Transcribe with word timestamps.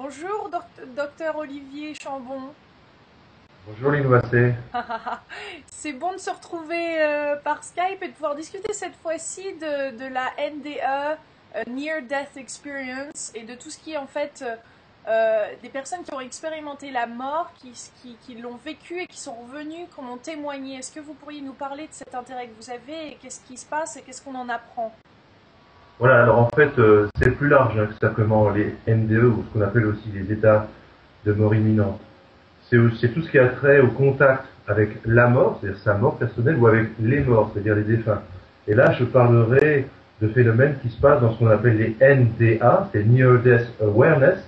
Bonjour, 0.00 0.48
docteur 0.94 1.38
Olivier 1.38 1.92
Chambon. 2.00 2.54
Bonjour 3.66 3.90
Massé. 4.08 4.54
C'est 5.72 5.92
bon 5.92 6.12
de 6.12 6.18
se 6.18 6.30
retrouver 6.30 7.02
euh, 7.02 7.34
par 7.34 7.64
Skype 7.64 8.00
et 8.00 8.06
de 8.06 8.12
pouvoir 8.12 8.36
discuter 8.36 8.72
cette 8.74 8.94
fois-ci 8.94 9.54
de, 9.54 10.06
la 10.06 10.30
NDE, 10.38 11.18
euh, 11.56 11.64
Near 11.66 12.02
Death 12.02 12.36
Experience, 12.36 13.32
et 13.34 13.42
de 13.42 13.56
tout 13.56 13.70
ce 13.70 13.78
qui 13.78 13.94
est 13.94 13.96
en 13.96 14.06
fait 14.06 14.44
euh, 15.08 15.46
des 15.62 15.68
personnes 15.68 16.04
qui 16.04 16.14
ont 16.14 16.20
expérimenté 16.20 16.92
la 16.92 17.08
mort, 17.08 17.50
qui, 17.56 17.72
qui, 18.24 18.36
l'ont 18.36 18.58
vécu 18.64 19.00
et 19.00 19.08
qui 19.08 19.18
sont 19.18 19.34
revenues, 19.34 19.88
qui 19.92 20.00
en 20.00 20.12
ont 20.12 20.16
témoigné. 20.16 20.76
Est-ce 20.76 20.92
que 20.92 21.00
vous 21.00 21.14
pourriez 21.14 21.40
nous 21.40 21.54
parler 21.54 21.88
de 21.88 21.92
cet 21.92 22.14
intérêt 22.14 22.46
que 22.46 22.54
vous 22.62 22.70
avez 22.70 23.08
et 23.08 23.14
qu'est-ce 23.16 23.40
qui 23.40 23.56
se 23.56 23.66
passe 23.66 23.96
et 23.96 24.02
qu'est-ce 24.02 24.22
qu'on 24.22 24.36
en 24.36 24.48
apprend? 24.48 24.94
Voilà, 25.98 26.22
alors 26.22 26.38
en 26.38 26.48
fait, 26.54 26.78
euh, 26.78 27.08
c'est 27.20 27.30
plus 27.32 27.48
large 27.48 27.76
hein, 27.78 27.86
que 27.86 28.06
simplement 28.06 28.50
les 28.50 28.74
NDE 28.86 29.24
ou 29.24 29.44
ce 29.48 29.58
qu'on 29.58 29.64
appelle 29.64 29.86
aussi 29.86 30.08
les 30.14 30.32
états 30.32 30.68
de 31.26 31.32
mort 31.32 31.54
imminente. 31.54 32.00
C'est 32.70 33.12
tout 33.12 33.22
ce 33.22 33.30
qui 33.30 33.38
a 33.38 33.48
trait 33.48 33.80
au 33.80 33.88
contact 33.88 34.44
avec 34.68 34.90
la 35.06 35.26
mort, 35.28 35.58
c'est-à-dire 35.60 35.80
sa 35.80 35.94
mort 35.94 36.18
personnelle, 36.18 36.56
ou 36.56 36.66
avec 36.66 36.90
les 37.00 37.20
morts, 37.20 37.50
c'est-à-dire 37.52 37.74
les 37.74 37.82
défunts. 37.82 38.20
Et 38.68 38.74
là, 38.74 38.92
je 38.92 39.04
parlerai 39.04 39.86
de 40.20 40.28
phénomènes 40.28 40.76
qui 40.82 40.90
se 40.90 41.00
passent 41.00 41.20
dans 41.20 41.32
ce 41.32 41.38
qu'on 41.38 41.48
appelle 41.48 41.78
les 41.78 41.96
NDA, 42.00 42.90
c'est 42.92 43.04
Near 43.04 43.38
Death 43.38 43.66
Awareness, 43.80 44.38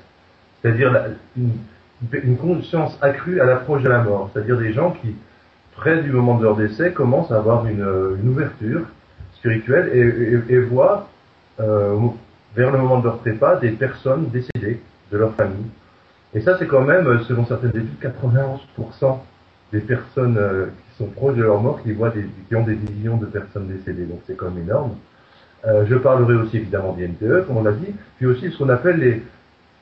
c'est-à-dire 0.61 0.93
une, 1.37 2.37
conscience 2.37 2.99
accrue 3.03 3.41
à 3.41 3.45
l'approche 3.45 3.83
de 3.83 3.89
la 3.89 4.03
mort, 4.03 4.31
c'est-à-dire 4.33 4.59
des 4.59 4.73
gens 4.73 4.93
qui, 4.93 5.15
près 5.77 6.03
du 6.03 6.11
moment 6.11 6.39
de 6.39 6.45
leur 6.45 6.57
décès, 6.57 6.93
commencent 6.93 7.31
à 7.31 7.37
avoir 7.37 7.67
une, 7.67 7.83
ouverture 8.29 8.83
spirituelle 9.35 9.91
et, 10.49 10.59
voient 10.59 11.09
vers 12.57 12.71
le 12.71 12.79
moment 12.79 12.99
de 12.99 13.05
leur 13.05 13.19
prépa 13.19 13.57
des 13.57 13.71
personnes 13.71 14.29
décédées 14.29 14.81
de 15.13 15.19
leur 15.19 15.35
famille. 15.35 15.67
Et 16.35 16.41
ça, 16.41 16.57
c'est 16.59 16.67
quand 16.67 16.83
même, 16.83 17.07
selon 17.25 17.45
certaines 17.47 17.71
études, 17.71 17.99
91% 18.01 19.19
des 19.73 19.81
personnes 19.81 20.37
euh, 20.39 20.67
qui 20.67 20.99
sont 20.99 21.07
proches 21.07 21.37
de 21.37 21.43
leur 21.43 21.61
mort 21.61 21.83
qui 21.83 21.93
voient 21.93 22.11
des, 22.11 22.27
qui 22.49 22.57
ont 22.57 22.65
des 22.65 22.75
visions 22.75 23.17
de 23.17 23.27
personnes 23.27 23.69
décédées. 23.69 24.05
Donc 24.05 24.21
c'est 24.27 24.37
quand 24.37 24.51
même 24.51 24.65
énorme. 24.65 24.97
Euh, 25.67 25.85
je 25.89 25.95
parlerai 25.97 26.35
aussi 26.35 26.57
évidemment 26.57 26.93
des 26.93 27.07
NTE, 27.07 27.47
comme 27.47 27.59
on 27.59 27.63
l'a 27.63 27.73
dit, 27.73 27.95
puis 28.17 28.27
aussi 28.27 28.51
ce 28.51 28.59
qu'on 28.59 28.69
appelle 28.69 28.99
les 28.99 29.23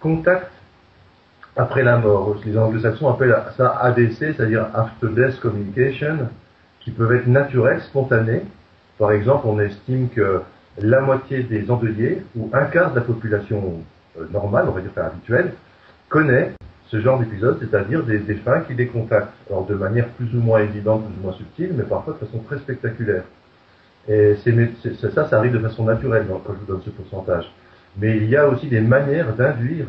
contacts 0.00 0.50
après 1.56 1.82
la 1.82 1.98
mort. 1.98 2.36
Les 2.44 2.58
anglo-saxons 2.58 3.08
appellent 3.08 3.36
ça 3.56 3.78
ADC, 3.80 4.16
c'est-à-dire 4.18 4.66
After 4.74 5.08
Death 5.08 5.40
Communication, 5.40 6.28
qui 6.80 6.90
peuvent 6.90 7.12
être 7.12 7.26
naturels, 7.26 7.80
spontanés. 7.82 8.42
Par 8.98 9.12
exemple, 9.12 9.46
on 9.46 9.58
estime 9.60 10.08
que 10.08 10.40
la 10.80 11.00
moitié 11.00 11.42
des 11.42 11.70
endeuillés, 11.70 12.22
ou 12.36 12.50
un 12.52 12.64
quart 12.64 12.90
de 12.90 12.96
la 12.96 13.02
population 13.02 13.82
euh, 14.18 14.24
normale, 14.32 14.66
on 14.68 14.72
va 14.72 14.80
dire 14.80 14.90
habituelle, 14.96 15.52
connaît 16.08 16.52
ce 16.86 17.00
genre 17.00 17.18
d'épisode, 17.18 17.58
c'est-à-dire 17.60 18.02
des 18.04 18.18
défunts 18.18 18.60
qui 18.60 18.74
les 18.74 18.86
contactent. 18.86 19.34
Alors 19.48 19.66
de 19.66 19.74
manière 19.74 20.08
plus 20.08 20.34
ou 20.34 20.40
moins 20.40 20.60
évidente, 20.60 21.04
plus 21.04 21.20
ou 21.20 21.22
moins 21.22 21.36
subtile, 21.36 21.72
mais 21.74 21.84
parfois 21.84 22.14
de 22.14 22.26
façon 22.26 22.38
très 22.38 22.58
spectaculaire. 22.58 23.24
Et 24.08 24.36
ça, 25.12 25.28
ça 25.28 25.38
arrive 25.38 25.52
de 25.52 25.58
façon 25.58 25.84
naturelle 25.84 26.24
quand 26.28 26.54
je 26.54 26.60
vous 26.60 26.66
donne 26.66 26.82
ce 26.82 26.90
pourcentage. 26.90 27.52
Mais 27.98 28.16
il 28.16 28.28
y 28.28 28.36
a 28.36 28.48
aussi 28.48 28.68
des 28.68 28.80
manières 28.80 29.34
d'induire 29.34 29.88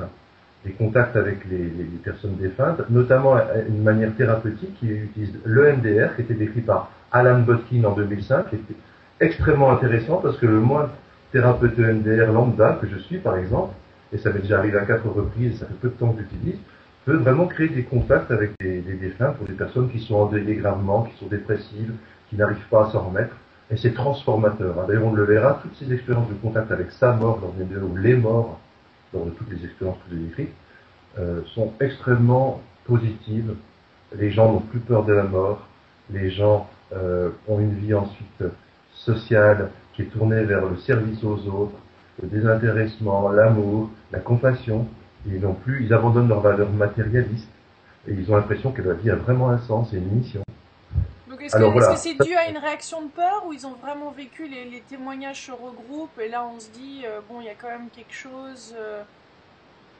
des 0.66 0.72
contacts 0.72 1.16
avec 1.16 1.46
les, 1.50 1.70
personnes 2.04 2.36
défuntes, 2.36 2.82
notamment 2.90 3.38
une 3.70 3.82
manière 3.82 4.14
thérapeutique 4.16 4.78
qui 4.80 4.88
utilise 4.88 5.34
l'EMDR, 5.46 6.16
qui 6.16 6.24
était 6.24 6.34
décrit 6.34 6.62
par 6.62 6.92
Alan 7.14 7.40
Botkin 7.40 7.86
en 7.86 7.92
2005, 7.92 8.50
qui 8.50 8.56
était 8.56 8.76
extrêmement 9.20 9.72
intéressant 9.72 10.18
parce 10.18 10.38
que 10.38 10.46
le 10.46 10.60
moins 10.60 10.90
thérapeute 11.32 11.78
EMDR 11.78 12.32
lambda 12.32 12.78
que 12.82 12.88
je 12.88 12.98
suis, 12.98 13.18
par 13.18 13.38
exemple, 13.38 13.74
et 14.12 14.18
ça 14.18 14.32
m'est 14.32 14.40
déjà 14.40 14.60
arrivé 14.60 14.78
à 14.78 14.86
quatre 14.86 15.08
reprises, 15.08 15.60
ça 15.60 15.68
fait 15.68 15.76
peu 15.82 15.90
de 15.90 15.94
temps 15.94 16.12
que 16.12 16.22
j'utilise, 16.22 16.60
peut 17.06 17.16
vraiment 17.16 17.48
créer 17.48 17.70
des 17.70 17.84
contacts 17.84 18.32
avec 18.32 18.52
des, 18.60 18.82
défunts 18.82 19.32
pour 19.32 19.48
des 19.48 19.54
personnes 19.54 19.90
qui 19.90 20.00
sont 20.00 20.16
endeuillées 20.16 20.56
gravement, 20.56 21.04
qui 21.04 21.18
sont 21.18 21.28
dépressives, 21.28 21.94
qui 22.30 22.36
n'arrivent 22.36 22.68
pas 22.70 22.88
à 22.88 22.92
s'en 22.92 23.04
remettre. 23.06 23.36
Et 23.72 23.78
c'est 23.78 23.94
transformateur. 23.94 24.80
Hein. 24.80 24.86
D'ailleurs, 24.88 25.06
on 25.06 25.14
le 25.14 25.24
verra, 25.24 25.60
toutes 25.62 25.76
ces 25.76 25.94
expériences 25.94 26.28
de 26.30 26.34
contact 26.36 26.72
avec 26.72 26.92
sa 26.92 27.14
mort 27.14 27.40
dans 27.40 27.54
les 27.58 27.78
ou 27.78 27.96
les 27.96 28.16
morts 28.16 28.60
de 29.14 29.30
toutes 29.32 29.50
les 29.52 29.64
expériences 29.66 29.98
que 30.08 30.16
j'ai 30.16 30.22
décrites, 30.22 30.54
euh, 31.18 31.42
sont 31.56 31.74
extrêmement 31.80 32.62
positives. 32.86 33.56
Les 34.16 34.32
gens 34.32 34.52
n'ont 34.52 34.60
plus 34.60 34.80
peur 34.80 35.04
de 35.04 35.14
la 35.14 35.24
mort. 35.24 35.68
Les 36.12 36.30
gens 36.30 36.68
euh, 36.94 37.30
ont 37.48 37.60
une 37.60 37.74
vie 37.74 37.94
ensuite 37.94 38.44
sociale 39.14 39.70
qui 39.94 40.04
est 40.04 40.06
tournée 40.06 40.44
vers 40.44 40.66
le 40.66 40.78
service 40.78 41.24
aux 41.24 41.40
autres, 41.48 41.78
le 42.22 42.28
désintéressement, 42.28 43.30
l'amour, 43.30 43.90
la 44.12 44.20
compassion. 44.20 44.88
Ils 45.26 45.42
n'ont 45.42 45.54
plus, 45.54 45.86
ils 45.86 45.94
abandonnent 45.94 46.30
leurs 46.30 46.42
valeurs 46.42 46.72
matérialistes 46.72 47.50
et 48.08 48.14
ils 48.14 48.32
ont 48.32 48.36
l'impression 48.36 48.72
que 48.72 48.82
la 48.82 48.94
vie 48.94 49.10
a 49.10 49.16
vraiment 49.16 49.50
un 49.50 49.60
sens 49.60 49.94
et 49.94 49.98
une 49.98 50.12
mission. 50.12 50.42
Donc 51.30 51.42
est-ce 51.42 51.58
que 51.58 51.96
c'est 51.98 52.24
dû 52.24 52.36
à 52.36 52.50
une 52.50 52.58
réaction 52.58 53.02
de 53.04 53.10
peur 53.10 53.44
ou 53.48 53.54
ils 53.54 53.66
ont 53.66 53.76
vraiment 53.82 54.12
vécu 54.12 54.48
les, 54.48 54.82
témoignages 54.90 55.46
se 55.46 55.52
regroupent 55.52 56.20
et 56.20 56.30
là 56.30 56.46
on 56.46 56.60
se 56.60 56.70
dit 56.72 57.04
euh, 57.06 57.20
bon 57.30 57.42
il 57.42 57.46
y 57.46 57.50
a 57.50 57.54
quand 57.60 57.68
même 57.68 57.90
quelque 57.96 58.14
chose. 58.14 58.74
Euh, 58.78 59.04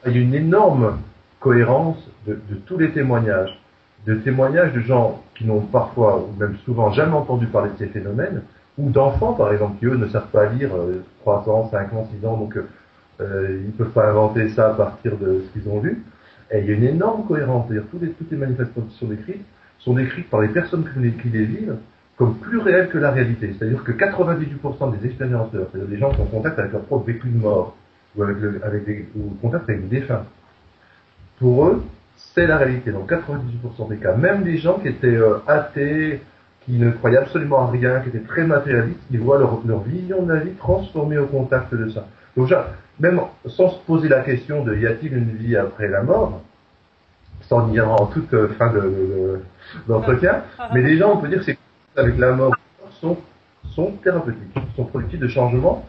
il 0.06 0.12
y 0.12 0.18
a 0.18 0.20
une 0.20 0.34
énorme 0.34 0.98
cohérence 1.38 1.98
de, 2.26 2.38
tous 2.66 2.78
les 2.78 2.90
témoignages, 2.92 3.58
de 4.06 4.14
témoignages 4.16 4.72
de 4.72 4.80
gens 4.80 5.22
qui 5.34 5.44
n'ont 5.44 5.60
parfois 5.60 6.18
ou 6.18 6.32
même 6.38 6.56
souvent 6.64 6.90
jamais 6.92 7.14
entendu 7.14 7.46
parler 7.46 7.70
de 7.70 7.78
ces 7.78 7.86
phénomènes, 7.86 8.42
ou 8.80 8.90
d'enfants 8.90 9.34
par 9.34 9.52
exemple 9.52 9.78
qui 9.78 9.86
eux 9.86 9.96
ne 9.96 10.08
savent 10.08 10.30
pas 10.32 10.46
lire 10.46 10.70
euh, 10.74 11.04
3 11.20 11.48
ans, 11.48 11.68
5 11.70 11.92
ans, 11.92 12.08
6 12.18 12.26
ans, 12.26 12.36
donc 12.36 12.56
euh, 12.56 13.58
ils 13.60 13.66
ne 13.66 13.72
peuvent 13.72 13.92
pas 13.92 14.10
inventer 14.10 14.48
ça 14.50 14.70
à 14.70 14.74
partir 14.74 15.16
de 15.18 15.44
ce 15.46 15.52
qu'ils 15.52 15.68
ont 15.68 15.80
vu. 15.80 16.02
Et 16.50 16.60
il 16.60 16.66
y 16.66 16.70
a 16.70 16.74
une 16.74 16.84
énorme 16.84 17.26
cohérence, 17.26 17.66
c'est-à-dire 17.68 17.88
toutes 17.90 18.02
les, 18.02 18.10
toutes 18.10 18.30
les 18.30 18.36
manifestations 18.36 19.06
décrites 19.06 19.44
sont 19.78 19.94
décrites 19.94 20.28
par 20.28 20.40
les 20.40 20.48
personnes 20.48 20.84
qui 21.22 21.28
les 21.28 21.44
vivent 21.44 21.76
comme 22.16 22.34
plus 22.34 22.58
réelles 22.58 22.90
que 22.90 22.98
la 22.98 23.12
réalité. 23.12 23.54
C'est-à-dire 23.58 23.82
que 23.82 23.92
98% 23.92 24.98
des 24.98 25.06
expérienceurs, 25.06 25.68
c'est-à-dire 25.70 25.88
des 25.88 25.96
gens 25.96 26.10
qui 26.10 26.20
ont 26.20 26.26
contact 26.26 26.58
avec 26.58 26.72
leur 26.72 26.82
propre 26.82 27.06
vécu 27.06 27.28
de 27.28 27.38
mort, 27.38 27.76
ou 28.14 28.22
avec, 28.22 28.36
avec 28.62 28.84
des, 28.84 29.08
ou 29.16 29.30
contact 29.40 29.70
avec 29.70 29.88
des 29.88 30.00
défunts, 30.00 30.24
pour 31.38 31.66
eux, 31.66 31.82
c'est 32.16 32.46
la 32.46 32.58
réalité. 32.58 32.92
Dans 32.92 33.06
98% 33.06 33.88
des 33.88 33.96
cas, 33.96 34.14
même 34.16 34.42
des 34.42 34.58
gens 34.58 34.78
qui 34.78 34.88
étaient 34.88 35.06
euh, 35.06 35.38
athées, 35.46 36.20
qui 36.70 36.78
ne 36.78 36.90
croyaient 36.92 37.18
absolument 37.18 37.66
à 37.66 37.70
rien, 37.70 38.00
qui 38.00 38.10
étaient 38.10 38.26
très 38.26 38.44
matérialistes, 38.44 39.00
ils 39.10 39.18
voient 39.18 39.38
leur, 39.38 39.80
vision 39.80 40.22
de 40.22 40.32
la 40.32 40.40
vie 40.40 40.52
transformée 40.52 41.18
au 41.18 41.26
contact 41.26 41.74
de 41.74 41.88
ça. 41.90 42.06
Donc, 42.36 42.52
même 43.00 43.20
sans 43.46 43.70
se 43.70 43.78
poser 43.80 44.08
la 44.08 44.20
question 44.20 44.62
de 44.62 44.76
y 44.76 44.86
a-t-il 44.86 45.16
une 45.16 45.36
vie 45.36 45.56
après 45.56 45.88
la 45.88 46.02
mort, 46.02 46.40
sans 47.48 47.66
dire 47.66 47.90
en 47.90 48.06
toute 48.06 48.32
euh, 48.34 48.48
fin 48.56 48.72
d'entretien, 49.88 50.42
mais 50.72 50.82
les 50.82 50.96
gens, 50.96 51.14
on 51.14 51.16
peut 51.16 51.28
dire 51.28 51.40
que 51.40 51.46
c'est 51.46 51.58
avec 51.96 52.16
la 52.18 52.32
mort 52.32 52.54
sont, 53.00 53.16
sont 53.74 53.92
thérapeutiques, 54.04 54.54
sont 54.76 54.84
productifs 54.84 55.18
de 55.18 55.28
changements 55.28 55.84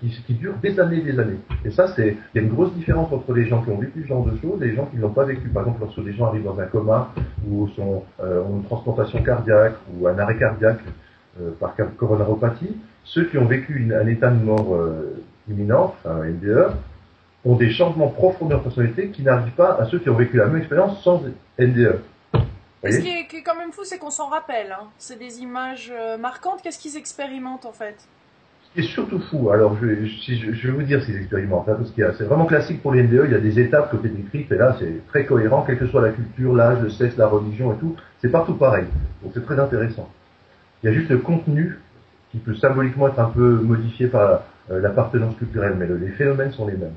qui, 0.00 0.08
qui 0.26 0.34
durent 0.34 0.56
des 0.62 0.78
années 0.80 0.98
et 0.98 1.02
des 1.02 1.18
années. 1.18 1.38
Et 1.64 1.70
ça, 1.70 1.88
c'est, 1.94 2.16
il 2.34 2.40
y 2.40 2.44
a 2.44 2.46
une 2.46 2.52
grosse 2.52 2.72
différence 2.74 3.12
entre 3.12 3.32
les 3.32 3.46
gens 3.46 3.62
qui 3.62 3.70
ont 3.70 3.78
vécu 3.78 4.02
ce 4.02 4.08
genre 4.08 4.24
de 4.24 4.36
choses 4.38 4.62
et 4.62 4.66
les 4.66 4.74
gens 4.74 4.86
qui 4.86 4.96
ne 4.96 5.02
l'ont 5.02 5.10
pas 5.10 5.24
vécu. 5.24 5.48
Par 5.48 5.62
exemple, 5.62 5.80
lorsque 5.80 6.02
des 6.04 6.12
gens 6.12 6.26
arrivent 6.26 6.44
dans 6.44 6.58
un 6.58 6.66
coma 6.66 7.12
ou 7.48 7.68
sont, 7.68 8.04
euh, 8.20 8.42
ont 8.42 8.56
une 8.56 8.64
transplantation 8.64 9.22
cardiaque 9.22 9.74
ou 9.94 10.06
un 10.06 10.18
arrêt 10.18 10.38
cardiaque 10.38 10.80
euh, 11.40 11.50
par 11.60 11.74
coronaropathie, 11.96 12.76
ceux 13.04 13.24
qui 13.26 13.38
ont 13.38 13.46
vécu 13.46 13.92
un 13.94 14.06
état 14.06 14.30
de 14.30 14.42
mort 14.42 14.74
euh, 14.74 15.22
imminent, 15.48 15.94
enfin 16.04 16.24
NDE, 16.24 16.72
ont 17.44 17.54
des 17.54 17.70
changements 17.70 18.08
profonds 18.08 18.46
de 18.46 18.52
leur 18.52 18.62
personnalité 18.62 19.10
qui 19.10 19.22
n'arrivent 19.22 19.54
pas 19.54 19.76
à 19.80 19.84
ceux 19.86 19.98
qui 19.98 20.10
ont 20.10 20.16
vécu 20.16 20.36
la 20.36 20.46
même 20.46 20.56
expérience 20.56 21.02
sans 21.02 21.22
NDE. 21.58 22.00
Ce 22.84 22.98
qui 22.98 23.08
est, 23.08 23.42
quand 23.42 23.56
même 23.56 23.72
fou, 23.72 23.84
c'est 23.84 23.98
qu'on 23.98 24.10
s'en 24.10 24.28
rappelle. 24.28 24.72
Hein. 24.72 24.88
C'est 24.98 25.18
des 25.18 25.40
images 25.40 25.92
euh, 25.94 26.16
marquantes. 26.18 26.62
Qu'est-ce 26.62 26.78
qu'ils 26.78 26.96
expérimentent 26.96 27.66
en 27.66 27.72
fait? 27.72 27.96
qui 27.98 28.25
est 28.78 28.82
surtout 28.82 29.18
fou, 29.18 29.50
alors 29.50 29.76
je, 29.80 29.86
vais 29.86 30.70
vous 30.72 30.82
dire 30.82 31.00
ce 31.00 31.06
qu'ils 31.06 31.16
expérimentent, 31.16 31.68
hein, 31.68 31.76
parce 31.78 31.90
que 31.90 32.12
c'est 32.18 32.24
vraiment 32.24 32.46
classique 32.46 32.82
pour 32.82 32.92
les 32.92 33.02
NDE, 33.02 33.22
il 33.26 33.32
y 33.32 33.34
a 33.34 33.40
des 33.40 33.58
étapes 33.58 33.90
que 33.90 33.96
tu 33.96 34.08
décrites, 34.08 34.50
et 34.50 34.56
là 34.56 34.76
c'est 34.78 35.06
très 35.08 35.24
cohérent, 35.24 35.62
quelle 35.66 35.78
que 35.78 35.86
soit 35.86 36.02
la 36.02 36.10
culture, 36.10 36.54
l'âge, 36.54 36.80
le 36.82 36.90
sexe, 36.90 37.16
la 37.16 37.26
religion 37.26 37.72
et 37.72 37.76
tout, 37.76 37.96
c'est 38.20 38.30
partout 38.30 38.54
pareil. 38.54 38.84
Donc 39.22 39.32
c'est 39.34 39.44
très 39.44 39.58
intéressant. 39.58 40.08
Il 40.82 40.86
y 40.86 40.88
a 40.90 40.92
juste 40.92 41.10
le 41.10 41.18
contenu 41.18 41.78
qui 42.30 42.38
peut 42.38 42.54
symboliquement 42.54 43.08
être 43.08 43.18
un 43.18 43.30
peu 43.30 43.60
modifié 43.60 44.08
par 44.08 44.42
euh, 44.70 44.80
l'appartenance 44.80 45.36
culturelle, 45.36 45.74
mais 45.78 45.86
les 45.86 46.12
phénomènes 46.12 46.52
sont 46.52 46.66
les 46.66 46.76
mêmes. 46.76 46.94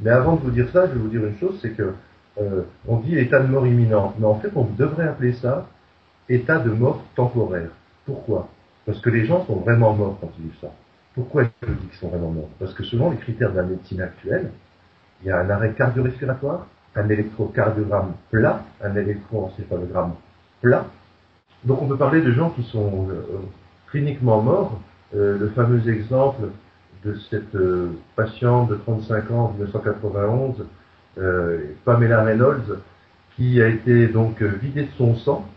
Mais 0.00 0.10
avant 0.10 0.36
de 0.36 0.40
vous 0.40 0.50
dire 0.50 0.68
ça, 0.72 0.86
je 0.86 0.92
vais 0.92 0.98
vous 0.98 1.08
dire 1.08 1.24
une 1.24 1.36
chose, 1.38 1.58
c'est 1.60 1.70
que 1.70 1.94
euh, 2.40 2.62
on 2.86 2.98
dit 2.98 3.18
état 3.18 3.40
de 3.40 3.48
mort 3.48 3.66
imminent, 3.66 4.14
mais 4.18 4.26
en 4.26 4.36
fait 4.36 4.50
on 4.54 4.64
devrait 4.64 5.08
appeler 5.08 5.32
ça 5.32 5.66
état 6.28 6.58
de 6.58 6.70
mort 6.70 7.02
temporaire. 7.16 7.70
Pourquoi? 8.06 8.48
Parce 8.86 9.00
que 9.00 9.10
les 9.10 9.26
gens 9.26 9.44
sont 9.46 9.56
vraiment 9.56 9.92
morts 9.92 10.18
quand 10.20 10.30
ils 10.38 10.44
vivent 10.44 10.60
ça. 10.60 10.72
Pourquoi 11.18 11.42
je 11.42 11.66
dis 11.66 11.86
qu'ils 11.88 11.98
sont 11.98 12.10
vraiment 12.10 12.30
morts? 12.30 12.48
Parce 12.60 12.72
que 12.74 12.84
selon 12.84 13.10
les 13.10 13.16
critères 13.16 13.50
de 13.50 13.56
la 13.56 13.64
médecine 13.64 14.00
actuelle, 14.00 14.52
il 15.20 15.26
y 15.26 15.30
a 15.32 15.40
un 15.40 15.50
arrêt 15.50 15.72
cardio-respiratoire, 15.72 16.64
un 16.94 17.08
électrocardiogramme 17.08 18.12
plat, 18.30 18.62
un 18.80 18.94
électroencéphalogramme 18.94 20.14
plat. 20.62 20.86
Donc 21.64 21.82
on 21.82 21.88
peut 21.88 21.96
parler 21.96 22.20
de 22.20 22.30
gens 22.30 22.50
qui 22.50 22.62
sont 22.62 23.08
euh, 23.10 23.40
cliniquement 23.90 24.40
morts. 24.40 24.80
Euh, 25.16 25.36
le 25.40 25.48
fameux 25.48 25.88
exemple 25.88 26.50
de 27.04 27.16
cette 27.30 27.56
patiente 28.14 28.70
de 28.70 28.76
35 28.76 29.30
ans 29.32 29.46
en 29.46 29.52
1991 29.54 30.66
Pamela 31.84 32.22
Reynolds, 32.22 32.78
qui 33.34 33.60
a 33.60 33.66
été 33.66 34.06
donc 34.06 34.40
vidée 34.40 34.84
de 34.84 34.92
son 34.96 35.16
sang, 35.16 35.48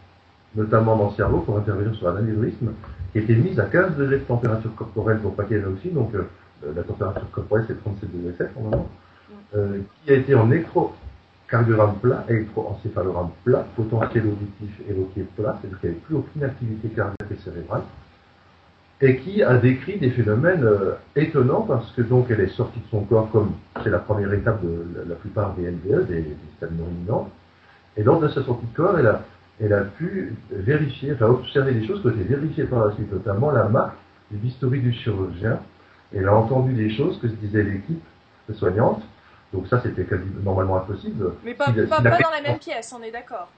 notamment 0.56 0.98
dans 0.98 1.10
le 1.10 1.16
cerveau, 1.16 1.40
pour 1.40 1.58
intervenir 1.58 1.96
sur 1.96 2.10
un 2.10 2.18
anévrisme, 2.18 2.72
qui 3.12 3.20
a 3.20 3.22
été 3.22 3.36
mise 3.36 3.60
à 3.60 3.66
15 3.66 3.96
degrés 3.98 4.20
de 4.20 4.24
température 4.24 4.74
corporelle 4.76 5.20
pour 5.20 5.36
pas 5.36 5.44
qu'elle 5.44 5.66
aussi, 5.68 5.90
donc 5.90 6.14
la 6.64 6.84
température 6.84 7.30
corporelle 7.32 7.66
c'est 7.68 7.82
37 7.82 8.12
degrés 8.12 8.36
7 8.38 8.56
normalement, 8.56 8.88
euh, 9.56 9.80
qui 10.04 10.12
a 10.12 10.16
été 10.16 10.36
en 10.36 10.50
électrocardiogramme 10.50 11.96
plat, 12.02 12.26
électroencéphalogramme 12.30 13.32
plat, 13.44 13.66
potentiel 13.76 14.28
auditif 14.28 14.82
évoqué 14.90 15.26
plat, 15.36 15.58
c'est-à-dire 15.60 15.80
qu'il 15.80 15.90
n'y 15.90 15.96
avait 15.96 16.06
plus 16.06 16.16
aucune 16.16 16.44
activité 16.44 16.88
cardiaque 16.90 17.32
et 17.32 17.44
cérébrale, 17.44 17.82
et 19.02 19.18
qui 19.18 19.44
a 19.44 19.58
décrit 19.58 19.98
des 19.98 20.12
phénomènes 20.12 20.64
euh, 20.64 20.94
étonnants 21.16 21.64
parce 21.64 21.92
que 21.92 22.02
donc 22.02 22.28
elle 22.30 22.42
est 22.42 22.56
sortie 22.56 22.80
de 22.80 22.86
son 22.92 23.02
corps 23.02 23.30
comme 23.32 23.54
c'est 23.84 23.90
la 23.90 24.00
première 24.00 24.32
étape 24.32 24.64
de 24.64 24.86
la, 25.10 25.16
plupart 25.16 25.54
des 25.56 25.70
NDE, 25.70 26.08
des, 26.08 26.22
des 26.22 26.38
stades 26.58 26.72
non 27.08 27.28
et 27.98 28.04
lors 28.04 28.22
de 28.22 28.30
sa 28.30 28.44
sortie 28.44 28.66
de 28.66 28.76
corps, 28.76 28.98
elle 28.98 29.08
a, 29.08 29.22
elle 29.60 29.74
a 29.74 29.82
pu 29.82 30.34
vérifier, 30.52 31.14
enfin 31.14 31.28
observer 31.28 31.74
des 31.74 31.86
choses 31.86 32.02
qui 32.02 32.08
ont 32.08 32.12
été 32.12 32.24
vérifiées 32.24 32.66
par 32.66 32.88
la 32.88 32.94
suite, 32.94 33.12
notamment 33.12 33.52
la 33.52 33.66
marque 33.66 33.98
du 34.30 34.38
bistouri 34.38 34.80
du 34.80 34.94
chirurgien. 34.94 35.60
Elle 36.16 36.28
a 36.28 36.36
entendu 36.36 36.74
des 36.74 36.90
choses 36.90 37.20
que 37.20 37.28
se 37.28 37.34
disait 37.34 37.64
l'équipe 37.64 38.04
soignante, 38.54 39.02
donc 39.54 39.68
ça, 39.68 39.82
c'était 39.82 40.08
normalement 40.44 40.78
impossible. 40.78 41.34
Mais 41.44 41.54
pas, 41.54 41.66
pas, 41.66 42.00
dans 42.00 42.32
la 42.32 42.42
même 42.42 42.60
pièce, 42.60 42.96
on 42.98 43.04
est 43.04 43.12
d'accord. 43.12 43.50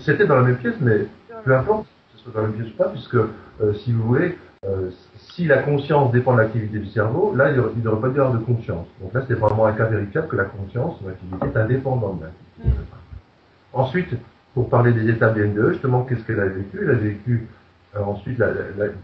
C'était 0.00 0.26
dans 0.26 0.36
la 0.36 0.42
même 0.42 0.56
pièce, 0.56 0.74
mais 0.80 1.06
peu 1.44 1.56
importe 1.56 1.84
que 1.84 2.18
ce 2.18 2.24
soit 2.24 2.32
dans 2.32 2.42
la 2.42 2.48
même 2.48 2.56
pièce 2.56 2.72
ou 2.72 2.76
pas, 2.76 2.88
puisque 2.88 3.14
euh, 3.14 3.74
si 3.84 3.92
vous 3.92 4.02
voulez, 4.02 4.36
euh, 4.64 4.90
si 5.16 5.44
la 5.44 5.58
conscience 5.58 6.10
dépend 6.12 6.32
de 6.32 6.40
l'activité 6.40 6.78
du 6.78 6.88
cerveau, 6.88 7.34
là, 7.36 7.50
il 7.50 7.56
ne 7.56 7.82
devrait 7.82 8.00
pas 8.00 8.08
y 8.08 8.18
avoir 8.18 8.32
de 8.32 8.38
conscience. 8.38 8.86
Donc 9.00 9.14
là, 9.14 9.22
c'est 9.28 9.34
vraiment 9.34 9.66
un 9.66 9.72
cas 9.74 9.84
véritable 9.84 10.28
que 10.28 10.36
la 10.36 10.44
conscience, 10.44 10.96
l'activité, 11.06 11.46
est 11.46 11.56
indépendante 11.56 12.18
de 12.18 12.24
l'activité. 12.24 12.80
Hmm. 12.80 13.78
Ensuite, 13.78 14.14
pour 14.56 14.70
parler 14.70 14.94
des 14.94 15.10
étapes 15.10 15.34
des 15.34 15.46
NDE, 15.46 15.72
justement, 15.72 16.04
qu'est-ce 16.04 16.24
qu'elle 16.24 16.40
a 16.40 16.46
vécu? 16.46 16.78
Elle 16.80 16.90
a 16.90 16.94
vécu 16.94 17.46
euh, 17.94 18.00
ensuite 18.00 18.38
la, 18.38 18.52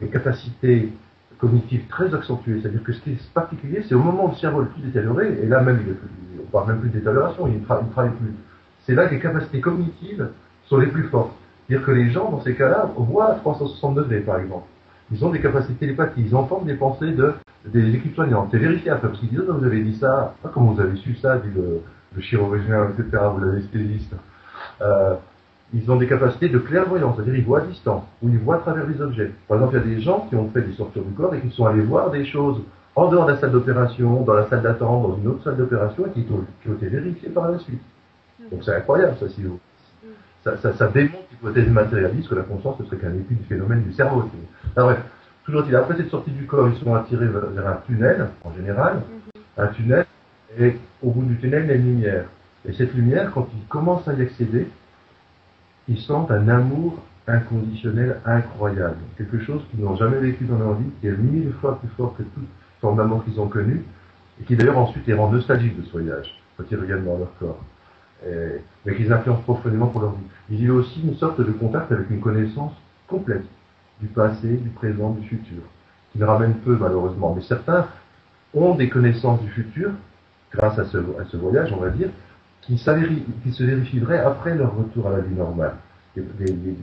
des 0.00 0.06
capacités 0.06 0.90
cognitive 1.36 1.86
très 1.88 2.14
accentuée. 2.14 2.58
C'est-à-dire 2.62 2.82
que 2.82 2.94
ce 2.94 3.00
qui 3.02 3.10
est 3.10 3.32
particulier, 3.34 3.84
c'est 3.86 3.94
au 3.94 3.98
moment 3.98 4.28
où 4.28 4.30
le 4.30 4.36
cerveau 4.36 4.62
est 4.62 4.64
le 4.64 4.70
plus 4.70 4.80
détérioré, 4.80 5.38
et 5.42 5.46
là 5.46 5.60
même, 5.60 5.80
il 5.84 5.90
est 5.92 5.96
on 6.42 6.50
parle 6.50 6.68
même 6.68 6.80
plus 6.80 6.88
de 6.88 6.98
il 6.98 7.04
ne 7.04 7.64
travaille 7.64 8.12
plus. 8.12 8.32
C'est 8.86 8.94
là 8.94 9.06
que 9.06 9.14
les 9.14 9.20
capacités 9.20 9.60
cognitives 9.60 10.26
sont 10.64 10.78
les 10.78 10.86
plus 10.86 11.02
fortes. 11.08 11.32
C'est-à-dire 11.68 11.86
que 11.86 11.92
les 11.92 12.10
gens, 12.10 12.30
dans 12.30 12.40
ces 12.40 12.54
cas-là, 12.54 12.90
voient 12.96 13.32
à 13.32 13.34
360 13.34 13.94
degrés, 13.94 14.20
par 14.20 14.38
exemple. 14.38 14.64
Ils 15.12 15.22
ont 15.22 15.30
des 15.30 15.40
capacités 15.40 15.74
télépathiques, 15.74 16.24
ils 16.28 16.34
entendent 16.34 16.64
des 16.64 16.76
pensées 16.76 17.12
de, 17.12 17.34
des 17.66 17.94
équipes 17.94 18.14
soignantes. 18.14 18.48
C'est 18.52 18.58
vérifiable, 18.58 19.02
parce 19.02 19.18
qu'ils 19.18 19.28
disent, 19.28 19.42
oh, 19.46 19.52
vous 19.52 19.66
avez 19.66 19.82
dit 19.82 19.98
ça, 19.98 20.34
pas 20.42 20.48
comment 20.48 20.72
vous 20.72 20.80
avez 20.80 20.96
su 20.96 21.14
ça, 21.16 21.36
dit 21.36 21.50
le, 21.54 21.82
le 22.16 22.22
chirurgien, 22.22 22.88
etc., 22.88 23.22
ou 23.36 23.38
l'anesthésiste. 23.38 24.14
Euh, 24.80 25.14
ils 25.74 25.90
ont 25.90 25.96
des 25.96 26.06
capacités 26.06 26.48
de 26.48 26.58
clairvoyance, 26.58 27.16
c'est-à-dire 27.16 27.36
ils 27.36 27.44
voient 27.44 27.60
à 27.60 27.66
distance, 27.66 28.04
ou 28.22 28.28
ils 28.28 28.38
voient 28.38 28.56
à 28.56 28.58
travers 28.58 28.86
les 28.86 29.00
objets. 29.00 29.30
Par 29.48 29.56
exemple, 29.56 29.76
il 29.76 29.90
y 29.90 29.92
a 29.92 29.96
des 29.96 30.02
gens 30.02 30.26
qui 30.28 30.36
ont 30.36 30.48
fait 30.50 30.62
des 30.62 30.74
sorties 30.74 31.00
du 31.00 31.12
corps 31.14 31.34
et 31.34 31.40
qui 31.40 31.50
sont 31.50 31.66
allés 31.66 31.82
voir 31.82 32.10
des 32.10 32.24
choses 32.24 32.60
en 32.94 33.08
dehors 33.08 33.26
de 33.26 33.32
la 33.32 33.38
salle 33.38 33.52
d'opération, 33.52 34.22
dans 34.22 34.34
la 34.34 34.48
salle 34.48 34.62
d'attente, 34.62 35.02
dans 35.02 35.16
une 35.16 35.28
autre 35.28 35.44
salle 35.44 35.56
d'opération, 35.56 36.04
et 36.06 36.10
qui 36.10 36.26
ont, 36.30 36.74
été 36.74 36.88
vérifiées 36.88 37.30
par 37.30 37.50
la 37.50 37.58
suite. 37.58 37.80
Donc 38.50 38.62
c'est 38.64 38.74
incroyable, 38.74 39.16
ça, 39.18 39.28
si 39.30 39.42
vous. 39.42 39.58
Ça, 40.44 40.58
ça, 40.58 40.74
ça 40.74 40.88
démontre 40.88 41.24
l'hypothèse 41.30 41.68
matérialiste 41.68 42.28
que 42.28 42.34
la 42.34 42.42
conscience 42.42 42.78
ne 42.80 42.84
serait 42.84 42.96
qu'un 42.96 43.14
étude 43.14 43.38
du 43.38 43.44
phénomène 43.44 43.82
du 43.82 43.92
cerveau. 43.92 44.24
Bref, 44.76 44.98
toujours 45.46 45.62
dit, 45.62 45.74
après 45.74 45.96
cette 45.96 46.10
sortie 46.10 46.32
du 46.32 46.44
corps, 46.44 46.68
ils 46.68 46.84
sont 46.84 46.94
attirés 46.94 47.28
vers 47.28 47.66
un 47.66 47.78
tunnel, 47.86 48.28
en 48.44 48.52
général, 48.52 49.02
un 49.56 49.66
tunnel, 49.68 50.04
et 50.58 50.76
au 51.02 51.10
bout 51.10 51.24
du 51.24 51.38
tunnel, 51.38 51.64
il 51.64 51.68
y 51.68 51.72
a 51.72 51.74
une 51.76 51.86
lumière. 51.86 52.24
Et 52.68 52.72
cette 52.72 52.92
lumière, 52.94 53.30
quand 53.32 53.48
ils 53.54 53.66
commencent 53.68 54.06
à 54.06 54.12
y 54.14 54.22
accéder, 54.22 54.68
ils 55.88 56.00
sentent 56.00 56.30
un 56.30 56.48
amour 56.48 56.98
inconditionnel 57.26 58.20
incroyable. 58.24 58.96
Quelque 59.16 59.40
chose 59.40 59.62
qu'ils 59.70 59.80
n'ont 59.80 59.96
jamais 59.96 60.18
vécu 60.18 60.44
dans 60.44 60.58
leur 60.58 60.74
vie, 60.74 60.90
qui 61.00 61.06
est 61.06 61.16
mille 61.16 61.52
fois 61.60 61.78
plus 61.78 61.88
fort 61.96 62.14
que 62.16 62.22
toute 62.22 62.48
forme 62.80 62.96
d'amour 62.96 63.24
qu'ils 63.24 63.40
ont 63.40 63.48
connu, 63.48 63.84
et 64.40 64.44
qui 64.44 64.56
d'ailleurs 64.56 64.78
ensuite 64.78 65.06
les 65.06 65.14
rend 65.14 65.30
nostalgiques 65.30 65.78
de 65.78 65.84
ce 65.84 65.92
voyage, 65.92 66.40
quand 66.56 66.64
ils 66.70 66.76
reviennent 66.76 67.04
dans 67.04 67.18
leur 67.18 67.32
corps. 67.38 67.60
mais 68.84 68.94
qu'ils 68.96 69.12
influencent 69.12 69.42
profondément 69.42 69.88
pour 69.88 70.00
leur 70.00 70.12
vie. 70.12 70.24
Il 70.50 70.60
y 70.60 70.70
aussi 70.70 71.00
une 71.02 71.16
sorte 71.16 71.40
de 71.40 71.52
contact 71.52 71.90
avec 71.92 72.10
une 72.10 72.20
connaissance 72.20 72.72
complète 73.08 73.44
du 74.00 74.08
passé, 74.08 74.48
du 74.48 74.70
présent, 74.70 75.10
du 75.10 75.26
futur, 75.26 75.62
qui 76.12 76.18
ne 76.18 76.24
ramène 76.24 76.54
peu 76.54 76.76
malheureusement. 76.76 77.34
Mais 77.34 77.42
certains 77.42 77.86
ont 78.54 78.74
des 78.74 78.88
connaissances 78.88 79.40
du 79.42 79.50
futur, 79.50 79.90
grâce 80.52 80.78
à 80.78 80.84
ce, 80.84 80.98
à 80.98 81.24
ce 81.30 81.36
voyage, 81.36 81.72
on 81.72 81.80
va 81.80 81.90
dire, 81.90 82.10
qui, 82.62 82.76
qui 82.76 83.52
se 83.52 83.62
vérifieraient 83.64 84.20
après 84.20 84.54
leur 84.54 84.74
retour 84.76 85.08
à 85.08 85.10
la 85.10 85.20
vie 85.20 85.34
normale, 85.34 85.74
des, 86.16 86.24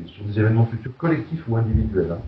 sur 0.08 0.26
des 0.26 0.40
événements 0.40 0.66
futurs 0.66 0.96
collectifs 0.98 1.44
ou 1.48 1.56
individuels. 1.56 2.12
Hein. 2.12 2.20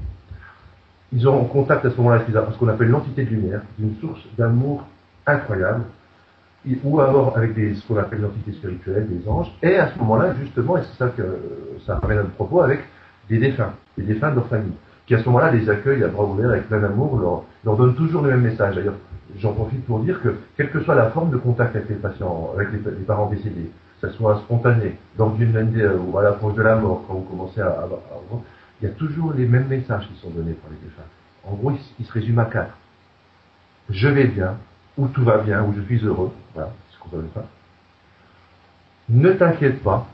Ils 1.14 1.28
auront 1.28 1.46
contact 1.46 1.86
à 1.86 1.92
ce 1.92 1.98
moment-là 1.98 2.22
avec 2.22 2.54
ce 2.54 2.58
qu'on 2.58 2.68
appelle 2.70 2.90
l'entité 2.90 3.26
de 3.26 3.30
lumière, 3.30 3.62
une 3.80 3.96
source 3.98 4.22
d'amour 4.38 4.88
incroyable, 5.28 5.84
ou 6.84 7.00
alors 7.02 7.36
avec 7.36 7.54
des, 7.54 7.76
ce 7.76 7.86
qu'on 7.88 7.98
appelle 7.98 8.22
l'entité 8.22 8.54
spirituelle, 8.54 9.08
des 9.08 9.28
anges, 9.28 9.52
et 9.62 9.78
à 9.78 9.92
ce 9.92 10.00
moment-là, 10.00 10.34
justement, 10.40 10.78
et 10.78 10.82
c'est 10.84 10.98
ça 10.98 11.10
que 11.10 11.24
ça 11.86 11.98
ramène 11.98 12.20
à 12.20 12.24
notre 12.24 12.36
propos, 12.36 12.62
avec 12.62 12.82
des 13.30 13.40
défunts, 13.40 13.74
des 13.98 14.04
défunts 14.04 14.32
de 14.32 14.36
leur 14.36 14.48
famille, 14.48 14.74
qui 15.06 15.16
à 15.16 15.20
ce 15.20 15.26
moment-là 15.26 15.52
les 15.52 15.70
accueillent 15.70 16.04
à 16.04 16.08
bras 16.08 16.24
ouverts 16.24 16.52
avec 16.52 16.68
plein 16.68 16.80
d'amour, 16.80 17.20
leur, 17.20 17.44
leur 17.66 17.76
donnent 17.76 17.96
toujours 17.96 18.22
le 18.22 18.30
même 18.30 18.42
message. 18.42 18.76
D'ailleurs, 18.76 18.96
j'en 19.38 19.54
profite 19.54 19.86
pour 19.86 20.00
dire 20.00 20.22
que, 20.22 20.36
quelle 20.58 20.72
que 20.72 20.82
soit 20.84 20.96
la 20.96 21.12
forme 21.12 21.32
de 21.32 21.38
contact 21.38 21.76
avec 21.76 21.90
les 21.90 21.96
patients, 21.96 22.52
avec 22.54 22.70
les, 22.72 22.80
parents 22.80 23.30
décédés, 23.30 23.72
que 24.02 24.10
ce 24.10 24.14
soit 24.16 24.40
spontané, 24.40 24.98
dans 25.18 25.36
une 25.36 25.54
NDE 25.54 26.00
ou 26.00 26.18
à 26.18 26.24
l'approche 26.24 26.56
de 26.56 26.62
la 26.62 26.76
mort, 26.76 27.04
quand 27.08 27.16
vous 27.16 27.22
commencez 27.22 27.62
à, 27.62 27.68
avoir, 27.68 28.00
il 28.82 28.88
y 28.88 28.92
a 28.92 28.94
toujours 28.94 29.34
les 29.34 29.46
mêmes 29.46 29.68
messages 29.68 30.08
qui 30.08 30.20
sont 30.20 30.30
donnés 30.30 30.54
par 30.54 30.72
les 30.72 30.78
défunts. 30.78 31.08
En 31.44 31.54
gros, 31.56 31.72
il, 32.00 32.06
se 32.06 32.12
résume 32.12 32.40
à 32.40 32.46
quatre. 32.46 32.76
Je 33.90 34.08
vais 34.08 34.28
bien, 34.28 34.58
ou 34.98 35.08
tout 35.08 35.24
va 35.24 35.40
bien, 35.40 35.64
ou 35.64 35.74
je 35.74 35.82
suis 35.82 36.06
heureux. 36.06 36.32
Voilà, 36.54 36.72
c'est 36.90 36.96
ce 36.96 37.00
qu'on 37.00 37.18
veut 37.18 37.24
pas. 37.28 37.46
Ne 39.10 39.32
t'inquiète 39.34 39.82
pas. 39.84 40.08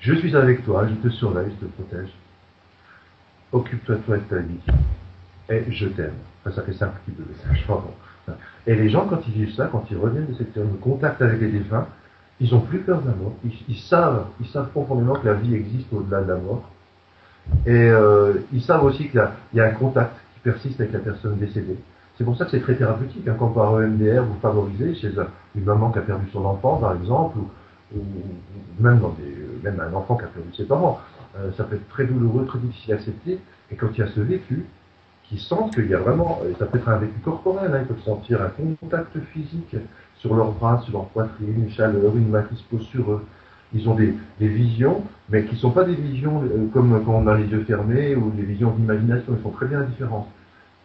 Je 0.00 0.14
suis 0.14 0.34
avec 0.36 0.64
toi, 0.64 0.86
je 0.88 0.94
te 0.94 1.08
surveille, 1.14 1.52
je 1.60 1.66
te 1.66 1.72
protège. 1.72 2.10
Occupe-toi 3.52 3.96
toi 4.06 4.16
de 4.16 4.22
ta 4.22 4.38
vie. 4.38 4.60
Et 5.48 5.70
je 5.70 5.86
t'aime 5.86 6.14
ça 6.50 6.62
fait 6.62 6.72
ça 6.72 6.86
un 6.86 6.88
petit 6.88 7.12
peu, 7.12 7.24
Et 8.66 8.74
les 8.74 8.90
gens, 8.90 9.06
quand 9.06 9.20
ils 9.28 9.32
vivent 9.32 9.54
ça, 9.54 9.68
quand 9.70 9.84
ils 9.90 9.96
reviennent 9.96 10.26
de 10.26 10.34
cette 10.34 10.54
de 10.56 10.76
contact 10.80 11.22
avec 11.22 11.40
les 11.40 11.50
défunts, 11.50 11.86
ils 12.40 12.52
n'ont 12.52 12.60
plus 12.60 12.80
peur 12.80 13.00
de 13.02 13.08
la 13.08 13.14
mort. 13.14 13.34
Ils, 13.68 13.78
savent, 13.78 14.26
ils 14.40 14.48
savent 14.48 14.68
profondément 14.70 15.14
que 15.14 15.26
la 15.26 15.34
vie 15.34 15.54
existe 15.54 15.92
au-delà 15.92 16.22
de 16.22 16.28
la 16.28 16.36
mort. 16.36 16.68
Et 17.66 17.70
euh, 17.70 18.34
ils 18.52 18.62
savent 18.62 18.84
aussi 18.84 19.08
qu'il 19.08 19.22
y, 19.54 19.60
a 19.60 19.64
un 19.64 19.70
contact 19.70 20.14
qui 20.34 20.40
persiste 20.40 20.80
avec 20.80 20.92
la 20.92 20.98
personne 20.98 21.36
décédée. 21.36 21.76
C'est 22.18 22.24
pour 22.24 22.36
ça 22.36 22.44
que 22.44 22.50
c'est 22.50 22.60
très 22.60 22.74
thérapeutique. 22.74 23.26
Hein, 23.28 23.36
quand 23.38 23.48
par 23.48 23.80
EMDR, 23.80 24.24
vous 24.24 24.38
favorisez 24.40 24.94
chez 24.96 25.12
une 25.54 25.64
maman 25.64 25.90
qui 25.92 25.98
a 25.98 26.02
perdu 26.02 26.26
son 26.32 26.44
enfant, 26.44 26.76
par 26.76 26.96
exemple, 26.96 27.38
ou, 27.94 28.00
même, 28.80 28.98
dans 28.98 29.10
des, 29.10 29.36
même 29.62 29.80
un 29.80 29.92
enfant 29.94 30.16
qui 30.16 30.24
a 30.24 30.28
perdu 30.28 30.48
ses 30.56 30.64
parents. 30.64 31.00
Euh, 31.38 31.50
ça 31.56 31.64
peut 31.64 31.76
être 31.76 31.88
très 31.88 32.04
douloureux, 32.04 32.44
très 32.46 32.58
difficile 32.58 32.94
à 32.94 32.96
accepter. 32.96 33.38
Et 33.70 33.76
quand 33.76 33.88
il 33.92 34.00
y 34.00 34.02
a 34.02 34.08
ce 34.08 34.20
vécu, 34.20 34.66
qui 35.32 35.38
sentent 35.38 35.74
qu'il 35.74 35.88
y 35.88 35.94
a 35.94 35.98
vraiment, 35.98 36.42
et 36.48 36.54
ça 36.58 36.66
peut 36.66 36.76
être 36.76 36.88
un 36.90 36.98
vécu 36.98 37.18
corporel, 37.24 37.72
hein, 37.72 37.78
ils 37.80 37.86
peuvent 37.86 38.04
sentir 38.04 38.42
un 38.42 38.50
contact 38.80 39.18
physique 39.32 39.76
sur 40.18 40.34
leurs 40.34 40.52
bras, 40.52 40.82
sur 40.84 40.92
leur 40.92 41.06
poitrine, 41.06 41.54
une 41.56 41.70
chaleur, 41.70 42.14
une 42.14 42.28
main 42.28 42.42
qui 42.42 42.56
se 42.56 42.62
pose 42.64 42.86
sur 42.88 43.10
eux. 43.10 43.24
Ils 43.74 43.88
ont 43.88 43.94
des, 43.94 44.14
des 44.38 44.48
visions, 44.48 45.02
mais 45.30 45.44
qui 45.44 45.54
ne 45.54 45.58
sont 45.60 45.70
pas 45.70 45.84
des 45.84 45.94
visions 45.94 46.42
euh, 46.44 46.66
comme 46.74 47.02
quand 47.06 47.14
on 47.14 47.26
a 47.26 47.38
les 47.38 47.46
yeux 47.46 47.64
fermés 47.64 48.14
ou 48.14 48.30
des 48.30 48.42
visions 48.42 48.72
d'imagination, 48.72 49.32
ils 49.34 49.42
sont 49.42 49.50
très 49.50 49.66
bien 49.66 49.80
différentes. 49.80 50.28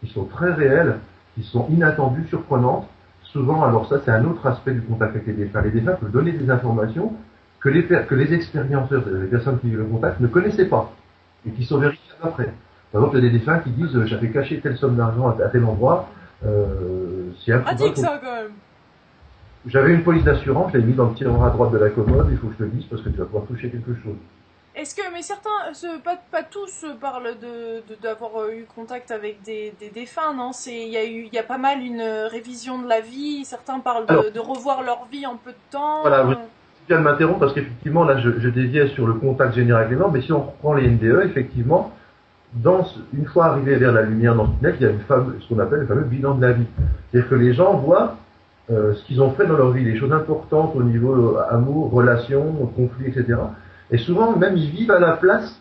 Ils 0.02 0.08
sont 0.08 0.24
très 0.24 0.50
réels, 0.54 0.96
ils 1.36 1.44
sont 1.44 1.66
inattendus, 1.68 2.24
surprenantes. 2.30 2.88
Souvent, 3.24 3.62
alors 3.64 3.86
ça 3.86 4.00
c'est 4.02 4.10
un 4.10 4.24
autre 4.24 4.46
aspect 4.46 4.72
du 4.72 4.80
contact 4.80 5.14
avec 5.14 5.26
les 5.26 5.34
défunts. 5.34 5.60
Les 5.60 5.70
défunts 5.70 5.92
peuvent 5.92 6.10
donner 6.10 6.32
des 6.32 6.48
informations 6.48 7.12
que 7.60 7.68
les, 7.68 7.84
que 7.84 8.14
les 8.14 8.32
expérienceurs, 8.32 9.04
les 9.06 9.26
personnes 9.26 9.58
qui 9.58 9.68
vivent 9.68 9.80
le 9.80 9.84
contact, 9.84 10.20
ne 10.20 10.26
connaissaient 10.26 10.68
pas 10.68 10.90
et 11.46 11.50
qui 11.50 11.64
sont 11.64 11.76
vérifiées 11.76 12.14
après. 12.22 12.48
Par 12.92 13.02
exemple, 13.02 13.18
il 13.18 13.24
y 13.24 13.26
a 13.26 13.30
des 13.30 13.38
défunts 13.38 13.58
qui 13.58 13.70
disent 13.70 13.94
euh, 13.96 14.06
j'avais 14.06 14.30
caché 14.30 14.60
telle 14.60 14.78
somme 14.78 14.96
d'argent 14.96 15.28
à, 15.28 15.48
tel 15.48 15.64
endroit. 15.64 16.08
Euh, 16.46 17.30
c'est 17.44 17.52
ça 17.96 18.20
quand 18.22 18.34
même. 18.34 18.52
J'avais 19.66 19.92
une 19.92 20.02
police 20.02 20.24
d'assurance, 20.24 20.72
je 20.72 20.78
l'ai 20.78 20.84
mis 20.84 20.94
dans 20.94 21.08
le 21.08 21.14
tiroir 21.14 21.44
à 21.44 21.50
droite 21.50 21.72
de 21.72 21.78
la 21.78 21.90
commode, 21.90 22.28
il 22.30 22.38
faut 22.38 22.46
que 22.46 22.54
je 22.58 22.64
te 22.64 22.70
dise 22.70 22.84
parce 22.84 23.02
que 23.02 23.10
tu 23.10 23.18
vas 23.18 23.24
pouvoir 23.24 23.44
toucher 23.44 23.68
quelque 23.68 23.92
chose. 24.02 24.14
Est-ce 24.74 24.94
que, 24.94 25.02
mais 25.12 25.22
certains, 25.22 25.50
pas, 26.04 26.16
pas 26.30 26.44
tous 26.44 26.86
parlent 27.00 27.34
de 27.42 27.82
d'avoir 28.00 28.40
euh, 28.40 28.52
eu 28.52 28.66
contact 28.74 29.10
avec 29.10 29.42
des, 29.42 29.74
des 29.80 29.90
défunts, 29.90 30.32
non? 30.34 30.52
Il 30.66 30.88
y 30.88 30.96
a 30.96 31.04
eu, 31.04 31.28
y 31.32 31.38
a 31.38 31.42
pas 31.42 31.58
mal 31.58 31.82
une 31.82 32.00
révision 32.30 32.80
de 32.80 32.88
la 32.88 33.00
vie. 33.00 33.44
Certains 33.44 33.80
parlent 33.80 34.06
de, 34.06 34.38
revoir 34.38 34.82
leur 34.82 35.06
vie 35.10 35.26
en 35.26 35.36
peu 35.36 35.50
de 35.50 35.56
temps. 35.72 36.02
Voilà, 36.02 36.24
je 36.30 36.94
viens 36.94 36.98
de 36.98 37.02
m'interrompre 37.02 37.40
parce 37.40 37.52
qu'effectivement 37.52 38.04
là, 38.04 38.18
je, 38.18 38.38
je, 38.38 38.48
déviais 38.48 38.86
sur 38.88 39.06
le 39.06 39.14
contact 39.14 39.54
général 39.54 39.82
avec 39.82 39.90
les 39.90 39.98
morts, 39.98 40.12
mais 40.12 40.22
si 40.22 40.32
on 40.32 40.42
reprend 40.42 40.74
les 40.74 40.88
NDE, 40.88 41.24
effectivement, 41.24 41.92
dans, 42.54 42.86
une 43.12 43.26
fois 43.26 43.46
arrivé 43.46 43.76
vers 43.76 43.92
la 43.92 44.02
lumière 44.02 44.34
dans 44.34 44.44
le 44.44 44.50
tunnel, 44.58 44.76
il 44.80 44.86
y 44.86 44.90
a 44.90 44.92
ce 45.40 45.48
qu'on 45.48 45.58
appelle 45.58 45.80
le 45.80 45.86
fameux 45.86 46.04
bilan 46.04 46.34
de 46.34 46.42
la 46.42 46.52
vie. 46.52 46.66
C'est-à-dire 47.10 47.30
que 47.30 47.34
les 47.34 47.52
gens 47.52 47.76
voient 47.76 48.16
euh, 48.70 48.94
ce 48.94 49.04
qu'ils 49.04 49.20
ont 49.20 49.32
fait 49.32 49.46
dans 49.46 49.56
leur 49.56 49.70
vie, 49.72 49.84
les 49.84 49.98
choses 49.98 50.12
importantes 50.12 50.74
au 50.74 50.82
niveau 50.82 51.36
euh, 51.36 51.42
amour, 51.50 51.90
relations, 51.90 52.52
conflits, 52.74 53.06
etc. 53.08 53.38
Et 53.90 53.98
souvent, 53.98 54.36
même, 54.36 54.56
ils 54.56 54.70
vivent 54.70 54.90
à 54.90 54.98
la 54.98 55.12
place 55.12 55.58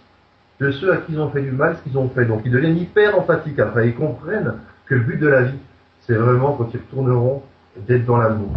de 0.59 0.71
ceux 0.71 0.91
à 0.91 0.97
qui 0.97 1.13
ils 1.13 1.19
ont 1.19 1.29
fait 1.29 1.41
du 1.41 1.51
mal, 1.51 1.77
ce 1.77 1.83
qu'ils 1.83 1.97
ont 1.97 2.09
fait. 2.09 2.25
Donc, 2.25 2.41
ils 2.45 2.51
deviennent 2.51 2.77
hyper 2.77 3.17
empathiques 3.17 3.59
après. 3.59 3.89
Ils 3.89 3.95
comprennent 3.95 4.53
que 4.85 4.95
le 4.95 5.01
but 5.01 5.19
de 5.19 5.27
la 5.27 5.43
vie, 5.43 5.59
c'est 6.01 6.15
vraiment, 6.15 6.53
quand 6.53 6.69
ils 6.73 6.79
retourneront, 6.79 7.43
d'être 7.87 8.05
dans 8.05 8.17
l'amour, 8.17 8.49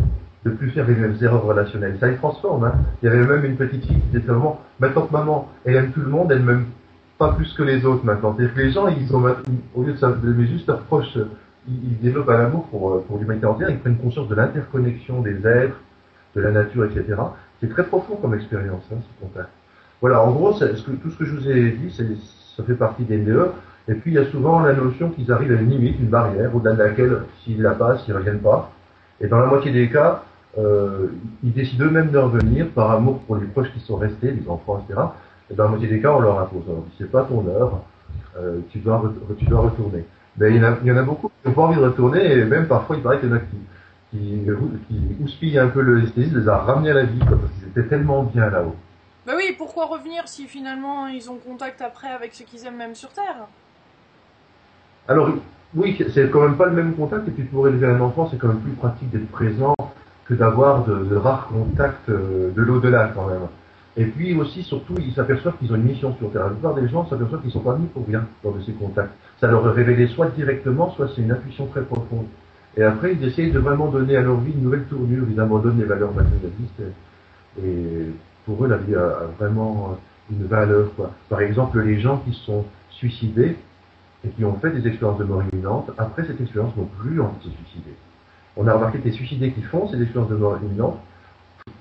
de 0.44 0.50
plus 0.50 0.70
faire 0.70 0.86
les 0.88 0.94
mêmes 0.94 1.16
erreurs 1.20 1.44
relationnelles. 1.44 1.96
Ça 2.00 2.08
les 2.08 2.16
transforme. 2.16 2.64
Hein. 2.64 2.72
Il 3.02 3.06
y 3.06 3.08
avait 3.12 3.26
même 3.26 3.44
une 3.44 3.56
petite 3.56 3.84
fille 3.84 4.00
qui 4.00 4.06
disait 4.06 4.26
vraiment, 4.26 4.60
maintenant 4.78 5.02
que 5.02 5.12
maman, 5.12 5.48
elle 5.64 5.76
aime 5.76 5.92
tout 5.92 6.00
le 6.00 6.08
monde, 6.08 6.32
elle 6.32 6.42
m'aime 6.42 6.66
pas 7.20 7.32
plus 7.32 7.52
que 7.52 7.62
les 7.62 7.84
autres 7.84 8.04
maintenant. 8.04 8.34
C'est-à-dire 8.34 8.54
que 8.54 8.60
les 8.60 8.72
gens, 8.72 8.88
ils 8.88 9.14
ont, 9.14 9.22
au 9.74 9.82
lieu 9.82 9.92
de, 9.92 10.44
juste 10.44 10.66
leurs 10.66 10.80
proches, 10.80 11.18
ils, 11.68 11.98
développent 12.00 12.30
un 12.30 12.46
amour 12.46 12.66
pour, 12.68 13.04
pour 13.04 13.18
l'humanité 13.18 13.44
entière, 13.44 13.68
ils 13.68 13.78
prennent 13.78 13.98
conscience 13.98 14.26
de 14.26 14.34
l'interconnexion 14.34 15.20
des 15.20 15.46
êtres, 15.46 15.76
de 16.34 16.40
la 16.40 16.50
nature, 16.50 16.86
etc. 16.86 17.04
C'est 17.60 17.68
très 17.68 17.84
profond 17.84 18.16
comme 18.16 18.34
expérience, 18.34 18.82
hein, 18.90 18.96
ce 19.00 19.22
contact. 19.22 19.50
Voilà, 20.00 20.22
en 20.22 20.30
gros, 20.30 20.52
tout 20.52 21.10
ce 21.10 21.18
que 21.18 21.26
je 21.26 21.34
vous 21.36 21.46
ai 21.50 21.72
dit, 21.72 21.94
ça 22.56 22.64
fait 22.64 22.74
partie 22.74 23.04
des 23.04 23.18
NDE. 23.18 23.50
Et 23.88 23.94
puis, 23.94 24.12
il 24.12 24.14
y 24.14 24.18
a 24.18 24.24
souvent 24.30 24.60
la 24.60 24.72
notion 24.72 25.10
qu'ils 25.10 25.30
arrivent 25.30 25.52
à 25.52 25.60
une 25.60 25.68
limite, 25.68 25.98
une 26.00 26.08
barrière, 26.08 26.56
au-delà 26.56 26.72
de 26.72 26.78
laquelle, 26.78 27.18
s'ils 27.44 27.60
la 27.60 27.72
passent, 27.72 28.02
ils 28.08 28.12
ne 28.14 28.16
reviennent 28.16 28.38
pas. 28.38 28.72
Et 29.20 29.26
dans 29.26 29.38
la 29.38 29.46
moitié 29.46 29.70
des 29.72 29.90
cas, 29.90 30.22
euh, 30.56 31.08
ils 31.44 31.52
décident 31.52 31.84
eux-mêmes 31.84 32.10
de 32.10 32.18
revenir 32.18 32.68
par 32.70 32.92
amour 32.92 33.20
pour 33.20 33.36
les 33.36 33.46
proches 33.46 33.70
qui 33.74 33.80
sont 33.80 33.96
restés, 33.96 34.30
les 34.30 34.48
enfants, 34.48 34.82
etc. 34.88 35.00
Et 35.50 35.54
dans 35.54 35.64
la 35.64 35.70
moitié 35.70 35.88
des 35.88 36.00
cas, 36.00 36.12
on 36.12 36.20
leur 36.20 36.38
impose. 36.38 36.62
Dit, 36.64 36.94
c'est 36.98 37.10
pas 37.10 37.24
ton 37.24 37.46
heure, 37.48 37.80
euh, 38.38 38.60
tu, 38.70 38.78
dois 38.78 39.12
tu 39.38 39.44
dois 39.46 39.60
retourner. 39.60 40.04
Mais 40.36 40.50
il 40.50 40.56
y, 40.56 40.60
en 40.60 40.72
a, 40.72 40.76
il 40.82 40.88
y 40.88 40.92
en 40.92 40.96
a 40.96 41.02
beaucoup 41.02 41.28
qui 41.28 41.48
n'ont 41.48 41.54
pas 41.54 41.62
envie 41.62 41.76
de 41.76 41.84
retourner, 41.84 42.32
et 42.32 42.44
même 42.44 42.66
parfois, 42.66 42.96
il 42.96 43.02
paraît 43.02 43.18
qu'il 43.18 43.28
y 43.28 43.32
en 43.32 43.36
a 43.36 43.40
qui, 43.40 43.56
qui, 44.12 44.46
qui 44.88 45.22
houspillent 45.22 45.58
un 45.58 45.68
peu 45.68 45.82
le 45.82 46.02
les 46.16 46.48
a 46.48 46.56
ramenés 46.58 46.90
à 46.90 46.94
la 46.94 47.04
vie, 47.04 47.18
parce 47.18 47.52
qu'ils 47.58 47.68
étaient 47.68 47.88
tellement 47.88 48.22
bien 48.22 48.48
là-haut. 48.48 48.76
Bah 49.26 49.32
oui, 49.36 49.54
pourquoi 49.58 49.86
revenir 49.86 50.26
si 50.26 50.46
finalement 50.46 51.06
ils 51.08 51.30
ont 51.30 51.36
contact 51.36 51.82
après 51.82 52.08
avec 52.08 52.34
ceux 52.34 52.44
qu'ils 52.44 52.66
aiment 52.66 52.78
même 52.78 52.94
sur 52.94 53.10
Terre? 53.10 53.46
Alors, 55.08 55.30
oui, 55.74 55.98
c'est 56.14 56.30
quand 56.30 56.40
même 56.40 56.56
pas 56.56 56.66
le 56.66 56.72
même 56.72 56.94
contact, 56.94 57.28
et 57.28 57.30
puis 57.30 57.44
pour 57.44 57.68
élever 57.68 57.86
un 57.86 58.00
enfant, 58.00 58.28
c'est 58.30 58.38
quand 58.38 58.48
même 58.48 58.60
plus 58.60 58.72
pratique 58.72 59.10
d'être 59.10 59.30
présent 59.30 59.74
que 60.24 60.34
d'avoir 60.34 60.84
de, 60.84 61.16
rares 61.16 61.48
contacts 61.48 62.08
euh, 62.08 62.50
de 62.52 62.62
l'au-delà 62.62 63.10
quand 63.14 63.26
même. 63.26 63.48
Et 64.00 64.06
puis 64.06 64.34
aussi, 64.34 64.62
surtout, 64.62 64.94
ils 64.98 65.12
s'aperçoivent 65.12 65.58
qu'ils 65.58 65.70
ont 65.74 65.76
une 65.76 65.82
mission 65.82 66.16
sur 66.16 66.32
Terre. 66.32 66.44
La 66.44 66.48
plupart 66.48 66.74
des 66.74 66.88
gens 66.88 67.06
s'aperçoivent 67.06 67.42
qu'ils 67.42 67.50
sont 67.50 67.60
pas 67.60 67.76
mis 67.76 67.86
pour 67.88 68.06
rien 68.06 68.26
dans 68.42 68.50
de 68.50 68.62
ces 68.62 68.72
contacts. 68.72 69.12
Ça 69.38 69.46
leur 69.46 69.68
est 69.68 69.72
révélé 69.72 70.06
soit 70.06 70.30
directement, 70.30 70.90
soit 70.92 71.08
c'est 71.14 71.20
une 71.20 71.30
intuition 71.30 71.66
très 71.66 71.82
profonde. 71.82 72.24
Et 72.78 72.82
après, 72.82 73.12
ils 73.12 73.22
essayent 73.22 73.50
de 73.50 73.58
vraiment 73.58 73.88
donner 73.88 74.16
à 74.16 74.22
leur 74.22 74.40
vie 74.40 74.52
une 74.52 74.62
nouvelle 74.62 74.84
tournure. 74.84 75.26
Ils 75.30 75.38
abandonnent 75.38 75.78
les 75.78 75.84
valeurs 75.84 76.14
matérialistes. 76.14 76.82
Et, 77.62 78.06
pour 78.46 78.64
eux, 78.64 78.68
la 78.68 78.78
vie 78.78 78.94
a, 78.94 79.26
vraiment 79.38 79.98
une 80.32 80.46
valeur. 80.46 80.88
Par 81.28 81.42
exemple, 81.42 81.82
les 81.82 82.00
gens 82.00 82.22
qui 82.24 82.32
sont 82.46 82.64
suicidés 82.88 83.58
et 84.24 84.30
qui 84.30 84.46
ont 84.46 84.54
fait 84.60 84.70
des 84.70 84.88
expériences 84.88 85.18
de 85.18 85.24
mort 85.24 85.42
imminente, 85.52 85.90
après 85.98 86.24
cette 86.26 86.40
expérience, 86.40 86.74
n'ont 86.74 86.88
plus 87.02 87.20
envie 87.20 87.36
de 87.44 87.50
se 87.50 87.50
suicider. 87.50 87.94
On 88.56 88.66
a 88.66 88.72
remarqué 88.72 88.98
que 88.98 89.04
les 89.04 89.12
suicidés 89.12 89.50
qui 89.52 89.60
font 89.60 89.90
ces 89.90 90.00
expériences 90.00 90.30
de 90.30 90.36
mort 90.36 90.58
imminente 90.62 90.98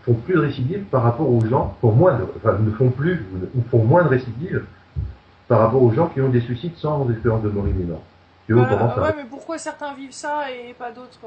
font 0.09 0.19
plus 0.21 0.33
de 0.33 0.39
récidives 0.39 0.83
par 0.85 1.03
rapport 1.03 1.29
aux 1.29 1.45
gens, 1.45 1.75
font 1.81 1.91
moins 1.91 2.17
de, 2.17 2.25
enfin, 2.37 2.57
ne 2.59 2.71
font 2.71 2.89
plus 2.89 3.25
ou 3.55 3.61
font 3.69 3.83
moins 3.83 4.03
de 4.03 4.09
récidives 4.09 4.63
par 5.47 5.59
rapport 5.59 5.81
aux 5.81 5.91
gens 5.91 6.07
qui 6.07 6.21
ont 6.21 6.29
des 6.29 6.41
suicides 6.41 6.75
sans 6.77 7.09
expérience 7.11 7.43
de 7.43 7.49
mort 7.49 7.67
imminente. 7.67 8.03
ouais, 8.49 9.13
mais 9.17 9.25
pourquoi 9.29 9.57
certains 9.57 9.93
vivent 9.93 10.11
ça 10.11 10.51
et 10.51 10.73
pas 10.73 10.91
d'autres 10.91 11.19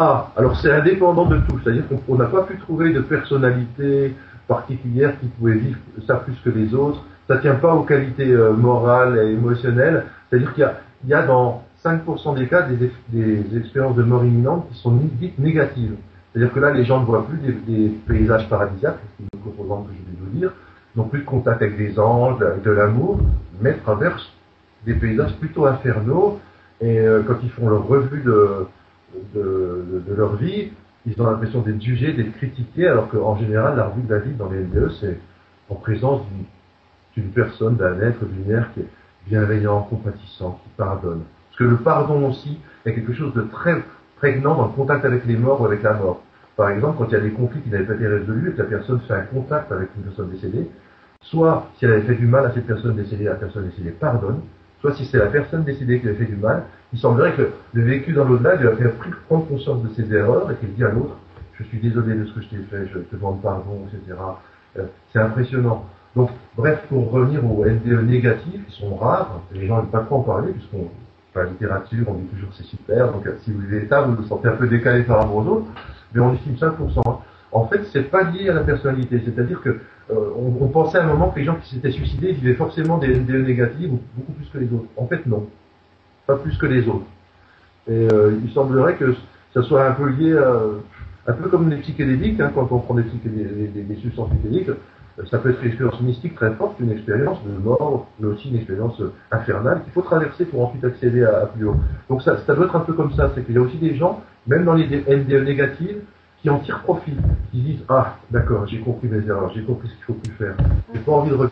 ah, 0.00 0.30
alors 0.36 0.56
c'est 0.60 0.72
indépendant 0.72 1.26
de 1.26 1.38
tout, 1.38 1.58
c'est-à-dire 1.58 1.82
qu'on 2.06 2.14
n'a 2.14 2.26
pas 2.26 2.42
pu 2.42 2.56
trouver 2.58 2.92
de 2.92 3.00
personnalité 3.00 4.14
particulière 4.46 5.18
qui 5.18 5.26
pouvait 5.26 5.54
vivre 5.54 5.78
ça 6.06 6.14
plus 6.14 6.36
que 6.44 6.50
les 6.50 6.72
autres. 6.72 7.02
Ça 7.26 7.38
tient 7.38 7.56
pas 7.56 7.74
aux 7.74 7.82
qualités 7.82 8.30
euh, 8.30 8.52
morales 8.52 9.18
et 9.18 9.32
émotionnelles. 9.32 10.04
C'est-à-dire 10.30 10.54
qu'il 10.54 10.70
y, 11.08 11.14
a, 11.14 11.26
dans 11.26 11.64
5% 11.84 12.36
des 12.36 12.46
cas 12.46 12.62
des, 12.62 13.56
expériences 13.58 13.96
de 13.96 14.04
mort 14.04 14.24
imminente 14.24 14.68
qui 14.70 14.78
sont 14.78 14.92
dites 14.92 15.36
négatives. 15.40 15.96
C'est-à-dire 16.32 16.52
que 16.52 16.60
là, 16.60 16.72
les 16.72 16.84
gens 16.84 17.00
ne 17.00 17.06
voient 17.06 17.26
plus 17.26 17.38
des, 17.38 17.88
paysages 18.06 18.48
paradisiaques, 18.48 18.98
c'est 19.16 19.24
une 19.24 19.40
composante 19.42 19.86
que 19.86 19.92
je 19.92 19.98
vais 19.98 20.30
vous 20.30 20.38
dire, 20.38 20.52
n'ont 20.94 21.08
plus 21.08 21.20
de 21.20 21.24
contact 21.24 21.62
avec 21.62 21.76
des 21.76 21.98
anges, 21.98 22.42
avec 22.42 22.62
de 22.62 22.70
l'amour, 22.70 23.20
mais 23.60 23.74
traversent 23.74 24.32
des 24.84 24.94
paysages 24.94 25.34
plutôt 25.36 25.66
infernaux. 25.66 26.40
Et 26.80 26.98
euh, 26.98 27.22
quand 27.26 27.36
ils 27.42 27.50
font 27.50 27.68
leur 27.68 27.86
revue 27.86 28.22
de, 28.22 28.66
leur 30.14 30.36
vie, 30.36 30.70
ils 31.06 31.20
ont 31.20 31.26
l'impression 31.26 31.62
d'être 31.62 31.80
jugés, 31.80 32.12
d'être 32.12 32.32
critiqués, 32.36 32.86
alors 32.86 33.08
qu'en 33.08 33.36
général, 33.36 33.76
la 33.76 33.86
revue 33.86 34.02
de 34.02 34.14
la 34.14 34.20
vie 34.20 34.34
dans 34.34 34.50
les 34.50 34.60
NDE, 34.60 34.90
c'est 35.00 35.18
en 35.70 35.74
présence 35.76 36.22
d'une 37.16 37.30
personne, 37.30 37.76
d'un 37.76 37.98
être, 38.00 38.24
d'une 38.24 38.64
qui 38.74 38.80
est 38.80 38.88
bienveillant, 39.26 39.82
compatissant, 39.82 40.60
qui 40.62 40.70
pardonne. 40.76 41.22
Parce 41.48 41.58
que 41.58 41.64
le 41.64 41.76
pardon 41.78 42.28
aussi 42.28 42.58
est 42.84 42.94
quelque 42.94 43.12
chose 43.12 43.34
de 43.34 43.42
très 43.42 43.82
prégnant 44.18 44.54
dans 44.54 44.66
le 44.66 44.72
contact 44.72 45.04
avec 45.04 45.24
les 45.26 45.36
morts 45.36 45.60
ou 45.60 45.66
avec 45.66 45.82
la 45.82 45.94
mort. 45.94 46.22
Par 46.56 46.70
exemple, 46.70 46.96
quand 46.98 47.06
il 47.06 47.12
y 47.12 47.16
a 47.16 47.20
des 47.20 47.30
conflits 47.30 47.60
qui 47.60 47.70
n'avaient 47.70 47.84
pas 47.84 47.94
été 47.94 48.06
résolus 48.06 48.50
et 48.50 48.52
que 48.52 48.58
la 48.58 48.68
personne 48.68 49.00
fait 49.00 49.14
un 49.14 49.22
contact 49.22 49.70
avec 49.70 49.88
une 49.96 50.02
personne 50.02 50.30
décédée, 50.30 50.68
soit 51.22 51.70
si 51.78 51.84
elle 51.84 51.92
avait 51.92 52.02
fait 52.02 52.14
du 52.14 52.26
mal 52.26 52.46
à 52.46 52.52
cette 52.52 52.66
personne 52.66 52.96
décédée, 52.96 53.24
la 53.24 53.34
personne 53.34 53.68
décédée 53.68 53.90
pardonne, 53.90 54.40
soit 54.80 54.94
si 54.94 55.04
c'est 55.06 55.18
la 55.18 55.26
personne 55.26 55.64
décédée 55.64 56.00
qui 56.00 56.08
avait 56.08 56.16
fait 56.16 56.24
du 56.24 56.36
mal, 56.36 56.64
il 56.92 56.98
semblerait 56.98 57.34
que 57.34 57.50
le 57.72 57.82
vécu 57.82 58.12
dans 58.12 58.24
l'au-delà 58.24 58.56
lui 58.56 58.66
a 58.66 58.76
fait 58.76 58.88
prendre 59.28 59.46
conscience 59.46 59.82
de 59.82 59.88
ses 59.94 60.12
erreurs 60.12 60.50
et 60.50 60.56
qu'il 60.56 60.74
dit 60.74 60.84
à 60.84 60.90
l'autre, 60.90 61.16
je 61.54 61.64
suis 61.64 61.78
désolé 61.80 62.14
de 62.14 62.24
ce 62.24 62.32
que 62.34 62.40
je 62.40 62.48
t'ai 62.48 62.62
fait, 62.70 62.86
je 62.92 62.98
te 62.98 63.16
demande 63.16 63.42
pardon, 63.42 63.82
etc. 63.86 64.18
Euh, 64.78 64.84
c'est 65.12 65.18
impressionnant. 65.18 65.84
Donc, 66.16 66.30
bref, 66.56 66.80
pour 66.88 67.10
revenir 67.10 67.44
aux 67.44 67.64
NDE 67.64 68.04
négatifs, 68.06 68.60
ils 68.68 68.74
sont 68.74 68.94
rares, 68.96 69.40
les 69.52 69.66
gens 69.66 69.78
n'ont 69.78 69.86
pas 69.86 70.00
trop 70.00 70.16
en 70.16 70.22
parler, 70.22 70.52
puisqu'on, 70.52 70.88
la 71.44 71.50
littérature, 71.50 72.06
on 72.08 72.14
dit 72.14 72.26
toujours 72.26 72.50
c'est 72.56 72.64
super, 72.64 73.12
donc 73.12 73.28
si 73.42 73.52
vous 73.52 73.60
vivez 73.60 73.86
ça, 73.88 74.02
vous 74.02 74.14
vous 74.14 74.28
sentez 74.28 74.48
un 74.48 74.56
peu 74.56 74.66
décalé 74.66 75.02
par 75.02 75.18
rapport 75.18 75.36
aux 75.36 75.46
autres, 75.46 75.66
mais 76.14 76.20
on 76.20 76.34
estime 76.34 76.54
5%. 76.54 77.20
En 77.50 77.66
fait, 77.66 77.80
c'est 77.92 78.10
pas 78.10 78.24
lié 78.24 78.50
à 78.50 78.54
la 78.54 78.60
personnalité, 78.60 79.22
c'est-à-dire 79.24 79.60
que 79.62 79.80
euh, 80.10 80.30
on, 80.36 80.68
pensait 80.68 80.98
à 80.98 81.04
un 81.04 81.06
moment 81.06 81.30
que 81.30 81.38
les 81.38 81.44
gens 81.44 81.56
qui 81.56 81.74
s'étaient 81.74 81.90
suicidés 81.90 82.32
vivaient 82.32 82.54
forcément 82.54 82.98
des 82.98 83.08
NDE 83.08 83.46
beaucoup 84.16 84.32
plus 84.32 84.48
que 84.52 84.58
les 84.58 84.72
autres. 84.72 84.88
En 84.96 85.06
fait, 85.06 85.24
non. 85.26 85.46
Pas 86.26 86.36
plus 86.36 86.56
que 86.58 86.66
les 86.66 86.86
autres. 86.88 87.06
Et 87.88 88.08
euh, 88.12 88.32
il 88.42 88.50
semblerait 88.52 88.96
que 88.96 89.14
ça 89.54 89.62
soit 89.62 89.86
un 89.86 89.92
peu 89.92 90.08
lié, 90.10 90.36
à, 90.36 90.52
un 91.26 91.32
peu 91.32 91.48
comme 91.48 91.70
les 91.70 91.76
psychédéliques, 91.78 92.40
hein, 92.40 92.50
quand 92.54 92.68
on 92.70 92.78
prend 92.80 92.94
des, 92.94 93.04
des, 93.24 93.82
des, 93.82 93.96
substances 93.96 94.30
psychédéliques, 94.30 94.68
euh, 94.68 94.78
ça 95.30 95.38
peut 95.38 95.50
être 95.50 95.62
une 95.62 95.68
expérience 95.68 96.00
mystique 96.00 96.34
très 96.34 96.52
forte, 96.54 96.78
une 96.80 96.92
expérience 96.92 97.38
de 97.44 97.50
mort, 97.58 98.06
mais 98.20 98.28
aussi 98.28 98.50
une 98.50 98.56
expérience 98.56 99.00
infernale 99.30 99.82
qu'il 99.82 99.92
faut 99.92 100.02
traverser 100.02 100.44
pour 100.44 100.66
ensuite 100.66 100.84
accéder 100.84 101.24
à, 101.24 101.46
plus 101.46 101.66
haut. 101.66 101.76
Donc 102.08 102.22
ça, 102.22 102.38
ça 102.46 102.54
doit 102.54 102.66
être 102.66 102.76
un 102.76 102.80
peu 102.80 102.92
comme 102.92 103.12
ça, 103.14 103.30
c'est 103.34 103.44
qu'il 103.44 103.54
y 103.54 103.58
a 103.58 103.60
aussi 103.60 103.76
des 103.76 103.96
gens, 103.96 104.22
même 104.46 104.64
dans 104.64 104.74
les 104.74 104.86
NDE 104.86 105.44
négatives, 105.44 105.98
qui 106.40 106.50
en 106.50 106.60
tirent 106.60 106.82
profit, 106.82 107.16
qui 107.50 107.60
disent 107.60 107.84
ah 107.88 108.16
d'accord 108.30 108.66
j'ai 108.66 108.78
compris 108.78 109.08
mes 109.08 109.26
erreurs, 109.26 109.52
j'ai 109.54 109.64
compris 109.64 109.88
ce 109.88 109.94
qu'il 109.94 110.04
faut 110.04 110.12
plus 110.12 110.32
faire, 110.34 110.54
j'ai 110.94 111.00
pas 111.00 111.12
envie 111.12 111.30
de 111.30 111.36
ça, 111.36 111.48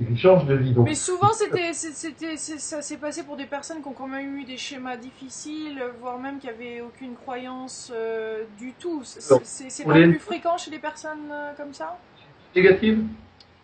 ils 0.00 0.18
changent 0.18 0.46
de 0.46 0.54
vie. 0.54 0.72
Donc... 0.72 0.86
Mais 0.86 0.94
souvent 0.94 1.32
c'était, 1.32 1.72
c'était, 1.74 2.36
ça 2.36 2.80
s'est 2.80 2.96
passé 2.96 3.22
pour 3.22 3.36
des 3.36 3.44
personnes 3.44 3.82
qui 3.82 3.88
ont 3.88 3.92
quand 3.92 4.08
même 4.08 4.36
eu 4.36 4.44
des 4.44 4.56
schémas 4.56 4.96
difficiles, 4.96 5.82
voire 6.00 6.18
même 6.18 6.38
qui 6.38 6.48
avaient 6.48 6.80
aucune 6.80 7.14
croyance 7.14 7.92
euh, 7.94 8.44
du 8.58 8.72
tout. 8.72 9.02
C'est, 9.04 9.84
pas 9.84 9.92
plus 9.92 10.18
fréquent 10.18 10.56
chez 10.56 10.70
des 10.70 10.78
personnes 10.78 11.30
euh, 11.30 11.52
comme 11.56 11.74
ça? 11.74 11.98
Négatives 12.54 13.04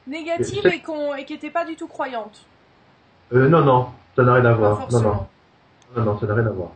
Négatives 0.07 0.67
et, 0.67 0.83
et 1.19 1.25
qui 1.25 1.33
n'étaient 1.33 1.51
pas 1.51 1.65
du 1.65 1.77
tout 1.77 1.89
croyantes. 1.89 2.47
Euh, 3.33 3.49
non 3.49 3.63
non, 3.63 3.89
ça 4.15 4.23
n'a 4.23 4.35
rien 4.35 4.45
à 4.45 4.55
voir. 4.55 4.89
Non 4.93 5.01
non, 5.01 5.27
non 5.97 6.05
non, 6.05 6.19
ça 6.19 6.27
n'a 6.27 6.35
rien 6.35 6.47
à 6.47 6.51
voir 6.51 6.71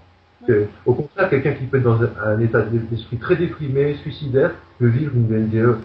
au 0.87 0.95
contraire, 0.95 1.29
quelqu'un 1.29 1.53
qui 1.53 1.65
peut 1.65 1.79
être 1.79 1.83
dans 1.83 2.03
un, 2.03 2.41
état 2.41 2.63
d'esprit 2.63 3.19
très 3.19 3.37
déprimé, 3.37 3.95
suicidaire, 3.97 4.53
peut 4.79 4.87
vivre 4.87 5.15
une 5.15 5.47
NDE 5.47 5.79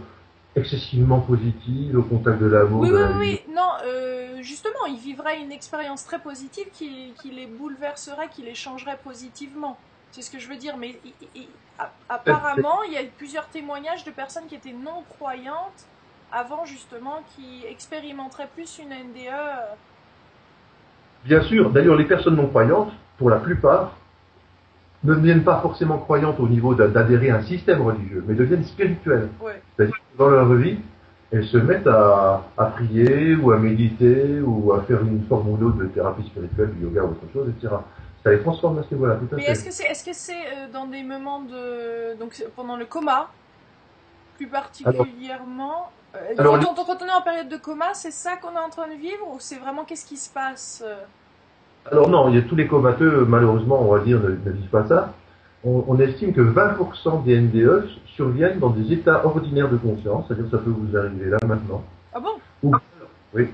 excessivement 0.56 1.20
positive, 1.20 1.98
au 1.98 2.04
contact 2.04 2.40
de 2.40 2.46
l'amour. 2.46 2.82
Oui, 2.82 2.90
oui, 2.92 3.02
oui, 3.20 3.42
non, 3.54 3.72
euh, 3.86 4.42
justement, 4.42 4.86
il 4.88 4.98
vivrait 4.98 5.42
une 5.42 5.52
expérience 5.52 6.06
très 6.06 6.20
positive 6.20 6.68
qui, 6.72 7.14
les 7.26 7.46
bouleverserait, 7.46 8.30
qui 8.30 8.44
les 8.44 8.56
changerait 8.56 8.98
positivement. 9.04 9.78
C'est 10.12 10.22
ce 10.22 10.32
que 10.32 10.40
je 10.40 10.48
veux 10.48 10.56
dire, 10.56 10.78
mais 10.78 10.98
apparemment, 12.08 12.84
il 12.84 12.94
y 12.94 12.98
a 12.98 13.02
plusieurs 13.18 13.48
témoignages 13.48 14.06
de 14.06 14.12
personnes 14.12 14.46
qui 14.48 14.56
étaient 14.56 14.72
non 14.72 15.04
croyantes 15.10 15.86
avant 16.32 16.66
justement, 16.66 17.24
qui 17.36 17.66
expérimenteraient 17.70 18.50
plus 18.54 18.80
une 18.80 18.90
NDE. 18.90 19.28
Euh. 19.32 19.56
Bien 21.26 21.42
sûr, 21.42 21.72
d'ailleurs, 21.72 21.96
les 21.96 22.06
personnes 22.06 22.36
non 22.36 22.48
croyantes, 22.48 22.92
pour 23.18 23.30
la 23.30 23.38
plupart, 23.38 23.94
ne 25.04 25.14
deviennent 25.14 25.44
pas 25.44 25.60
forcément 25.62 25.98
croyantes 25.98 26.40
au 26.40 26.48
niveau 26.48 26.74
d'adhérer 26.74 27.30
à 27.30 27.38
un 27.38 27.44
système 27.44 27.82
religieux, 27.82 28.24
mais 28.28 28.34
deviennent 28.34 28.64
spirituelles. 28.64 29.30
C'est-à-dire 29.76 29.96
que 29.96 30.18
dans 30.18 30.30
leur 30.30 30.54
vie, 30.54 30.80
elles 31.32 31.46
se 31.46 31.58
mettent 31.58 31.88
à, 31.88 32.44
prier 32.76 33.36
ou 33.36 33.52
à 33.52 33.58
méditer 33.58 34.40
ou 34.42 34.74
à 34.74 34.84
faire 34.84 35.02
une 35.02 35.24
forme 35.28 35.50
ou 35.50 35.58
d'autre 35.58 35.78
de 35.78 35.86
thérapie 35.88 36.24
spirituelle, 36.24 36.72
du 36.76 36.84
yoga 36.84 37.04
ou 37.04 37.12
autre 37.12 37.34
chose, 37.34 37.50
etc. 37.50 37.76
Ça 38.24 38.32
les 38.32 38.40
transforme 38.40 38.80
à 38.80 38.84
ce 38.84 38.94
niveau-là, 38.94 39.20
Mais 39.34 39.44
est-ce 39.44 39.66
que 39.66 39.72
c'est 39.72 40.14
c'est 40.14 40.34
euh, 40.34 40.72
dans 40.74 40.88
des 40.88 41.04
moments 41.04 41.42
de 41.42 42.18
donc 42.18 42.44
pendant 42.56 42.76
le 42.76 42.86
coma 42.86 43.30
plus 44.36 44.48
particulièrement 44.48 45.92
alors, 46.38 46.60
quand, 46.60 46.72
on, 46.72 46.86
quand 46.86 46.98
on 47.02 47.08
est 47.08 47.12
en 47.12 47.22
période 47.22 47.50
de 47.50 47.58
coma, 47.58 47.94
c'est 47.94 48.12
ça 48.12 48.38
qu'on 48.38 48.56
est 48.56 48.60
en 48.60 48.70
train 48.70 48.88
de 48.88 49.00
vivre 49.00 49.28
ou 49.34 49.38
c'est 49.40 49.58
vraiment 49.58 49.84
qu'est-ce 49.84 50.06
qui 50.06 50.18
se 50.18 50.32
passe 50.32 50.84
euh 50.86 50.96
Alors 51.92 52.10
non, 52.10 52.30
il 52.30 52.36
y 52.36 52.38
a 52.40 52.42
tous 52.42 52.56
les 52.56 52.68
comateux, 52.68 53.26
malheureusement, 53.26 53.82
on 53.82 53.94
va 53.94 54.00
dire, 54.00 54.20
ne, 54.20 54.30
ne 54.30 54.52
vivent 54.52 54.70
pas 54.70 54.86
ça. 54.88 55.14
On, 55.64 55.84
on 55.88 56.00
estime 56.00 56.34
que 56.34 56.42
20% 56.42 57.24
des 57.24 57.40
NDE 57.40 57.88
surviennent 58.16 58.60
dans 58.60 58.70
des 58.70 58.94
états 58.94 59.26
ordinaires 59.26 59.70
de 59.70 59.78
conscience, 59.78 60.26
c'est-à-dire 60.28 60.50
ça 60.52 60.58
peut 60.58 60.70
vous 60.70 60.96
arriver 60.96 61.30
là 61.30 61.38
maintenant. 61.46 61.84
Ah 62.14 62.20
bon? 62.20 62.72
Oui, 63.34 63.50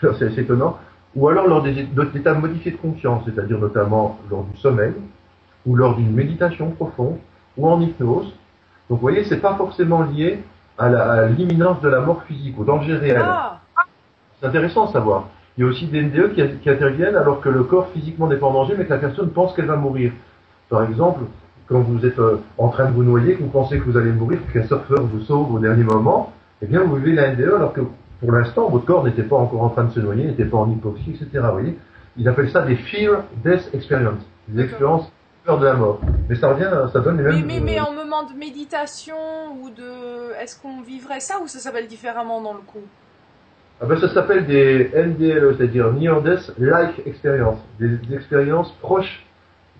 c'est 0.00 0.08
assez 0.08 0.40
étonnant. 0.40 0.78
Ou 1.14 1.28
alors 1.28 1.46
lors 1.46 1.62
des 1.62 1.84
d'autres 1.84 2.16
états 2.16 2.34
modifiés 2.34 2.72
de 2.72 2.76
conscience, 2.76 3.24
c'est-à-dire 3.24 3.58
notamment 3.58 4.18
lors 4.30 4.44
du 4.44 4.56
sommeil, 4.58 4.92
ou 5.66 5.74
lors 5.74 5.96
d'une 5.96 6.12
méditation 6.12 6.70
profonde, 6.70 7.18
ou 7.56 7.68
en 7.68 7.80
hypnose. 7.80 8.32
Donc 8.88 8.98
vous 8.98 9.02
voyez, 9.02 9.24
c'est 9.24 9.40
pas 9.40 9.54
forcément 9.56 10.02
lié 10.02 10.42
à 10.78 11.26
l'imminence 11.26 11.80
de 11.80 11.88
la 11.88 12.00
mort 12.00 12.22
physique, 12.24 12.58
au 12.58 12.64
danger 12.64 12.94
réel. 12.94 13.20
Ah 13.20 13.60
C'est 14.40 14.46
intéressant 14.46 14.88
à 14.88 14.92
savoir. 14.92 15.28
Il 15.56 15.64
y 15.64 15.66
a 15.66 15.70
aussi 15.70 15.86
des 15.86 16.02
NDE 16.02 16.34
qui, 16.34 16.42
qui 16.62 16.70
interviennent 16.70 17.16
alors 17.16 17.40
que 17.40 17.48
le 17.48 17.64
corps 17.64 17.88
physiquement 17.92 18.28
n'est 18.28 18.36
pas 18.36 18.46
en 18.46 18.52
danger, 18.52 18.74
mais 18.78 18.84
que 18.84 18.90
la 18.90 18.98
personne 18.98 19.30
pense 19.30 19.54
qu'elle 19.54 19.66
va 19.66 19.76
mourir. 19.76 20.12
Par 20.68 20.84
exemple, 20.84 21.22
quand 21.68 21.80
vous 21.80 22.04
êtes 22.06 22.18
euh, 22.18 22.40
en 22.56 22.68
train 22.68 22.86
de 22.86 22.92
vous 22.92 23.02
noyer, 23.02 23.34
que 23.34 23.42
vous 23.42 23.50
pensez 23.50 23.78
que 23.78 23.84
vous 23.84 23.96
allez 23.96 24.12
mourir, 24.12 24.38
qu'un 24.52 24.64
surfeur 24.64 25.02
vous 25.02 25.20
sauve 25.22 25.52
au 25.54 25.58
dernier 25.58 25.84
moment, 25.84 26.32
eh 26.62 26.66
bien 26.66 26.82
vous 26.82 26.96
vivez 26.96 27.12
la 27.12 27.34
NDE 27.34 27.52
alors 27.56 27.72
que 27.72 27.82
pour 28.20 28.32
l'instant 28.32 28.68
votre 28.68 28.84
corps 28.84 29.04
n'était 29.04 29.22
pas 29.22 29.36
encore 29.36 29.62
en 29.62 29.68
train 29.68 29.84
de 29.84 29.92
se 29.92 30.00
noyer, 30.00 30.24
n'était 30.24 30.44
pas 30.44 30.58
en 30.58 30.70
hypoxie, 30.70 31.10
etc. 31.10 31.28
Vous 31.34 31.52
voyez 31.52 31.78
Ils 32.16 32.28
appellent 32.28 32.50
ça 32.50 32.62
des 32.62 32.76
fear 32.76 33.24
death 33.44 33.70
experience, 33.74 34.20
des 34.48 34.64
expériences 34.64 35.10
peur 35.48 35.58
de 35.58 35.64
la 35.64 35.74
mort. 35.74 35.98
Mais 36.28 36.36
ça 36.36 36.48
revient, 36.52 36.70
ça 36.92 37.00
donne 37.00 37.16
les 37.16 37.22
mêmes. 37.24 37.46
mais, 37.46 37.60
mais 37.60 37.78
euh, 37.80 37.84
en 37.84 37.92
moment 37.92 38.22
de 38.24 38.38
méditation 38.38 39.16
ou 39.62 39.70
de 39.70 40.34
est-ce 40.42 40.60
qu'on 40.60 40.82
vivrait 40.82 41.20
ça 41.20 41.36
ou 41.42 41.48
ça 41.48 41.58
s'appelle 41.58 41.86
différemment 41.88 42.42
dans 42.42 42.52
le 42.52 42.58
coup? 42.60 42.84
Ah 43.80 43.86
ben, 43.86 43.98
ça 43.98 44.12
s'appelle 44.12 44.44
des 44.46 44.90
NDLE, 44.94 45.54
c'est-à-dire 45.56 45.90
Near 45.92 46.20
Death 46.20 46.52
Like 46.58 47.00
Experience, 47.06 47.58
des, 47.80 47.88
des 47.96 48.14
expériences 48.14 48.72
proches 48.82 49.24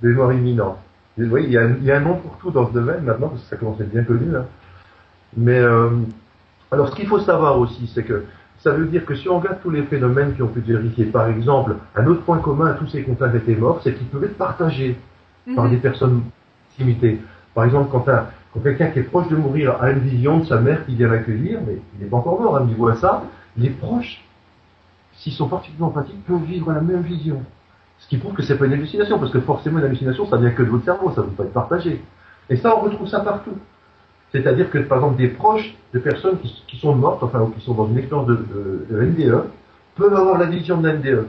des 0.02 0.08
morts 0.08 0.32
imminentes. 0.32 0.78
Vous 1.18 1.26
voyez, 1.28 1.48
il 1.48 1.52
y, 1.52 1.58
a, 1.58 1.62
un- 1.62 1.76
il 1.80 1.84
y 1.84 1.90
a 1.92 1.96
un 1.96 2.00
nom 2.00 2.14
pour 2.16 2.38
tout 2.38 2.50
dans 2.50 2.68
ce 2.68 2.72
domaine 2.72 3.02
maintenant, 3.02 3.28
parce 3.28 3.42
que 3.42 3.48
ça 3.48 3.56
commence 3.56 3.78
à 3.80 3.82
être 3.84 3.90
bien 3.92 4.04
connu. 4.04 4.34
hein. 4.36 4.46
Mais 5.36 5.58
euh, 5.58 5.90
alors, 6.70 6.88
ce 6.88 6.94
qu'il 6.94 7.08
faut 7.08 7.18
savoir 7.20 7.58
aussi, 7.58 7.90
c'est 7.94 8.04
que 8.04 8.24
ça 8.60 8.70
veut 8.70 8.86
dire 8.86 9.04
que 9.04 9.14
si 9.16 9.28
on 9.28 9.38
regarde 9.40 9.58
tous 9.62 9.70
les 9.70 9.82
phénomènes 9.82 10.34
qui 10.34 10.42
ont 10.42 10.48
pu 10.48 10.60
être 10.60 10.66
vérifiés, 10.66 11.06
par 11.06 11.28
exemple, 11.28 11.74
un 11.96 12.06
autre 12.06 12.22
point 12.22 12.38
commun 12.38 12.68
à 12.68 12.74
tous 12.74 12.86
ces 12.86 13.02
contacts 13.02 13.34
avec 13.34 13.46
les 13.46 13.56
morts, 13.56 13.80
c'est 13.84 13.92
qu'ils 13.94 14.06
peuvent 14.06 14.24
être 14.24 14.38
partagés 14.38 14.96
par 15.54 15.64
Mhm. 15.64 15.70
des 15.70 15.76
personnes 15.78 16.22
limitées. 16.78 17.18
Par 17.54 17.64
exemple, 17.64 17.88
quand, 17.90 18.08
un- 18.08 18.26
quand 18.52 18.60
quelqu'un 18.60 18.88
qui 18.88 19.00
est 19.00 19.02
proche 19.02 19.28
de 19.28 19.36
mourir 19.36 19.76
a 19.80 19.90
une 19.90 20.00
vision 20.00 20.38
de 20.38 20.44
sa 20.46 20.60
mère 20.60 20.84
qui 20.86 20.94
vient 20.94 21.08
l'accueillir, 21.08 21.60
mais 21.66 21.78
il 21.96 22.04
n'est 22.04 22.10
pas 22.10 22.18
encore 22.18 22.40
mort, 22.40 22.56
hein, 22.56 22.66
il 22.68 22.74
voit 22.76 22.96
ça, 22.96 23.22
les 23.56 23.70
proches, 23.70 24.22
s'ils 25.14 25.32
sont 25.32 25.48
particulièrement 25.48 25.88
empathiques, 25.88 26.24
peuvent 26.26 26.42
vivre 26.44 26.72
la 26.72 26.80
même 26.80 27.00
vision. 27.02 27.42
Ce 27.98 28.08
qui 28.08 28.16
prouve 28.18 28.34
que 28.34 28.42
c'est 28.42 28.56
pas 28.56 28.66
une 28.66 28.74
hallucination, 28.74 29.18
parce 29.18 29.32
que 29.32 29.40
forcément 29.40 29.78
une 29.80 29.84
hallucination, 29.86 30.26
ça 30.26 30.36
vient 30.36 30.50
que 30.50 30.62
de 30.62 30.68
votre 30.68 30.84
cerveau, 30.84 31.10
ça 31.14 31.22
ne 31.22 31.26
peut 31.26 31.32
pas 31.32 31.44
être 31.44 31.52
partagé. 31.52 32.00
Et 32.48 32.56
ça, 32.56 32.76
on 32.76 32.80
retrouve 32.80 33.08
ça 33.08 33.20
partout. 33.20 33.56
C'est-à-dire 34.30 34.70
que, 34.70 34.78
par 34.78 34.98
exemple, 34.98 35.16
des 35.16 35.28
proches 35.28 35.74
de 35.92 35.98
personnes 35.98 36.38
qui, 36.38 36.62
qui 36.68 36.76
sont 36.78 36.94
mortes, 36.94 37.22
enfin, 37.22 37.40
ou 37.40 37.48
qui 37.48 37.60
sont 37.64 37.74
dans 37.74 37.88
une 37.88 37.98
expérience 37.98 38.26
de, 38.28 38.34
de- 38.36 38.86
de 38.90 39.02
NDE, 39.02 39.42
peuvent 39.96 40.14
avoir 40.14 40.38
la 40.38 40.46
vision 40.46 40.80
de 40.80 40.88
NDE. 40.88 41.26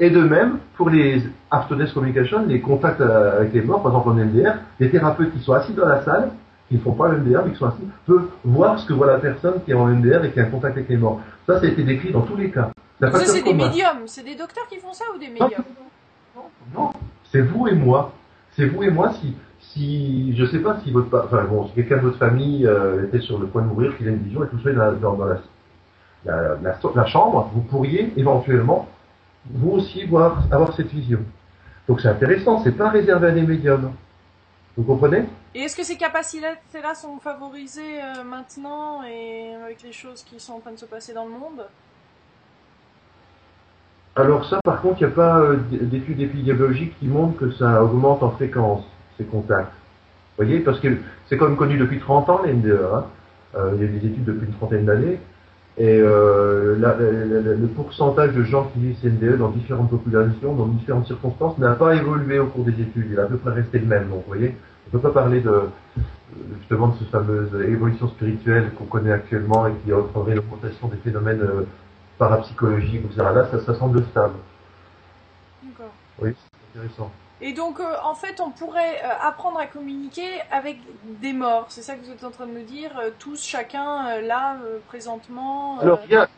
Et 0.00 0.10
de 0.10 0.22
même, 0.22 0.58
pour 0.76 0.88
les 0.88 1.22
after 1.50 1.76
death 1.76 1.92
communication, 1.94 2.44
les 2.46 2.60
contacts 2.60 3.00
euh, 3.00 3.38
avec 3.40 3.52
les 3.52 3.62
morts, 3.62 3.82
par 3.82 3.92
exemple 3.92 4.10
en 4.10 4.14
NDR, 4.24 4.54
les 4.80 4.90
thérapeutes 4.90 5.32
qui 5.32 5.40
sont 5.40 5.52
assis 5.54 5.72
dans 5.72 5.86
la 5.86 6.02
salle, 6.04 6.30
qui 6.68 6.74
ne 6.74 6.80
font 6.80 6.92
pas 6.92 7.08
le 7.08 7.18
NDR, 7.18 7.42
mais 7.46 7.52
qui 7.52 7.58
sont 7.58 7.66
assis, 7.66 7.82
peuvent 8.06 8.28
voir 8.44 8.78
ce 8.78 8.86
que 8.86 8.92
voit 8.92 9.06
la 9.06 9.18
personne 9.18 9.54
qui 9.64 9.70
est 9.70 9.74
en 9.74 9.88
NDR 9.88 10.24
et 10.24 10.30
qui 10.32 10.40
a 10.40 10.44
un 10.44 10.50
contact 10.50 10.76
avec 10.76 10.88
les 10.88 10.96
morts. 10.98 11.20
Ça, 11.46 11.58
ça 11.60 11.66
a 11.66 11.68
été 11.68 11.82
décrit 11.82 12.12
dans 12.12 12.22
tous 12.22 12.36
les 12.36 12.50
cas. 12.50 12.70
Ça 13.12 13.18
c'est 13.26 13.42
des 13.44 13.50
médiums, 13.68 14.02
c'est 14.06 14.24
des 14.24 14.34
docteurs 14.34 14.66
qui 14.68 14.76
font 14.78 14.92
ça 14.92 15.04
ou 15.14 15.18
des 15.18 15.28
médiums? 15.28 15.50
Non, 16.74 16.90
c'est 17.32 17.40
vous 17.40 17.66
et 17.68 17.74
moi. 17.74 18.12
C'est 18.56 18.66
vous 18.66 18.82
et 18.82 18.90
moi 18.90 19.12
si, 19.20 19.34
si, 19.60 20.36
je 20.36 20.44
sais 20.44 20.58
pas 20.58 20.78
si 20.84 20.90
votre, 20.90 21.08
pa- 21.08 21.22
enfin 21.24 21.44
bon, 21.44 21.68
si 21.68 21.74
quelqu'un 21.74 21.96
de 21.96 22.02
votre 22.02 22.18
famille 22.18 22.66
euh, 22.66 23.04
était 23.06 23.20
sur 23.20 23.38
le 23.38 23.46
point 23.46 23.62
de 23.62 23.68
mourir, 23.68 23.96
qu'il 23.96 24.06
a 24.08 24.10
une 24.10 24.18
vision 24.18 24.44
et 24.44 24.48
que 24.48 24.56
vous 24.56 24.60
soyez 24.62 24.76
dans, 24.76 24.84
la- 24.84 24.92
dans, 24.92 25.14
dans 25.14 25.24
la, 25.26 25.36
la, 26.26 26.36
la, 26.60 26.78
la 26.94 27.06
chambre, 27.06 27.50
vous 27.54 27.62
pourriez 27.62 28.12
éventuellement 28.16 28.88
vous 29.50 29.70
aussi 29.70 30.04
voir, 30.04 30.42
avoir 30.50 30.74
cette 30.74 30.88
vision. 30.88 31.20
Donc 31.88 32.00
c'est 32.02 32.08
intéressant, 32.08 32.62
c'est 32.62 32.76
pas 32.76 32.90
réservé 32.90 33.28
à 33.28 33.30
des 33.30 33.42
médiums. 33.42 33.92
Vous 34.76 34.84
comprenez? 34.84 35.24
Et 35.54 35.62
est-ce 35.62 35.76
que 35.76 35.82
ces 35.82 35.96
capacités-là 35.96 36.94
sont 36.94 37.18
favorisées 37.18 38.00
euh, 38.00 38.22
maintenant 38.22 39.02
et 39.02 39.54
avec 39.64 39.82
les 39.82 39.92
choses 39.92 40.22
qui 40.22 40.38
sont 40.38 40.52
en 40.52 40.60
train 40.60 40.72
de 40.72 40.76
se 40.76 40.84
passer 40.84 41.14
dans 41.14 41.24
le 41.24 41.32
monde? 41.32 41.64
Alors 44.14 44.48
ça, 44.48 44.60
par 44.62 44.82
contre, 44.82 45.00
il 45.00 45.06
n'y 45.06 45.12
a 45.12 45.16
pas 45.16 45.38
euh, 45.38 45.56
d'études 45.70 46.20
épidémiologiques 46.20 46.98
qui 47.00 47.06
montrent 47.06 47.38
que 47.38 47.50
ça 47.52 47.82
augmente 47.82 48.22
en 48.22 48.30
fréquence, 48.30 48.84
ces 49.16 49.24
contacts. 49.24 49.72
Vous 50.36 50.44
voyez, 50.44 50.60
parce 50.60 50.78
que 50.80 50.98
c'est 51.28 51.38
quand 51.38 51.46
même 51.46 51.56
connu 51.56 51.78
depuis 51.78 51.98
30 51.98 52.28
ans, 52.28 52.42
les 52.44 52.52
NDE. 52.52 52.80
Hein. 52.94 53.04
Euh, 53.56 53.72
il 53.74 53.80
y 53.80 53.84
a 53.84 53.88
des 53.88 54.06
études 54.06 54.24
depuis 54.24 54.46
une 54.46 54.54
trentaine 54.54 54.84
d'années. 54.84 55.18
Et 55.80 56.00
euh, 56.00 56.76
la- 56.78 56.96
la- 56.96 57.40
la- 57.40 57.54
le 57.54 57.66
pourcentage 57.68 58.34
de 58.34 58.42
gens 58.42 58.64
qui 58.74 58.80
vivent 58.80 58.96
ces 59.00 59.08
NDE 59.10 59.38
dans 59.38 59.50
différentes 59.50 59.90
populations, 59.90 60.54
dans 60.54 60.66
différentes 60.66 61.06
circonstances, 61.06 61.56
n'a 61.58 61.74
pas 61.74 61.94
évolué 61.94 62.40
au 62.40 62.46
cours 62.46 62.64
des 62.64 62.72
études. 62.72 63.06
Il 63.10 63.14
est 63.14 63.20
à 63.20 63.26
peu 63.26 63.36
près 63.36 63.52
resté 63.52 63.78
le 63.78 63.86
même. 63.86 64.08
Donc, 64.08 64.24
vous 64.26 64.32
voyez, 64.32 64.56
on 64.56 64.96
ne 64.96 65.00
peut 65.00 65.08
pas 65.08 65.20
parler 65.22 65.40
de 65.40 65.52
justement 66.58 66.88
de 66.88 66.98
cette 66.98 67.08
fameuse 67.10 67.54
évolution 67.68 68.08
spirituelle 68.08 68.72
qu'on 68.76 68.84
connaît 68.86 69.12
actuellement 69.12 69.66
et 69.68 69.72
qui 69.84 69.92
entraînerait 69.92 70.34
l'augmentation 70.34 70.88
des 70.88 70.96
phénomènes 70.98 71.40
euh, 71.42 71.62
parapsychologiques, 72.18 73.04
etc. 73.04 73.22
Là, 73.34 73.48
ça, 73.50 73.60
ça 73.60 73.74
semble 73.74 74.02
stable. 74.10 74.34
D'accord. 75.62 75.92
Oui, 76.20 76.30
c'est 76.34 76.78
intéressant. 76.80 77.10
Et 77.40 77.52
donc, 77.52 77.78
euh, 77.78 77.84
en 78.04 78.14
fait, 78.14 78.40
on 78.40 78.50
pourrait 78.50 79.00
euh, 79.04 79.08
apprendre 79.28 79.58
à 79.60 79.66
communiquer 79.66 80.26
avec 80.50 80.78
des 81.20 81.32
morts. 81.32 81.66
C'est 81.68 81.82
ça 81.82 81.94
que 81.94 82.04
vous 82.04 82.10
êtes 82.10 82.24
en 82.24 82.30
train 82.30 82.46
de 82.46 82.52
nous 82.52 82.64
dire, 82.64 82.90
euh, 83.00 83.10
tous, 83.18 83.44
chacun, 83.44 84.20
là, 84.20 84.56
présentement. 84.88 85.78
Alors, 85.80 86.00
il 86.06 86.12
y 86.12 86.16
a, 86.16 86.28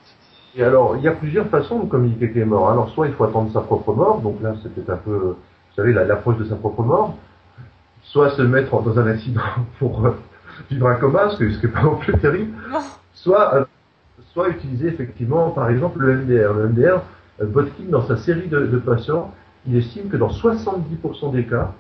et 0.56 0.62
alors, 0.62 0.96
il 0.96 1.02
y 1.02 1.08
a 1.08 1.12
plusieurs 1.12 1.46
façons 1.46 1.78
de 1.80 1.88
communiquer 1.88 2.24
avec 2.24 2.36
les 2.36 2.44
morts. 2.44 2.70
Alors, 2.70 2.90
soit 2.90 3.06
il 3.06 3.14
faut 3.14 3.24
attendre 3.24 3.50
sa 3.52 3.60
propre 3.60 3.92
mort, 3.94 4.20
donc 4.20 4.42
là, 4.42 4.52
peut-être 4.62 4.90
un 4.90 4.96
peu, 4.96 5.16
vous 5.16 5.36
savez, 5.76 5.92
la- 5.92 6.04
l'approche 6.04 6.36
de 6.36 6.44
sa 6.44 6.56
propre 6.56 6.82
mort. 6.82 7.14
Soit 8.02 8.30
se 8.30 8.42
mettre 8.42 8.78
dans 8.82 8.98
un 8.98 9.06
accident 9.06 9.40
pour 9.78 10.02
vivre 10.70 10.88
un 10.88 10.96
coma, 10.96 11.30
ce 11.30 11.36
qui 11.36 11.66
n'est 11.66 11.72
pas 11.72 11.82
non 11.82 11.96
plus 11.96 12.12
terrible. 12.18 12.52
Non. 12.70 12.80
Soit, 13.14 13.66
soit 14.34 14.48
utiliser 14.48 14.88
effectivement, 14.88 15.50
par 15.50 15.70
exemple, 15.70 16.00
le 16.00 16.16
MDR. 16.16 16.52
Le 16.52 16.68
MDR, 16.68 17.00
Botkin, 17.42 17.84
dans 17.88 18.06
sa 18.06 18.18
série 18.18 18.48
de, 18.48 18.66
de 18.66 18.78
patients, 18.78 19.32
il 19.66 19.76
estime 19.76 20.08
que 20.08 20.16
dans 20.16 20.28
70% 20.28 21.32
des 21.32 21.44
cas, 21.44 21.72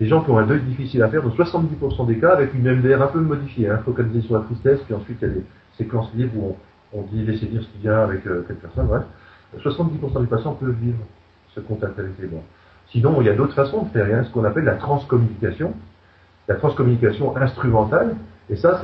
les 0.00 0.06
gens 0.06 0.22
qui 0.22 0.30
ont 0.30 0.38
un 0.38 0.46
deuil 0.46 0.62
difficile 0.62 1.02
à 1.02 1.08
faire, 1.08 1.22
dans 1.22 1.30
70% 1.30 2.06
des 2.06 2.18
cas, 2.18 2.32
avec 2.32 2.54
une 2.54 2.70
MDR 2.70 3.02
un 3.02 3.08
peu 3.08 3.20
modifiée, 3.20 3.68
hein, 3.68 3.80
focalisée 3.84 4.22
sur 4.22 4.34
la 4.34 4.40
tristesse, 4.40 4.80
puis 4.86 4.94
ensuite 4.94 5.18
il 5.20 5.28
y 5.28 5.30
a 5.30 5.34
des 5.34 5.44
séquences 5.76 6.10
libres 6.14 6.32
où 6.36 6.56
on, 6.92 7.02
dit 7.02 7.24
laissez 7.24 7.46
dire 7.46 7.62
ce 7.62 7.68
qui 7.68 7.78
vient 7.82 7.98
avec 7.98 8.26
euh, 8.26 8.44
personne, 8.60 8.86
bref. 8.86 9.04
70% 9.58 10.20
des 10.20 10.26
patients 10.26 10.54
peuvent 10.54 10.76
vivre 10.80 10.98
ce 11.54 11.60
contact 11.60 11.98
avec 11.98 12.12
les 12.20 12.28
morts. 12.28 12.44
Sinon, 12.88 13.20
il 13.20 13.26
y 13.26 13.30
a 13.30 13.34
d'autres 13.34 13.54
façons 13.54 13.82
de 13.82 13.88
faire, 13.90 14.08
y 14.08 14.24
ce 14.24 14.30
qu'on 14.30 14.44
appelle 14.44 14.64
la 14.64 14.76
transcommunication, 14.76 15.74
la 16.48 16.54
transcommunication 16.56 17.36
instrumentale, 17.36 18.16
et 18.48 18.56
ça, 18.56 18.80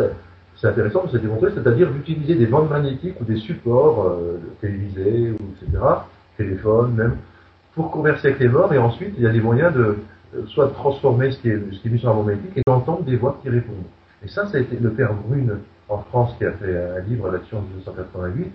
c'est 0.56 0.68
intéressant, 0.68 1.04
c'est 1.10 1.20
démontré, 1.20 1.50
c'est-à-dire 1.54 1.90
d'utiliser 1.90 2.34
des 2.34 2.46
bandes 2.46 2.70
magnétiques 2.70 3.20
ou 3.20 3.24
des 3.24 3.36
supports 3.36 4.06
euh, 4.06 4.38
télévisés, 4.60 5.32
ou 5.32 5.66
etc., 5.66 5.82
téléphone 6.36 6.94
même, 6.94 7.16
pour 7.76 7.90
converser 7.92 8.28
avec 8.28 8.40
les 8.40 8.48
morts, 8.48 8.72
et 8.72 8.78
ensuite, 8.78 9.14
il 9.16 9.22
y 9.22 9.26
a 9.26 9.30
des 9.30 9.40
moyens 9.40 9.72
de 9.74 9.98
euh, 10.34 10.44
soit 10.48 10.66
de 10.66 10.72
transformer 10.72 11.30
ce 11.30 11.38
qui 11.38 11.50
est, 11.50 11.60
ce 11.72 11.78
qui 11.80 11.86
est 11.88 11.90
mis 11.92 11.98
sur 12.00 12.08
la 12.12 12.20
magnétique 12.20 12.56
et 12.56 12.62
d'entendre 12.66 13.02
des 13.04 13.16
voix 13.16 13.38
qui 13.42 13.48
répondent. 13.48 13.84
Et 14.24 14.28
ça, 14.28 14.46
ça 14.46 14.56
a 14.56 14.60
été 14.60 14.76
le 14.80 14.90
père 14.90 15.12
Brune 15.14 15.58
en 15.88 15.98
France 15.98 16.34
qui 16.38 16.44
a 16.44 16.52
fait 16.52 16.74
un 16.98 17.00
livre 17.08 17.30
là-dessus 17.30 17.54
en 17.54 17.60
1988, 17.60 18.50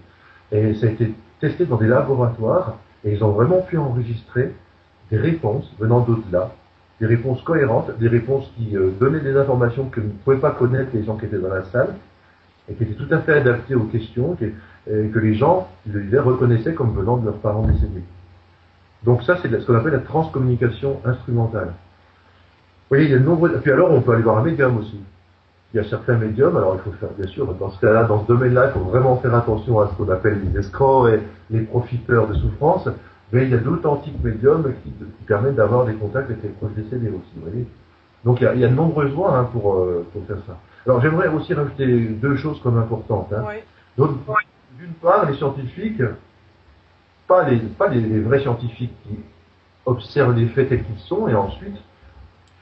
et 0.51 0.73
ça 0.75 0.87
a 0.87 0.89
été 0.89 1.13
testé 1.39 1.65
dans 1.65 1.77
des 1.77 1.87
laboratoires, 1.87 2.77
et 3.05 3.13
ils 3.13 3.23
ont 3.23 3.31
vraiment 3.31 3.61
pu 3.61 3.77
enregistrer 3.77 4.51
des 5.11 5.17
réponses 5.17 5.71
venant 5.79 6.01
d'au-delà, 6.01 6.51
des 6.99 7.05
réponses 7.07 7.41
cohérentes, 7.43 7.91
des 7.99 8.07
réponses 8.09 8.51
qui 8.57 8.75
euh, 8.75 8.89
donnaient 8.99 9.21
des 9.21 9.35
informations 9.37 9.85
que 9.85 10.01
ne 10.01 10.09
pouvaient 10.09 10.37
pas 10.37 10.51
connaître 10.51 10.89
les 10.93 11.03
gens 11.03 11.15
qui 11.15 11.25
étaient 11.25 11.39
dans 11.39 11.49
la 11.53 11.63
salle, 11.65 11.95
et 12.69 12.73
qui 12.73 12.83
étaient 12.83 12.93
tout 12.95 13.11
à 13.13 13.19
fait 13.19 13.33
adaptées 13.33 13.75
aux 13.75 13.85
questions, 13.85 14.35
qui- 14.35 14.51
et 14.91 15.07
que 15.09 15.19
les 15.19 15.35
gens 15.35 15.67
qui 15.83 15.89
le 15.91 16.21
reconnaissaient 16.21 16.73
comme 16.73 16.93
venant 16.95 17.17
de 17.17 17.25
leurs 17.25 17.37
parents 17.37 17.61
décédés. 17.67 18.03
Donc 19.03 19.23
ça, 19.23 19.37
c'est 19.41 19.49
ce 19.49 19.65
qu'on 19.65 19.75
appelle 19.75 19.93
la 19.93 19.99
transcommunication 19.99 21.01
instrumentale. 21.05 21.67
Vous 21.67 22.97
voyez, 22.97 23.05
il 23.05 23.11
y 23.11 23.15
a 23.15 23.19
de 23.19 23.23
nombreux... 23.23 23.49
Puis 23.61 23.71
alors, 23.71 23.91
on 23.91 24.01
peut 24.01 24.13
aller 24.13 24.23
voir 24.23 24.37
un 24.39 24.43
médium 24.43 24.77
aussi. 24.77 24.99
Il 25.73 25.77
y 25.77 25.79
a 25.79 25.85
certains 25.85 26.17
médiums, 26.17 26.55
alors 26.57 26.75
il 26.75 26.81
faut 26.81 26.97
faire, 26.97 27.09
bien 27.17 27.27
sûr, 27.27 27.53
dans 27.53 27.71
ce 27.71 27.79
cas-là, 27.79 28.03
dans 28.03 28.23
ce 28.23 28.27
domaine-là, 28.27 28.67
il 28.67 28.71
faut 28.73 28.85
vraiment 28.85 29.15
faire 29.17 29.33
attention 29.33 29.79
à 29.79 29.87
ce 29.87 29.93
qu'on 29.93 30.11
appelle 30.11 30.41
les 30.43 30.59
escrocs 30.59 31.09
et 31.09 31.19
les 31.49 31.61
profiteurs 31.61 32.27
de 32.27 32.33
souffrance. 32.33 32.89
mais 33.31 33.43
il 33.45 33.49
y 33.49 33.53
a 33.53 33.57
d'authentiques 33.57 34.21
médiums 34.21 34.73
qui, 34.83 34.91
permettent 35.25 35.55
d'avoir 35.55 35.85
des 35.85 35.93
contacts 35.93 36.29
avec 36.29 36.43
les 36.43 36.49
proches 36.49 36.73
décédés 36.75 37.07
aussi, 37.07 37.31
vous 37.37 37.49
voyez. 37.49 37.65
Donc 38.25 38.41
il 38.41 38.59
y, 38.59 38.65
a, 38.65 38.67
de 38.67 38.75
nombreuses 38.75 39.13
voies 39.13 39.33
hein, 39.33 39.47
pour, 39.53 39.75
euh, 39.75 40.05
pour 40.11 40.25
faire 40.25 40.39
ça. 40.45 40.57
Alors 40.85 40.99
j'aimerais 40.99 41.29
aussi 41.29 41.53
rajouter 41.53 41.85
deux 41.85 42.35
choses 42.35 42.59
comme 42.61 42.77
importantes. 42.77 43.31
Hein. 43.31 43.43
Donc, 43.97 44.11
d'une 44.77 44.93
part, 45.01 45.29
les 45.29 45.37
scientifiques, 45.37 46.01
pas 47.31 47.49
les, 47.49 47.59
pas 47.59 47.87
les, 47.87 48.19
vrais 48.19 48.41
scientifiques 48.41 48.91
qui 49.03 49.17
observent 49.85 50.35
les 50.35 50.47
faits 50.47 50.67
tels 50.67 50.83
qu'ils 50.83 50.99
sont 50.99 51.29
et 51.29 51.33
ensuite 51.33 51.77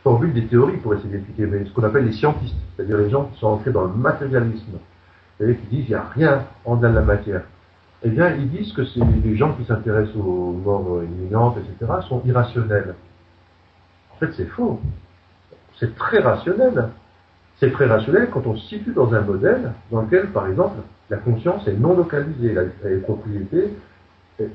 formulent 0.03 0.34
des 0.34 0.45
théories 0.45 0.77
pour 0.77 0.93
essayer 0.93 1.10
d'expliquer, 1.10 1.47
mais 1.47 1.65
ce 1.65 1.71
qu'on 1.71 1.82
appelle 1.82 2.05
les 2.05 2.12
scientistes, 2.12 2.55
c'est-à-dire 2.75 2.97
les 2.97 3.10
gens 3.10 3.23
qui 3.25 3.39
sont 3.39 3.47
entrés 3.47 3.71
dans 3.71 3.86
le 3.86 3.93
matérialisme, 3.95 4.77
et 5.39 5.55
qui 5.55 5.75
disent 5.75 5.86
il 5.88 5.89
n'y 5.89 5.95
a 5.95 6.03
rien 6.03 6.45
en 6.65 6.75
dedans 6.75 6.91
de 6.91 6.95
la 6.95 7.01
matière. 7.01 7.41
Eh 8.03 8.10
bien, 8.10 8.29
ils 8.36 8.47
disent 8.47 8.71
que 8.73 8.84
les 9.23 9.36
gens 9.36 9.53
qui 9.53 9.65
s'intéressent 9.65 10.15
aux 10.15 10.51
morts 10.51 11.01
imminentes, 11.03 11.58
etc., 11.58 11.91
sont 12.08 12.21
irrationnels. 12.25 12.93
En 14.13 14.17
fait, 14.19 14.32
c'est 14.34 14.45
faux. 14.49 14.79
C'est 15.79 15.95
très 15.95 16.19
rationnel. 16.19 16.89
C'est 17.60 17.71
très 17.71 17.88
rationnel 17.88 18.29
quand 18.32 18.45
on 18.45 18.55
se 18.55 18.67
situe 18.67 18.91
dans 18.91 19.13
un 19.15 19.21
modèle 19.21 19.73
dans 19.91 20.01
lequel, 20.03 20.27
par 20.27 20.47
exemple, 20.47 20.77
la 21.10 21.17
conscience 21.17 21.67
est 21.67 21.73
non 21.73 21.97
localisée, 21.97 22.55
elle 22.86 22.93
est 22.93 23.01
propriété 23.01 23.73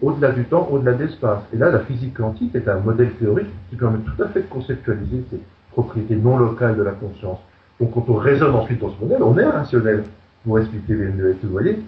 au-delà 0.02 0.32
du 0.32 0.44
temps, 0.44 0.68
au-delà 0.70 0.92
de 0.92 1.04
l'espace. 1.04 1.40
Et 1.52 1.56
là, 1.56 1.70
la 1.70 1.80
physique 1.80 2.14
quantique 2.14 2.54
est 2.54 2.68
un 2.68 2.78
modèle 2.80 3.12
théorique 3.14 3.48
qui 3.70 3.76
permet 3.76 3.98
tout 3.98 4.22
à 4.22 4.28
fait 4.28 4.42
de 4.42 4.46
conceptualiser 4.46 5.24
ces 5.30 5.40
propriétés 5.72 6.16
non 6.16 6.36
locales 6.38 6.76
de 6.76 6.82
la 6.82 6.92
conscience. 6.92 7.38
Donc 7.80 7.92
quand 7.92 8.04
on 8.08 8.14
raisonne 8.14 8.54
ensuite 8.54 8.80
dans 8.80 8.90
ce 8.90 9.00
modèle, 9.00 9.22
on 9.22 9.36
est 9.36 9.44
rationnel 9.44 10.04
pour 10.44 10.58
expliquer 10.58 10.94
les 10.94 11.12
NES, 11.12 11.36
vous 11.42 11.50
voyez. 11.50 11.82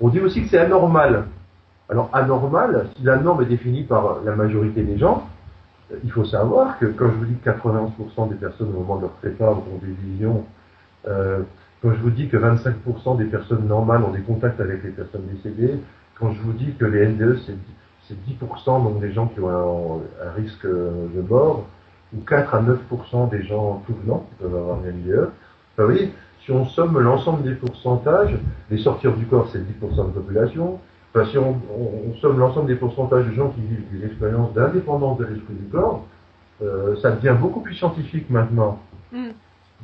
On 0.00 0.08
dit 0.08 0.20
aussi 0.20 0.42
que 0.42 0.48
c'est 0.48 0.58
anormal. 0.58 1.24
Alors 1.88 2.10
anormal, 2.12 2.88
si 2.96 3.02
la 3.02 3.16
norme 3.16 3.42
est 3.42 3.46
définie 3.46 3.84
par 3.84 4.18
la 4.24 4.34
majorité 4.34 4.82
des 4.82 4.98
gens, 4.98 5.28
il 6.02 6.10
faut 6.10 6.24
savoir 6.24 6.78
que 6.78 6.86
quand 6.86 7.06
je 7.06 7.14
vous 7.14 7.24
dis 7.26 7.36
que 7.36 7.50
91% 7.50 8.28
des 8.28 8.34
personnes 8.34 8.68
au 8.70 8.80
moment 8.80 8.96
de 8.96 9.02
leur 9.02 9.10
prépa 9.10 9.44
ont 9.50 9.78
des 9.80 9.92
visions, 10.10 10.44
euh, 11.06 11.40
quand 11.82 11.92
je 11.92 12.00
vous 12.00 12.10
dis 12.10 12.28
que 12.28 12.36
25% 12.36 13.18
des 13.18 13.26
personnes 13.26 13.68
normales 13.68 14.02
ont 14.02 14.10
des 14.10 14.22
contacts 14.22 14.60
avec 14.60 14.82
les 14.82 14.90
personnes 14.90 15.26
décédées, 15.32 15.78
quand 16.18 16.32
je 16.32 16.40
vous 16.40 16.52
dis 16.52 16.74
que 16.78 16.84
les 16.84 17.06
NDE, 17.08 17.38
c'est 18.08 18.14
10% 18.14 18.84
donc 18.84 19.00
des 19.00 19.12
gens 19.12 19.26
qui 19.26 19.40
ont 19.40 20.02
un, 20.22 20.30
risque 20.36 20.66
de 20.66 21.20
mort, 21.28 21.66
ou 22.14 22.20
4 22.20 22.54
à 22.54 22.62
9% 22.62 23.30
des 23.30 23.42
gens 23.44 23.82
tout 23.86 23.94
venant 24.02 24.26
qui 24.28 24.42
peuvent 24.42 24.56
avoir 24.56 24.78
un 24.78 24.90
NDE, 24.90 25.30
vous 25.78 25.84
voyez, 25.84 26.12
si 26.44 26.52
on 26.52 26.64
somme 26.64 26.98
l'ensemble 27.00 27.42
des 27.42 27.54
pourcentages, 27.54 28.38
les 28.70 28.78
sortir 28.78 29.12
du 29.14 29.26
corps, 29.26 29.48
c'est 29.52 29.58
10% 29.58 29.90
de 29.90 29.96
la 29.96 30.04
population, 30.04 30.80
enfin, 31.12 31.26
si 31.30 31.36
on, 31.36 31.60
somme 32.20 32.38
l'ensemble 32.38 32.68
des 32.68 32.76
pourcentages 32.76 33.26
de 33.26 33.32
gens 33.32 33.50
qui 33.50 33.60
vivent 33.60 33.84
des 33.92 34.06
expériences 34.06 34.54
d'indépendance 34.54 35.18
de 35.18 35.24
l'esprit 35.24 35.54
du 35.54 35.68
corps, 35.68 36.06
euh, 36.62 36.96
ça 37.02 37.10
devient 37.10 37.36
beaucoup 37.38 37.60
plus 37.60 37.74
scientifique 37.74 38.30
maintenant 38.30 38.78
mm. 39.12 39.28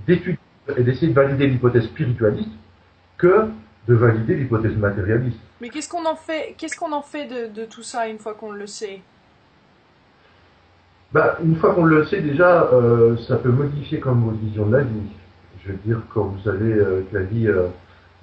d'étudier 0.06 0.38
et 0.76 0.82
d'essayer 0.82 1.08
de 1.08 1.14
valider 1.14 1.48
l'hypothèse 1.48 1.84
spiritualiste 1.84 2.52
que 3.18 3.48
de 3.88 3.94
valider 3.94 4.36
l'hypothèse 4.36 4.76
matérialiste. 4.76 5.38
Mais 5.60 5.68
qu'est-ce 5.68 5.88
qu'on 5.88 6.06
en 6.06 6.16
fait, 6.16 6.54
qu'est-ce 6.56 6.76
qu'on 6.76 6.92
en 6.92 7.02
fait 7.02 7.26
de, 7.26 7.64
tout 7.64 7.82
ça 7.82 8.08
une 8.08 8.18
fois 8.18 8.34
qu'on 8.34 8.52
le 8.52 8.66
sait? 8.66 9.00
Bah, 11.12 11.38
Une 11.44 11.56
fois 11.56 11.74
qu'on 11.74 11.84
le 11.84 12.04
sait, 12.06 12.20
déjà, 12.20 12.68
euh, 12.72 13.16
ça 13.28 13.36
peut 13.36 13.50
modifier 13.50 14.00
comme 14.00 14.24
votre 14.24 14.38
vision 14.38 14.66
de 14.66 14.76
la 14.76 14.82
vie. 14.82 15.10
Je 15.64 15.72
veux 15.72 15.78
dire, 15.84 16.00
quand 16.14 16.24
vous 16.24 16.40
savez 16.40 16.72
euh, 16.72 17.02
que 17.10 17.16
la 17.16 17.24
vie 17.24 17.48
euh, 17.48 17.68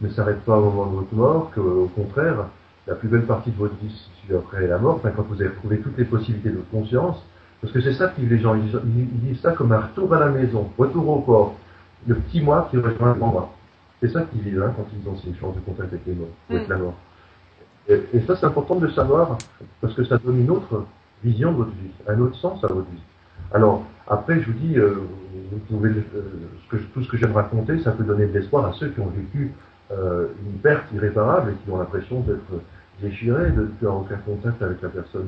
ne 0.01 0.09
s'arrête 0.09 0.41
pas 0.41 0.57
au 0.57 0.71
moment 0.71 0.85
de 0.87 0.95
votre 0.95 1.13
mort, 1.13 1.51
qu'au 1.53 1.91
contraire, 1.95 2.47
la 2.87 2.95
plus 2.95 3.07
belle 3.07 3.25
partie 3.25 3.51
de 3.51 3.57
votre 3.57 3.75
vie 3.75 3.91
se 3.91 4.21
situe 4.21 4.35
après 4.35 4.65
la 4.65 4.77
mort, 4.77 4.95
enfin, 4.95 5.11
quand 5.15 5.25
vous 5.29 5.41
avez 5.41 5.53
trouvé 5.53 5.79
toutes 5.79 5.97
les 5.97 6.05
possibilités 6.05 6.49
de 6.49 6.55
votre 6.55 6.69
conscience, 6.71 7.23
parce 7.61 7.73
que 7.73 7.81
c'est 7.81 7.93
ça 7.93 8.07
que 8.07 8.21
les 8.21 8.39
gens, 8.39 8.55
ils, 8.55 9.19
disent 9.19 9.41
ça 9.41 9.51
comme 9.51 9.71
un 9.71 9.79
retour 9.79 10.13
à 10.13 10.19
la 10.19 10.29
maison, 10.29 10.69
retour 10.77 11.07
au 11.09 11.19
corps, 11.21 11.55
le 12.07 12.15
petit 12.15 12.41
moi 12.41 12.67
qui 12.71 12.77
rejoint 12.77 13.13
le 13.13 13.19
grand 13.19 13.27
moi. 13.27 13.53
C'est 14.01 14.09
ça 14.09 14.21
qu'ils 14.23 14.41
vivent 14.41 14.63
hein, 14.63 14.73
quand 14.75 14.87
ils 14.93 15.09
ont 15.09 15.17
ces 15.17 15.29
échanges 15.29 15.55
de 15.55 15.61
contact 15.61 15.93
avec 15.93 16.05
les 16.05 16.13
morts, 16.13 16.27
avec 16.49 16.67
mm. 16.67 16.71
la 16.71 16.77
mort. 16.77 16.95
Et, 17.89 18.21
ça, 18.27 18.35
c'est 18.35 18.45
important 18.45 18.75
de 18.75 18.87
savoir, 18.89 19.37
parce 19.81 19.95
que 19.95 20.03
ça 20.03 20.17
donne 20.19 20.39
une 20.39 20.51
autre 20.51 20.85
vision 21.23 21.51
de 21.51 21.57
votre 21.57 21.71
vie, 21.71 21.89
un 22.07 22.19
autre 22.19 22.35
sens 22.35 22.63
à 22.63 22.67
votre 22.67 22.89
vie. 22.89 23.01
Alors, 23.51 23.83
après, 24.07 24.39
je 24.41 24.45
vous 24.45 24.57
dis, 24.59 24.77
euh, 24.77 24.95
vous 25.51 25.57
pouvez, 25.67 25.89
euh, 25.89 26.21
ce 26.65 26.75
que, 26.75 26.83
tout 26.93 27.03
ce 27.03 27.09
que 27.09 27.17
j'aime 27.17 27.31
raconter, 27.31 27.79
ça 27.79 27.91
peut 27.91 28.03
donner 28.03 28.27
de 28.27 28.33
l'espoir 28.37 28.65
à 28.67 28.73
ceux 28.73 28.89
qui 28.89 28.99
ont 28.99 29.07
vécu 29.09 29.51
euh, 29.91 30.27
une 30.45 30.59
perte 30.59 30.85
irréparable 30.93 31.51
et 31.51 31.53
qui 31.63 31.71
ont 31.71 31.77
l'impression 31.77 32.19
d'être 32.19 32.61
déchirés, 33.01 33.51
de 33.51 33.61
ne 33.61 33.65
plus 33.65 33.87
avoir 33.87 34.01
aucun 34.01 34.17
contact 34.17 34.61
avec 34.61 34.81
la 34.83 34.89
personne 34.89 35.27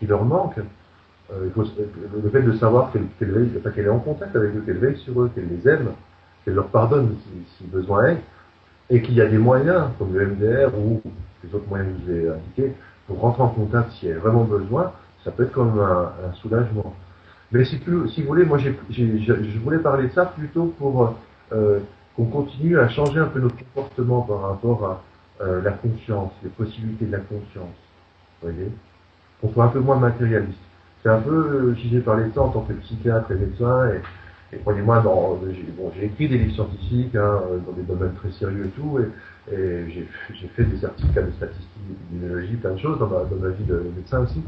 qui 0.00 0.06
leur 0.06 0.24
manque. 0.24 0.58
il 1.44 1.50
faut, 1.52 1.64
le 2.22 2.30
fait 2.30 2.42
de 2.42 2.52
savoir 2.52 2.90
qu'elle 2.90 3.84
est 3.84 3.88
en 3.88 3.98
contact 4.00 4.34
avec 4.34 4.56
eux, 4.56 4.62
qu'elle 4.66 4.78
veille 4.78 4.96
sur 4.96 5.20
eux, 5.20 5.30
qu'elle 5.34 5.48
les 5.48 5.68
aime, 5.68 5.90
qu'elle 6.44 6.54
leur 6.54 6.68
pardonne 6.68 7.16
si, 7.58 7.64
besoin 7.64 8.06
est, 8.06 8.18
et 8.90 9.02
qu'il 9.02 9.14
y 9.14 9.20
a 9.20 9.26
des 9.26 9.38
moyens, 9.38 9.88
comme 9.98 10.14
le 10.14 10.26
MDR 10.26 10.76
ou 10.78 11.02
les 11.44 11.54
autres 11.54 11.68
moyens 11.68 11.90
que 11.92 12.00
je 12.06 12.12
vous 12.12 12.26
ai 12.26 12.30
indiqués, 12.30 12.72
pour 13.06 13.20
rentrer 13.20 13.42
en 13.42 13.48
contact 13.48 13.92
s'il 13.92 14.08
y 14.08 14.12
a 14.12 14.18
vraiment 14.18 14.44
besoin, 14.44 14.92
ça 15.24 15.30
peut 15.30 15.44
être 15.44 15.52
comme 15.52 15.78
un, 15.78 16.32
soulagement. 16.34 16.94
Mais 17.52 17.64
si, 17.64 17.80
si 18.14 18.22
vous 18.22 18.28
voulez, 18.28 18.44
moi 18.44 18.58
je 18.58 19.58
voulais 19.58 19.78
parler 19.78 20.08
de 20.08 20.12
ça 20.12 20.26
plutôt 20.26 20.74
pour 20.78 21.14
euh, 21.52 21.80
qu'on 22.16 22.26
continue 22.26 22.78
à 22.78 22.88
changer 22.88 23.20
un 23.20 23.26
peu 23.26 23.40
notre 23.40 23.56
comportement 23.56 24.22
par 24.22 24.42
rapport 24.42 24.84
à 24.84 25.44
euh, 25.44 25.62
la 25.62 25.70
conscience, 25.70 26.32
les 26.42 26.50
possibilités 26.50 27.06
de 27.06 27.12
la 27.12 27.20
conscience. 27.20 27.76
Vous 28.42 28.50
voyez 28.50 28.72
Qu'on 29.40 29.52
soit 29.52 29.64
un 29.64 29.68
peu 29.68 29.78
moins 29.78 29.96
matérialiste. 29.96 30.58
C'est 31.02 31.08
un 31.08 31.20
peu, 31.20 31.76
si 31.76 31.88
j'ai 31.90 32.00
parlé 32.00 32.24
de 32.28 32.34
ça 32.34 32.42
en 32.42 32.48
tant 32.48 32.62
que 32.62 32.72
psychiatre 32.72 33.30
et 33.30 33.36
médecin, 33.36 33.88
et, 33.90 34.00
et 34.52 34.56
croyez-moi, 34.58 35.00
bon, 35.00 35.38
j'ai 35.94 36.06
écrit 36.06 36.28
des 36.28 36.38
livres 36.38 36.54
scientifiques 36.54 37.14
hein, 37.14 37.40
dans 37.66 37.72
des 37.72 37.82
domaines 37.82 38.14
très 38.14 38.30
sérieux 38.32 38.66
et 38.66 38.70
tout, 38.70 38.98
et, 38.98 39.54
et 39.54 39.90
j'ai 39.90 40.48
fait 40.48 40.64
des 40.64 40.78
certificats 40.78 41.22
de 41.22 41.30
statistique, 41.32 41.68
d'immunologie, 42.10 42.56
plein 42.56 42.72
de 42.72 42.78
choses 42.78 42.98
dans 42.98 43.08
ma, 43.08 43.24
dans 43.24 43.36
ma 43.36 43.50
vie 43.50 43.64
de 43.64 43.90
médecin 43.94 44.20
aussi. 44.20 44.42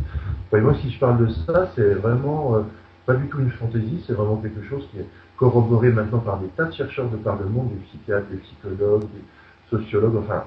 Croyez-moi, 0.48 0.74
si 0.80 0.90
je 0.90 0.98
parle 0.98 1.26
de 1.26 1.32
ça, 1.46 1.70
c'est 1.74 1.94
vraiment 1.94 2.56
euh, 2.56 2.60
pas 3.04 3.14
du 3.14 3.26
tout 3.28 3.40
une 3.40 3.50
fantaisie, 3.50 4.02
c'est 4.06 4.14
vraiment 4.14 4.36
quelque 4.36 4.62
chose 4.62 4.86
qui 4.90 5.00
est 5.00 5.06
corroboré 5.36 5.90
maintenant 5.90 6.20
par 6.20 6.38
des 6.38 6.48
tas 6.48 6.64
de 6.64 6.72
chercheurs 6.72 7.08
de 7.08 7.16
par 7.16 7.38
le 7.38 7.46
monde, 7.46 7.70
des 7.70 7.80
psychiatres, 7.86 8.28
des 8.30 8.38
psychologues, 8.38 9.02
des 9.02 9.76
sociologues, 9.76 10.16
enfin, 10.16 10.44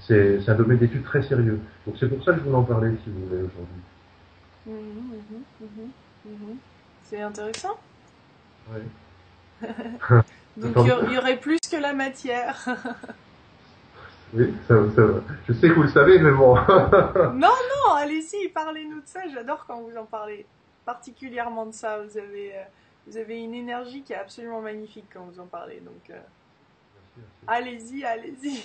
c'est 0.00 0.48
un 0.48 0.54
domaine 0.54 0.78
d'études 0.78 1.04
très 1.04 1.22
sérieux. 1.22 1.60
Donc 1.86 1.96
c'est 1.98 2.08
pour 2.08 2.22
ça 2.24 2.32
que 2.32 2.38
je 2.38 2.44
voulais 2.44 2.56
en 2.56 2.62
parler, 2.62 2.90
si 3.04 3.10
vous 3.10 3.26
voulez, 3.26 3.42
aujourd'hui. 3.42 3.82
C'est 7.04 7.20
intéressant. 7.20 7.78
Donc 10.56 10.74
il 11.06 11.12
y, 11.12 11.18
aurait 11.18 11.38
plus 11.38 11.58
que 11.70 11.76
la 11.76 11.92
matière. 11.92 12.64
oui, 14.34 14.54
ça, 14.66 14.74
ça, 14.94 15.02
je 15.46 15.52
sais 15.52 15.68
que 15.68 15.74
vous 15.74 15.82
le 15.82 15.90
savez, 15.90 16.18
mais 16.18 16.32
bon. 16.32 16.54
non, 17.34 17.34
non, 17.34 17.94
allez-y, 17.96 18.48
parlez-nous 18.48 19.00
de 19.00 19.06
ça. 19.06 19.20
J'adore 19.32 19.66
quand 19.66 19.80
vous 19.80 19.96
en 19.96 20.04
parlez. 20.04 20.46
Particulièrement 20.84 21.66
de 21.66 21.72
ça. 21.72 22.00
Vous 22.02 22.16
avez, 22.16 22.54
euh, 22.54 22.62
vous 23.06 23.16
avez 23.16 23.38
une 23.38 23.54
énergie 23.54 24.02
qui 24.02 24.12
est 24.14 24.16
absolument 24.16 24.62
magnifique 24.62 25.06
quand 25.12 25.28
vous 25.30 25.40
en 25.40 25.46
parlez. 25.46 25.80
Donc, 25.80 26.10
euh, 26.10 26.18
allez-y, 27.46 28.04
allez-y. 28.04 28.62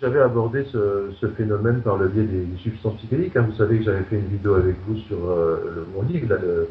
J'avais 0.00 0.20
abordé 0.20 0.64
ce, 0.70 1.10
ce, 1.20 1.26
phénomène 1.26 1.82
par 1.82 1.96
le 1.96 2.06
biais 2.06 2.22
des, 2.22 2.46
substances 2.58 2.96
psychédéliques. 2.98 3.36
Hein. 3.36 3.46
Vous 3.50 3.56
savez 3.56 3.78
que 3.78 3.84
j'avais 3.84 4.04
fait 4.04 4.16
une 4.16 4.28
vidéo 4.28 4.54
avec 4.54 4.76
vous 4.86 4.96
sur 4.96 5.28
euh, 5.28 5.72
le, 5.74 5.86
mon 5.92 6.02
livre, 6.02 6.32
là, 6.34 6.40
le, 6.40 6.68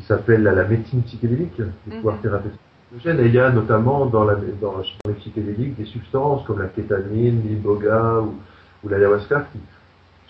qui 0.00 0.06
s'appelle 0.06 0.42
la, 0.42 0.64
médecine 0.64 1.02
psychédélique, 1.02 1.58
le 1.58 1.66
mhm. 1.86 1.96
pouvoir 1.96 2.20
thérapeutique. 2.20 2.60
Et 3.04 3.08
il 3.08 3.34
y 3.34 3.38
a 3.38 3.50
notamment 3.50 4.06
dans, 4.06 4.24
la, 4.24 4.34
dans, 4.60 4.82
les 5.06 5.12
psychédéliques 5.14 5.76
des 5.76 5.84
substances 5.84 6.44
comme 6.44 6.58
la 6.58 6.66
kétamine, 6.66 7.40
l'iboga 7.46 8.20
ou, 8.20 8.34
ou 8.82 8.88
l'ayahuasca 8.88 9.46
qui, 9.52 9.60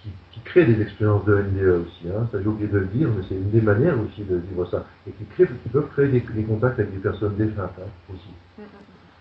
qui, 0.03 0.11
qui, 0.33 0.41
créent 0.41 0.67
des 0.67 0.83
expériences 0.83 1.25
de 1.25 1.37
NDE 1.37 1.87
aussi. 1.87 2.09
Hein. 2.09 2.29
Ça 2.31 2.39
j'ai 2.43 2.49
oublié 2.49 2.69
de 2.69 2.79
le 2.79 2.87
dire, 2.87 3.09
mais 3.17 3.23
c'est 3.29 3.35
une 3.35 3.51
des 3.51 3.63
manières 3.63 3.95
aussi 3.99 4.23
de 4.25 4.37
vivre 4.37 4.67
ça. 4.67 4.85
Et 5.09 5.13
qui, 5.13 5.25
créent, 5.25 5.47
qui 5.47 5.69
peuvent 5.71 5.89
créer 5.93 6.09
des, 6.09 6.21
contacts 6.21 6.79
avec 6.79 6.93
des 6.93 6.99
personnes 6.99 7.35
défuntes 7.37 7.71
hein, 7.79 8.13
aussi. 8.13 8.65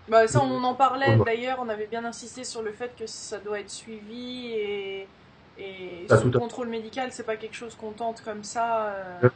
Bah, 0.08 0.26
ça, 0.26 0.42
on 0.42 0.62
en 0.62 0.74
parlait 0.74 1.16
d'ailleurs, 1.24 1.60
on 1.62 1.68
avait 1.68 1.86
bien 1.86 2.04
insisté 2.04 2.44
sur 2.44 2.62
le 2.62 2.72
fait 2.72 2.90
que 2.98 3.06
ça 3.06 3.38
doit 3.38 3.60
être 3.60 3.70
suivi 3.70 4.48
et, 4.52 5.06
et 5.56 6.06
sous 6.20 6.30
contrôle 6.30 6.68
médical, 6.68 7.08
c'est 7.12 7.24
pas 7.24 7.36
quelque 7.36 7.56
chose 7.56 7.74
qu'on 7.74 7.92
tente 7.92 8.22
comme 8.22 8.42
ça. 8.42 8.92
Euh 9.22 9.28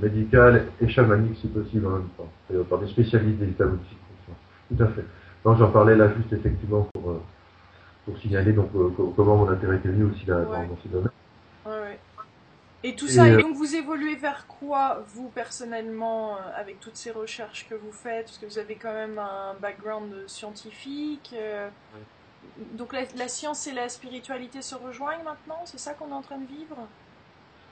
médical 0.00 0.66
et 0.80 0.88
chamanique 0.88 1.38
si 1.40 1.48
possible 1.48 1.86
en 1.86 1.90
même 1.90 2.08
temps, 2.16 2.30
par 2.68 2.78
des 2.78 2.88
spécialistes 2.88 3.38
des 3.38 3.48
états 3.48 3.64
Tout 3.64 4.82
à 4.82 4.86
fait. 4.88 5.04
Donc 5.44 5.58
j'en 5.58 5.70
parlais 5.70 5.96
là 5.96 6.08
juste 6.16 6.32
effectivement 6.32 6.88
pour, 6.94 7.10
euh, 7.10 7.22
pour 8.04 8.18
signaler 8.18 8.52
donc 8.52 8.70
euh, 8.74 8.90
comment 9.16 9.36
mon 9.36 9.48
intérêt 9.48 9.76
était 9.76 9.88
venu 9.88 10.04
aussi 10.04 10.24
là, 10.26 10.42
dans, 10.42 10.78
ce 10.82 10.88
domaine. 10.88 11.10
Ouais, 11.66 11.98
Et 12.84 12.94
tout 12.94 13.08
ça, 13.08 13.28
et 13.28 13.32
euh, 13.32 13.42
donc 13.42 13.56
vous 13.56 13.74
évoluez 13.74 14.14
vers 14.14 14.46
quoi, 14.46 15.04
vous 15.14 15.28
personnellement, 15.28 16.36
avec 16.56 16.78
toutes 16.80 16.96
ces 16.96 17.10
recherches 17.10 17.66
que 17.68 17.74
vous 17.74 17.92
faites? 17.92 18.26
Parce 18.26 18.38
que 18.38 18.46
vous 18.46 18.58
avez 18.58 18.76
quand 18.76 18.92
même 18.92 19.18
un 19.18 19.54
background 19.60 20.14
scientifique. 20.28 21.34
donc 22.78 22.92
la, 22.92 23.28
science 23.28 23.66
et 23.66 23.72
la 23.72 23.88
spiritualité 23.88 24.62
se 24.62 24.76
rejoignent 24.76 25.24
maintenant? 25.24 25.62
C'est 25.64 25.80
ça 25.80 25.94
qu'on 25.94 26.08
est 26.08 26.14
en 26.14 26.22
train 26.22 26.38
de 26.38 26.46
vivre? 26.46 26.76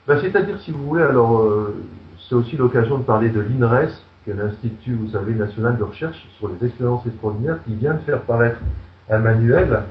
Ben, 0.07 0.19
C'est-à-dire, 0.21 0.59
si 0.61 0.71
vous 0.71 0.83
voulez, 0.85 1.03
alors 1.03 1.39
euh, 1.39 1.75
c'est 2.27 2.35
aussi 2.35 2.57
l'occasion 2.57 2.97
de 2.97 3.03
parler 3.03 3.29
de 3.29 3.41
l'INRES, 3.41 4.03
qui 4.23 4.31
est 4.31 4.33
l'Institut, 4.33 4.95
vous 4.95 5.09
savez, 5.09 5.33
national 5.33 5.77
de 5.77 5.83
recherche 5.83 6.27
sur 6.37 6.49
les 6.49 6.67
expériences 6.67 7.05
extraordinaires, 7.05 7.59
qui 7.65 7.75
vient 7.75 7.93
de 7.93 7.99
faire 7.99 8.21
paraître 8.21 8.59
un 9.09 9.19
manuel 9.19 9.83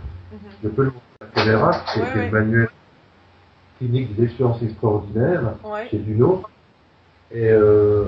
de 0.62 0.68
Pelot 0.68 0.92
qui 1.34 1.48
est 1.48 2.26
le 2.26 2.30
manuel 2.30 2.68
clinique 3.78 4.14
des 4.16 4.24
expériences 4.24 4.62
extraordinaires 4.62 5.54
chez 5.90 5.98
Duno. 5.98 6.42
Et 7.30 7.50
euh, 7.50 8.06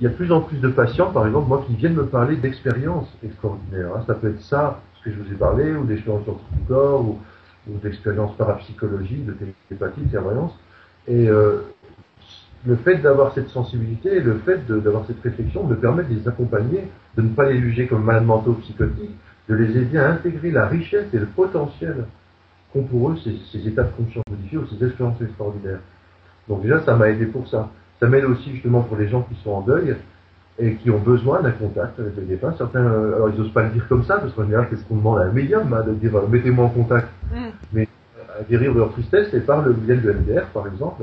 il 0.00 0.04
y 0.04 0.06
a 0.06 0.10
de 0.10 0.14
plus 0.14 0.30
en 0.32 0.40
plus 0.40 0.58
de 0.58 0.68
patients, 0.68 1.10
par 1.10 1.26
exemple, 1.26 1.48
moi, 1.48 1.64
qui 1.66 1.74
viennent 1.74 1.94
me 1.94 2.06
parler 2.06 2.36
d'expériences 2.36 3.08
extraordinaires. 3.24 3.90
Hein. 3.96 4.04
Ça 4.06 4.14
peut 4.14 4.30
être 4.30 4.42
ça, 4.42 4.80
ce 4.98 5.04
que 5.04 5.10
je 5.10 5.20
vous 5.20 5.32
ai 5.32 5.36
parlé, 5.36 5.72
ou 5.72 5.84
d'expériences 5.84 6.24
sur 6.24 6.34
le 6.34 6.68
corps, 6.68 7.04
ou, 7.04 7.18
d'expériences 7.82 8.34
parapsychologiques, 8.36 9.26
de 9.26 9.36
télépathie, 9.68 10.00
de 10.00 10.08
clairvoyance. 10.08 10.52
Et 11.08 11.28
euh, 11.28 11.62
le 12.66 12.76
fait 12.76 12.96
d'avoir 12.98 13.34
cette 13.34 13.48
sensibilité, 13.48 14.20
le 14.20 14.34
fait 14.44 14.66
d'avoir 14.66 15.06
cette 15.06 15.20
réflexion 15.22 15.64
me 15.64 15.76
permet 15.76 16.04
de 16.04 16.14
les 16.14 16.28
accompagner, 16.28 16.84
de 17.16 17.22
ne 17.22 17.30
pas 17.30 17.48
les 17.48 17.58
juger 17.60 17.86
comme 17.86 18.04
malades 18.04 18.26
mentaux 18.26 18.54
psychotiques, 18.54 19.16
de 19.48 19.54
les 19.54 19.76
aider 19.78 19.98
à 19.98 20.10
intégrer 20.12 20.50
la 20.50 20.66
richesse 20.66 21.06
et 21.12 21.18
le 21.18 21.26
potentiel 21.26 22.04
qu'ont 22.72 22.82
pour 22.82 23.10
eux 23.10 23.16
ces, 23.24 23.34
ces 23.50 23.66
états 23.66 23.84
de 23.84 23.92
conscience 23.92 24.24
modifiés 24.30 24.58
ou 24.58 24.66
ces 24.66 24.84
expériences 24.84 25.20
extraordinaires. 25.22 25.80
Donc 26.48 26.62
déjà, 26.62 26.80
ça 26.84 26.94
m'a 26.96 27.08
aidé 27.08 27.26
pour 27.26 27.48
ça. 27.48 27.70
Ça 28.00 28.06
m'aide 28.06 28.24
aussi 28.24 28.52
justement 28.52 28.82
pour 28.82 28.96
les 28.96 29.08
gens 29.08 29.22
qui 29.22 29.34
sont 29.42 29.50
en 29.50 29.60
deuil 29.62 29.96
et 30.58 30.74
qui 30.74 30.90
ont 30.90 30.98
besoin 30.98 31.40
d'un 31.40 31.52
contact 31.52 31.98
avec 32.00 32.16
le 32.16 32.22
défunt. 32.22 32.54
Certains, 32.58 32.84
euh, 32.84 33.16
alors 33.16 33.30
ils 33.30 33.40
n'osent 33.40 33.52
pas 33.52 33.62
le 33.62 33.70
dire 33.70 33.86
comme 33.88 34.04
ça, 34.04 34.18
parce 34.18 34.32
qu'en 34.34 34.44
général, 34.44 34.68
qu'est-ce 34.68 34.84
qu'on 34.84 34.96
demande 34.96 35.20
à 35.20 35.22
un 35.22 35.32
médium, 35.32 35.72
hein, 35.72 35.84
de 35.86 35.92
dire 35.94 36.14
euh, 36.16 36.26
mettez-moi 36.28 36.66
en 36.66 36.70
contact. 36.70 37.08
Mais 37.72 37.88
à 38.38 38.44
guérir 38.44 38.74
de 38.74 38.78
leur 38.78 38.92
tristesse, 38.92 39.32
et 39.34 39.40
par 39.40 39.62
le 39.62 39.72
biais 39.72 39.96
de 39.96 40.12
MDR, 40.12 40.46
par 40.54 40.66
exemple, 40.66 41.02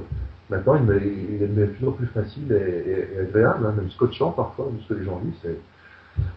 maintenant 0.49 0.75
il, 0.75 1.43
est 1.43 1.47
de 1.47 1.65
plus 1.65 1.87
en 1.87 1.91
plus 1.91 2.07
facile 2.07 2.51
et, 2.51 3.19
agréable, 3.19 3.65
hein, 3.65 3.73
même 3.75 3.89
scotchant 3.91 4.31
parfois, 4.31 4.69
ce 4.81 4.93
que 4.93 4.99
les 4.99 5.05
gens 5.05 5.19
disent, 5.23 5.39
c'est 5.41 5.57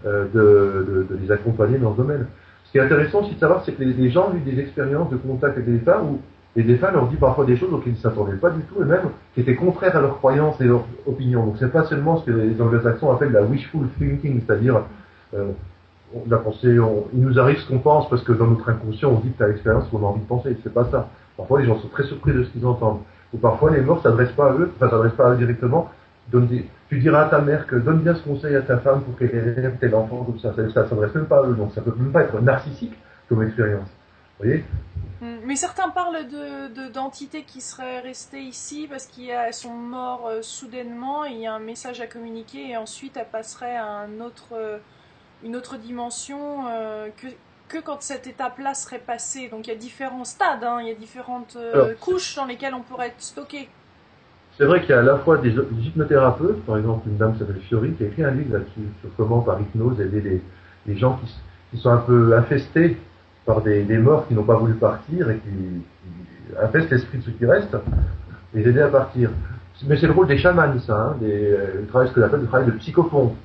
euh, 0.07 0.27
de, 0.35 1.07
les 1.21 1.31
accompagner 1.31 1.79
dans 1.79 1.93
ce 1.93 1.99
domaine. 1.99 2.27
Ce 2.65 2.73
qui 2.73 2.79
est 2.79 2.83
intéressant 2.83 3.23
aussi 3.23 3.35
de 3.35 3.41
savoir, 3.41 3.65
c'est 3.65 3.73
que 3.73 3.83
les, 3.83 3.93
les 3.93 4.11
gens 4.11 4.31
ont 4.31 4.37
eu 4.37 4.41
des 4.41 4.61
expériences 4.61 5.11
de 5.11 5.17
contact 5.17 5.57
avec 5.57 5.67
des 5.67 5.79
défunts 5.79 6.03
où 6.03 6.21
et 6.59 6.63
des 6.63 6.77
femmes 6.77 6.95
leur 6.95 7.07
dit 7.09 7.17
parfois 7.17 7.45
des 7.45 7.57
choses 7.57 7.73
auxquelles 7.73 7.93
ils 7.93 7.97
ne 7.97 8.03
s'attendaient 8.03 8.37
pas 8.37 8.51
du 8.51 8.63
tout 8.63 8.83
et 8.83 8.85
même 8.85 9.11
qui 9.33 9.43
étaient 9.43 9.55
contraires 9.55 9.97
à 9.97 10.01
leurs 10.01 10.17
croyances 10.19 10.61
et 10.61 10.65
leurs 10.65 10.85
opinions. 11.07 11.47
Donc 11.47 11.57
c'est 11.61 11.71
pas 11.71 11.85
seulement 11.85 12.19
ce 12.19 12.27
que 12.27 12.33
les 12.33 12.61
anglo-saxons 12.61 13.13
appellent 13.13 13.33
la 13.33 13.43
wishful 13.43 13.87
thinking, 13.99 14.41
c'est-à-dire 14.45 14.83
euh, 15.35 15.53
la 16.27 16.38
pensée, 16.38 16.77
il 17.12 17.21
nous 17.21 17.38
arrive 17.38 17.59
ce 17.59 17.68
qu'on 17.68 17.79
pense 17.79 18.09
parce 18.09 18.23
que 18.23 18.33
dans 18.33 18.47
notre 18.47 18.68
inconscient 18.68 19.11
on 19.11 19.21
tu 19.21 19.42
as 19.42 19.49
l'expérience 19.49 19.88
qu'on 19.88 19.99
a 19.99 20.07
envie 20.07 20.21
de 20.21 20.27
penser. 20.27 20.57
C'est 20.62 20.73
pas 20.73 20.87
ça. 20.90 21.09
Parfois 21.37 21.61
les 21.61 21.66
gens 21.66 21.79
sont 21.81 21.88
très 21.88 22.05
surpris 22.05 22.33
de 22.33 22.44
ce 22.44 22.51
qu'ils 22.51 22.66
entendent. 22.66 23.01
Ou 23.35 23.38
parfois 23.38 23.71
les 23.71 23.83
morts 23.83 24.03
s'adressent 24.03 24.33
pas 24.33 24.51
à 24.51 24.53
eux, 24.55 24.73
enfin 24.77 24.90
s'adressent 24.90 25.16
pas 25.16 25.29
à 25.29 25.35
eux 25.35 25.37
directement. 25.37 25.90
tu 26.31 26.99
diras 26.99 27.27
à 27.27 27.29
ta 27.29 27.40
mère 27.40 27.66
que 27.66 27.77
donne 27.77 27.99
bien 27.99 28.14
ce 28.14 28.23
conseil 28.23 28.57
à 28.57 28.62
ta 28.62 28.79
femme 28.79 29.03
pour 29.03 29.18
qu'elle 29.18 29.37
ait 29.37 29.71
tel 29.79 29.94
enfant 29.94 30.25
comme 30.25 30.38
ça. 30.38 30.55
Ça, 30.55 30.68
ça 30.71 30.88
s'adresse 30.88 31.14
même 31.14 31.27
pas 31.27 31.44
à 31.44 31.47
eux, 31.47 31.55
donc 31.55 31.73
ça 31.75 31.83
peut 31.83 31.94
même 31.99 32.12
pas 32.12 32.23
être 32.23 32.40
narcissique 32.40 32.94
comme 33.29 33.42
expérience. 33.42 33.88
Vous 34.38 34.47
voyez? 34.47 34.64
Mm. 35.21 35.38
Mais 35.44 35.57
certains 35.57 35.90
parlent 35.90 36.27
de 36.27 36.88
d'entités 36.92 37.42
qui 37.42 37.61
seraient 37.61 38.01
restées 38.01 38.42
ici 38.42 38.87
parce 38.88 39.07
qu'elles 39.07 39.53
sont 39.53 39.75
mortes 39.75 40.23
euh, 40.29 40.42
soudainement 40.42 41.25
et 41.27 41.31
il 41.33 41.40
y 41.40 41.47
a 41.47 41.55
un 41.55 41.59
message 41.59 42.01
à 42.01 42.07
communiquer 42.07 42.71
et 42.71 42.77
ensuite 42.77 43.16
elles 43.16 43.27
passeraient 43.31 43.77
à 43.77 43.87
un 43.87 44.21
autre, 44.21 44.49
euh, 44.53 44.79
une 45.44 45.57
autre 45.57 45.77
dimension 45.77 46.66
euh, 46.68 47.09
que, 47.16 47.27
que 47.68 47.83
quand 47.83 48.03
cette 48.03 48.27
étape-là 48.27 48.74
serait 48.74 48.98
passée. 48.98 49.48
Donc 49.48 49.66
il 49.66 49.70
y 49.70 49.72
a 49.72 49.77
différents 49.77 50.24
stades, 50.24 50.64
hein, 50.64 50.79
il 50.81 50.88
y 50.88 50.90
a 50.90 50.94
différentes 50.94 51.57
couches 52.01 52.37
dans 52.37 52.46
lesquelles 52.46 52.74
on 52.74 52.83
pourrait 52.83 53.09
être 53.09 53.22
stocké. 53.22 53.68
C'est 54.57 54.64
vrai 54.64 54.81
qu'il 54.81 54.90
y 54.90 54.94
a 54.94 54.98
à 54.98 55.03
la 55.03 55.18
fois 55.18 55.38
des, 55.38 55.51
hypnothérapeutes, 55.51 56.64
par 56.66 56.79
exemple 56.79 57.09
une 57.09 57.16
dame 57.16 57.35
qui 57.35 57.38
s'appelle 57.38 57.61
Fiori 57.61 57.92
qui 57.92 58.05
a 58.05 58.07
écrit 58.09 58.24
un 58.24 58.33
livre 58.33 58.55
là-dessus 58.55 58.88
sur 59.01 59.11
comment 59.16 59.40
par 59.40 59.61
hypnose 59.61 60.01
aider 60.01 60.20
les, 60.20 60.42
les 60.87 60.98
gens 60.98 61.16
qui, 61.18 61.33
qui 61.70 61.81
sont 61.81 61.90
un 61.90 61.98
peu 61.98 62.37
infestés 62.37 62.96
par 63.46 63.62
des, 63.62 63.85
morts 63.98 64.27
qui 64.27 64.35
n'ont 64.35 64.42
pas 64.42 64.57
voulu 64.57 64.74
partir 64.74 65.31
et 65.31 65.37
qui, 65.37 65.48
qui 65.48 66.57
infestent 66.61 66.90
l'esprit 66.90 67.18
de 67.18 67.22
ceux 67.24 67.33
qui 67.33 67.46
restent, 67.46 67.77
les 68.53 68.68
aider 68.68 68.81
à 68.81 68.88
partir. 68.88 69.31
Mais 69.87 69.96
c'est 69.96 70.07
le 70.07 70.12
rôle 70.12 70.27
des 70.27 70.38
chamans, 70.38 70.79
ça, 70.81 70.96
hein, 70.96 71.16
des, 71.20 71.57
le 71.77 71.87
travail, 71.87 72.09
ce 72.09 72.14
que 72.14 72.20
appelle 72.20 72.40
le 72.40 72.46
travail 72.46 72.66
de 72.66 72.72
psychopompe. 72.72 73.37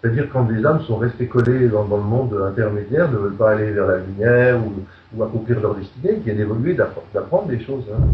C'est-à-dire 0.00 0.28
quand 0.32 0.44
des 0.44 0.64
âmes 0.64 0.82
sont 0.82 0.96
restées 0.96 1.26
collées 1.26 1.68
dans, 1.68 1.82
le 1.82 2.02
monde 2.02 2.34
intermédiaire, 2.48 3.10
ne 3.10 3.16
veulent 3.16 3.36
pas 3.36 3.52
aller 3.52 3.72
vers 3.72 3.86
la 3.86 3.98
lumière 3.98 4.58
ou, 4.58 4.84
ou 5.16 5.22
accomplir 5.24 5.60
leur 5.60 5.74
destinée, 5.74 6.14
qui 6.16 6.20
viennent 6.20 6.40
évoluer, 6.40 6.74
d'apprendre 6.74 7.46
des 7.46 7.60
choses 7.64 7.84
hein, 7.92 8.04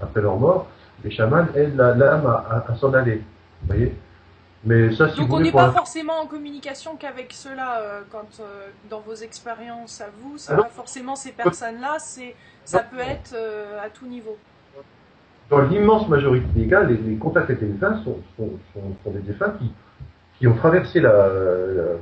après 0.00 0.20
leur 0.20 0.36
mort, 0.36 0.68
les 1.04 1.10
chamans 1.10 1.46
aident 1.56 1.76
l'âme 1.76 2.26
à, 2.26 2.64
à 2.68 2.74
s'en 2.76 2.92
aller. 2.94 3.22
Vous 3.62 3.66
voyez? 3.66 3.92
Mais 4.64 4.94
ça, 4.94 5.06
Donc 5.08 5.32
on 5.32 5.40
n'est 5.40 5.50
pas 5.50 5.72
forcément 5.72 6.20
en 6.20 6.26
communication 6.26 6.94
qu'avec 6.96 7.32
ceux-là 7.32 7.80
euh, 7.80 8.00
quand 8.10 8.40
euh, 8.40 8.68
dans 8.88 9.00
vos 9.00 9.14
expériences 9.14 10.00
à 10.00 10.06
vous, 10.20 10.34
c'est 10.38 10.54
pas 10.54 10.70
forcément 10.72 11.16
ces 11.16 11.32
personnes-là, 11.32 11.96
c'est 11.98 12.36
ça 12.64 12.78
peut 12.78 13.00
être 13.00 13.34
euh, 13.34 13.84
à 13.84 13.90
tout 13.90 14.06
niveau. 14.06 14.36
Dans 15.50 15.62
l'immense 15.62 16.08
majorité 16.08 16.46
des 16.54 16.68
cas, 16.68 16.84
les, 16.84 17.16
contacts 17.16 17.50
avec 17.50 17.60
les 17.60 17.68
défunts 17.68 18.00
sont, 18.04 18.18
sont, 18.38 19.10
des 19.10 19.18
défunts 19.18 19.52
qui, 19.58 19.72
qui 20.42 20.48
ont 20.48 20.54
traversé 20.54 20.98
la, 20.98 21.28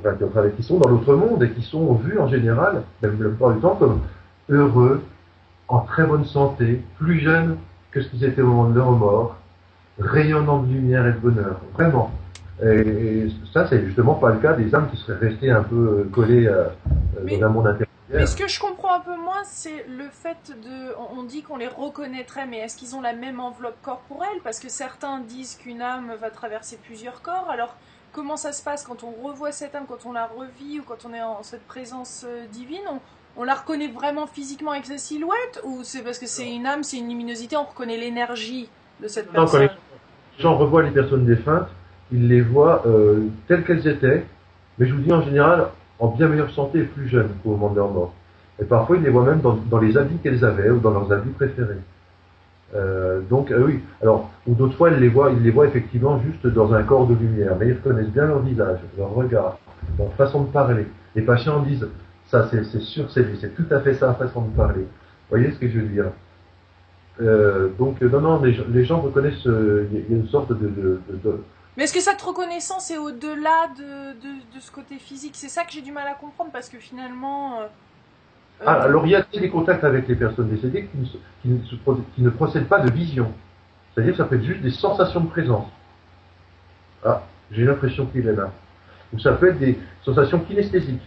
la 0.03 0.49
qui, 0.49 0.63
sont 0.63 0.79
dans 0.79 0.89
l'autre 0.89 1.13
monde 1.13 1.43
et 1.43 1.51
qui 1.51 1.61
sont 1.61 1.93
vus 1.93 2.17
en 2.17 2.27
général, 2.27 2.81
même 3.03 3.21
la 3.21 3.29
plupart 3.29 3.53
du 3.53 3.61
temps, 3.61 3.75
comme 3.75 4.01
heureux, 4.49 5.03
en 5.67 5.81
très 5.81 6.07
bonne 6.07 6.25
santé, 6.25 6.81
plus 6.97 7.19
jeunes 7.19 7.57
que 7.91 8.01
ce 8.01 8.07
qu'ils 8.07 8.23
étaient 8.23 8.41
au 8.41 8.47
moment 8.47 8.69
de 8.69 8.75
leur 8.75 8.89
mort, 8.93 9.35
rayonnant 9.99 10.63
de 10.63 10.73
lumière 10.73 11.05
et 11.05 11.11
de 11.11 11.19
bonheur. 11.19 11.61
Vraiment. 11.75 12.09
Et 12.63 13.27
ça, 13.53 13.67
c'est 13.67 13.85
justement 13.85 14.15
pas 14.15 14.31
le 14.31 14.39
cas 14.39 14.53
des 14.53 14.73
âmes 14.73 14.89
qui 14.89 14.97
seraient 14.97 15.19
restées 15.19 15.51
un 15.51 15.61
peu 15.61 15.75
euh, 15.75 16.09
collées 16.11 16.47
euh, 16.47 16.65
dans 17.23 17.45
un 17.45 17.49
monde 17.49 17.67
intérieur. 17.67 17.89
Mais 18.09 18.25
ce 18.25 18.35
que 18.35 18.47
je 18.47 18.59
comprends 18.59 18.95
un 18.95 19.01
peu 19.01 19.15
moins, 19.15 19.43
c'est 19.43 19.85
le 19.87 20.09
fait 20.09 20.51
de. 20.63 20.95
On 21.15 21.21
dit 21.21 21.43
qu'on 21.43 21.57
les 21.57 21.67
reconnaîtrait, 21.67 22.47
mais 22.47 22.57
est-ce 22.57 22.75
qu'ils 22.75 22.95
ont 22.95 23.01
la 23.01 23.13
même 23.13 23.39
enveloppe 23.39 23.79
corporelle? 23.83 24.39
Parce 24.43 24.59
que 24.59 24.67
certains 24.67 25.19
disent 25.19 25.57
qu'une 25.57 25.83
âme 25.83 26.11
va 26.19 26.31
traverser 26.31 26.79
plusieurs 26.83 27.21
corps. 27.21 27.47
Alors, 27.51 27.75
comment 28.11 28.37
ça 28.37 28.51
se 28.51 28.63
passe 28.63 28.83
quand 28.83 29.03
on 29.03 29.11
revoit 29.25 29.51
cette 29.51 29.75
âme, 29.75 29.85
quand 29.87 30.05
on 30.05 30.11
la 30.11 30.27
revit 30.27 30.79
ou 30.79 30.83
quand 30.83 31.05
on 31.05 31.13
est 31.13 31.21
en 31.21 31.43
cette 31.43 31.65
présence 31.67 32.25
euh, 32.27 32.45
divine 32.47 32.81
on, 33.37 33.43
la 33.43 33.55
reconnaît 33.55 33.87
vraiment 33.87 34.27
physiquement 34.27 34.71
avec 34.71 34.85
sa 34.85 34.97
silhouette 34.97 35.61
Ou 35.63 35.79
c'est 35.83 36.03
parce 36.03 36.19
que 36.19 36.27
c'est 36.27 36.53
une 36.53 36.65
âme, 36.65 36.83
c'est 36.83 36.97
une 36.97 37.07
luminosité, 37.07 37.55
on 37.55 37.63
reconnaît 37.63 37.97
l'énergie 37.97 38.69
de 39.01 39.07
cette 39.07 39.31
personne? 39.31 39.61
Non, 39.61 39.67
quand 39.67 39.73
les 40.37 40.43
gens 40.43 40.57
revoient 40.57 40.83
les 40.83 40.91
personnes 40.91 41.25
défuntes, 41.25 41.69
ils 42.11 42.27
les 42.27 42.41
voient 42.41 42.83
euh, 42.85 43.27
telles 43.47 43.63
qu'elles 43.63 43.87
étaient, 43.87 44.25
mais 44.77 44.85
je 44.85 44.93
vous 44.93 45.01
dis 45.01 45.13
en 45.13 45.21
général 45.21 45.67
en 45.99 46.07
bien 46.07 46.27
meilleure 46.27 46.51
santé 46.51 46.79
et 46.79 46.83
plus 46.83 47.07
jeunes 47.07 47.29
qu'au 47.41 47.51
moment 47.51 47.69
de 47.69 47.77
leur 47.77 47.89
mort. 47.89 48.13
Et 48.59 48.65
parfois, 48.65 48.97
ils 48.97 49.03
les 49.03 49.09
voient 49.09 49.23
même 49.23 49.39
dans, 49.39 49.53
dans 49.53 49.79
les 49.79 49.97
habits 49.97 50.17
qu'elles 50.17 50.43
avaient 50.43 50.69
ou 50.69 50.79
dans 50.79 50.91
leurs 50.91 51.11
habits 51.13 51.31
préférés. 51.31 51.79
Euh, 52.73 53.19
donc 53.29 53.51
euh, 53.51 53.63
oui, 53.65 53.79
alors 54.01 54.29
ou 54.47 54.53
d'autres 54.53 54.75
fois, 54.75 54.91
ils 54.91 54.99
les 54.99 55.09
voient, 55.09 55.31
ils 55.31 55.43
les 55.43 55.51
voient 55.51 55.67
effectivement 55.67 56.21
juste 56.21 56.47
dans 56.47 56.73
un 56.73 56.83
corps 56.83 57.05
de 57.05 57.15
lumière, 57.15 57.55
mais 57.59 57.67
ils 57.67 57.73
reconnaissent 57.73 58.11
bien 58.11 58.25
leur 58.25 58.39
visage, 58.39 58.79
leur 58.97 59.13
regard, 59.13 59.57
leur 59.99 60.13
façon 60.13 60.43
de 60.43 60.51
parler. 60.51 60.87
Les 61.15 61.21
patients 61.21 61.61
disent 61.61 61.87
ça, 62.27 62.49
c'est 62.49 62.63
sûr, 62.79 63.11
c'est 63.11 63.25
c'est 63.41 63.55
tout 63.55 63.65
à 63.71 63.81
fait 63.81 63.93
ça, 63.95 64.13
façon 64.13 64.43
de 64.43 64.55
parler. 64.55 64.81
Vous 64.83 65.37
voyez 65.37 65.51
ce 65.51 65.59
que 65.59 65.67
je 65.67 65.79
veux 65.79 65.87
dire? 65.87 66.05
Euh, 67.21 67.67
Donc 67.77 68.01
non, 68.01 68.21
non, 68.21 68.41
les, 68.41 68.85
gens 68.85 69.01
reconnaissent, 69.01 69.45
il 69.45 70.05
y 70.09 70.13
a 70.13 70.15
une 70.15 70.27
sorte 70.27 70.53
de 70.53 71.41
mais 71.77 71.85
est-ce 71.85 71.93
que 71.93 72.01
cette 72.01 72.21
reconnaissance 72.21 72.91
est 72.91 72.97
au-delà 72.97 73.69
de, 73.77 74.11
de, 74.19 74.59
ce 74.59 74.69
côté 74.71 74.97
physique? 74.99 75.35
C'est 75.35 75.47
ça 75.47 75.63
que 75.63 75.71
j'ai 75.71 75.81
du 75.81 75.93
mal 75.93 76.05
à 76.05 76.15
comprendre 76.15 76.51
parce 76.51 76.67
que 76.67 76.77
finalement. 76.77 77.61
Alors 78.65 79.05
il 79.05 79.11
y 79.11 79.15
a 79.15 79.25
des 79.33 79.49
contacts 79.49 79.83
avec 79.83 80.07
les 80.07 80.15
personnes 80.15 80.49
décédées 80.49 80.87
qui 81.41 81.49
ne, 82.19 82.29
procèdent 82.29 82.67
pas 82.67 82.79
de 82.79 82.91
vision. 82.91 83.31
C'est-à-dire 83.93 84.13
que 84.13 84.17
ça 84.17 84.25
peut 84.25 84.35
être 84.35 84.43
juste 84.43 84.61
des 84.61 84.71
sensations 84.71 85.21
de 85.21 85.27
présence. 85.27 85.67
Ah, 87.03 87.23
j'ai 87.51 87.65
l'impression 87.65 88.05
qu'il 88.05 88.27
est 88.27 88.35
là. 88.35 88.51
Ou 89.13 89.19
ça 89.19 89.33
peut 89.33 89.49
être 89.49 89.59
des 89.59 89.77
sensations 90.03 90.39
kinesthésiques. 90.39 91.01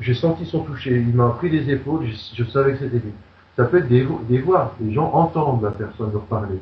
J'ai 0.00 0.14
senti 0.14 0.44
son 0.44 0.60
toucher, 0.60 0.96
il 0.96 1.14
m'a 1.14 1.30
pris 1.30 1.48
les 1.48 1.70
épaules, 1.70 2.06
je, 2.34 2.44
savais 2.44 2.72
que 2.72 2.78
c'était 2.80 2.98
lui. 2.98 3.12
Ça 3.56 3.64
peut 3.64 3.78
être 3.78 3.88
des, 3.88 4.06
des 4.28 4.42
voix, 4.42 4.74
les 4.80 4.92
gens 4.92 5.10
entendent 5.12 5.62
la 5.62 5.70
personne 5.70 6.12
leur 6.12 6.24
parler 6.24 6.60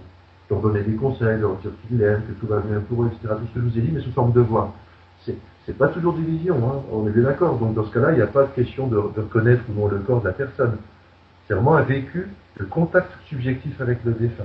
leur 0.50 0.60
donner 0.60 0.82
des 0.82 0.94
conseils, 0.94 1.40
leur 1.40 1.56
dire 1.56 1.70
qu'ils 1.86 1.98
l'aiment, 1.98 2.22
que 2.22 2.32
tout 2.32 2.46
va 2.46 2.60
bien 2.60 2.80
pour 2.80 3.04
eux, 3.04 3.10
etc. 3.12 3.34
Tout 3.38 3.46
ce 3.48 3.54
que 3.54 3.60
je 3.60 3.70
vous 3.70 3.78
ai 3.78 3.82
dit, 3.82 3.90
mais 3.92 4.00
sous 4.00 4.12
forme 4.12 4.32
de 4.32 4.40
voix. 4.40 4.74
C'est, 5.24 5.78
pas 5.78 5.88
toujours 5.88 6.12
des 6.12 6.22
visions, 6.22 6.56
hein. 6.56 6.82
on 6.92 7.08
est 7.08 7.10
bien 7.10 7.22
d'accord. 7.22 7.58
Donc 7.58 7.74
dans 7.74 7.84
ce 7.84 7.92
cas-là, 7.94 8.12
il 8.12 8.16
n'y 8.16 8.22
a 8.22 8.26
pas 8.26 8.42
de 8.42 8.50
question 8.54 8.86
de, 8.86 8.96
de 8.96 9.20
reconnaître 9.20 9.62
ou 9.70 9.80
non 9.80 9.88
le 9.88 9.98
corps 9.98 10.20
de 10.20 10.28
la 10.28 10.34
personne. 10.34 10.76
C'est 11.48 11.54
vraiment 11.54 11.76
un 11.76 11.82
vécu 11.82 12.28
de 12.58 12.64
contact 12.64 13.10
subjectif 13.26 13.80
avec 13.80 14.04
le 14.04 14.12
défunt. 14.12 14.44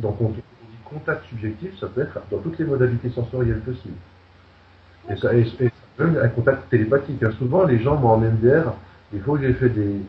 Donc 0.00 0.20
on 0.20 0.28
dit 0.28 0.42
contact 0.92 1.24
subjectif, 1.28 1.78
ça 1.78 1.86
peut 1.86 2.02
être 2.02 2.20
dans 2.30 2.38
toutes 2.38 2.58
les 2.58 2.64
modalités 2.64 3.10
sensorielles 3.10 3.60
possibles. 3.60 3.96
Et 5.10 5.16
ça, 5.16 5.34
et, 5.34 5.44
ça 5.44 5.52
peut 5.96 6.08
être 6.08 6.22
un 6.22 6.28
contact 6.28 6.68
télépathique. 6.70 7.22
Hein. 7.22 7.30
Souvent, 7.38 7.64
les 7.64 7.80
gens, 7.80 7.96
moi 7.96 8.12
en 8.12 8.18
MDR, 8.18 8.74
il 9.12 9.20
faut 9.20 9.34
que 9.34 9.42
j'ai 9.42 9.54
fait 9.54 9.68
des, 9.68 10.00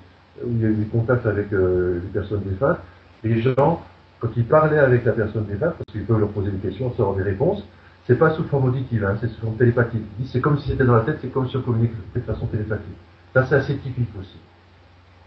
où 0.43 0.49
il 0.51 0.61
y 0.61 0.65
a 0.65 0.69
eu 0.69 0.75
des 0.75 0.85
contacts 0.85 1.25
avec 1.25 1.51
les 1.51 2.09
personnes 2.13 2.43
défuntes, 2.43 2.79
les 3.23 3.41
gens, 3.41 3.81
quand 4.19 4.29
ils 4.35 4.45
parlaient 4.45 4.79
avec 4.79 5.05
la 5.05 5.13
personne 5.13 5.45
défunte, 5.45 5.75
parce 5.77 5.91
qu'ils 5.91 6.05
peuvent 6.05 6.19
leur 6.19 6.29
poser 6.29 6.51
des 6.51 6.57
questions, 6.57 6.89
recevoir 6.89 7.15
des 7.15 7.23
réponses, 7.23 7.63
c'est 8.07 8.17
pas 8.17 8.31
sous 8.35 8.43
forme 8.45 8.65
auditive, 8.65 9.05
hein, 9.05 9.17
c'est 9.21 9.27
sous 9.29 9.41
forme 9.41 9.55
télépathique. 9.55 10.03
C'est 10.25 10.41
comme 10.41 10.59
si 10.59 10.69
c'était 10.69 10.85
dans 10.85 10.95
la 10.95 11.01
tête, 11.03 11.19
c'est 11.21 11.29
comme 11.29 11.49
si 11.49 11.55
on 11.57 11.61
communiquait 11.61 11.95
de 12.15 12.21
façon 12.21 12.47
télépathique. 12.47 12.97
Ça, 13.33 13.45
c'est 13.45 13.55
assez 13.55 13.77
typique 13.77 14.09
aussi. 14.19 14.37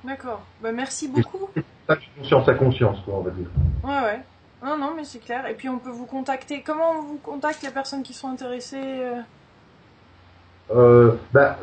D'accord. 0.05 0.43
Bah, 0.63 0.73
merci 0.73 1.09
beaucoup. 1.09 1.49
Pas 1.87 1.97
conscience 2.17 2.49
à 2.49 2.55
conscience, 2.55 2.99
quoi, 3.05 3.15
on 3.15 3.23
va 3.23 3.31
dire. 3.31 3.47
Ouais, 3.83 4.01
ouais. 4.03 4.21
Non, 4.65 4.77
non, 4.77 4.93
mais 4.97 5.05
c'est 5.05 5.19
clair. 5.19 5.47
Et 5.47 5.55
puis 5.55 5.69
on 5.69 5.79
peut 5.79 5.91
vous 5.91 6.07
contacter. 6.07 6.63
Comment 6.63 6.93
on 6.99 7.03
vous 7.03 7.19
contacte 7.19 7.63
les 7.63 7.71
personnes 7.71 8.03
qui 8.03 8.15
sont 8.15 8.29
intéressées 8.29 8.77
euh? 8.77 9.21
Euh, 10.75 11.13
bah, 11.33 11.59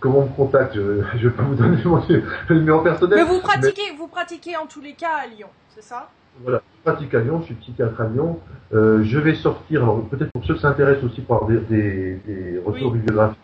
comment 0.00 0.20
on 0.20 0.26
me 0.26 0.34
contacte? 0.34 0.74
Je 0.74 0.80
ne 1.14 1.18
vais 1.18 1.30
pas 1.30 1.42
vous 1.42 1.54
donner 1.54 1.82
mon 1.84 2.02
numéro 2.50 2.80
personnel. 2.82 3.18
Mais 3.18 3.24
vous 3.24 3.40
pratiquez, 3.40 3.92
vous 3.96 4.08
pratiquez 4.08 4.56
en 4.56 4.66
tous 4.66 4.80
les 4.80 4.94
cas 4.94 5.16
à 5.22 5.26
Lyon, 5.26 5.48
c'est 5.74 5.82
ça? 5.82 6.10
Voilà, 6.40 6.62
je 6.76 6.90
pratique 6.90 7.14
à 7.14 7.20
Lyon, 7.20 7.40
je 7.40 7.46
suis 7.46 7.54
psychiatre 7.54 8.00
à 8.00 8.06
Lyon. 8.06 8.40
Euh, 8.74 9.02
je 9.04 9.18
vais 9.18 9.34
sortir, 9.34 9.82
alors 9.82 10.02
peut-être 10.08 10.30
pour 10.32 10.44
ceux 10.44 10.54
qui 10.54 10.60
s'intéressent 10.60 11.04
aussi 11.04 11.20
par 11.20 11.46
des, 11.46 11.58
des, 11.58 12.14
des 12.26 12.58
ressources 12.64 12.94
bibliographiques, 12.94 13.38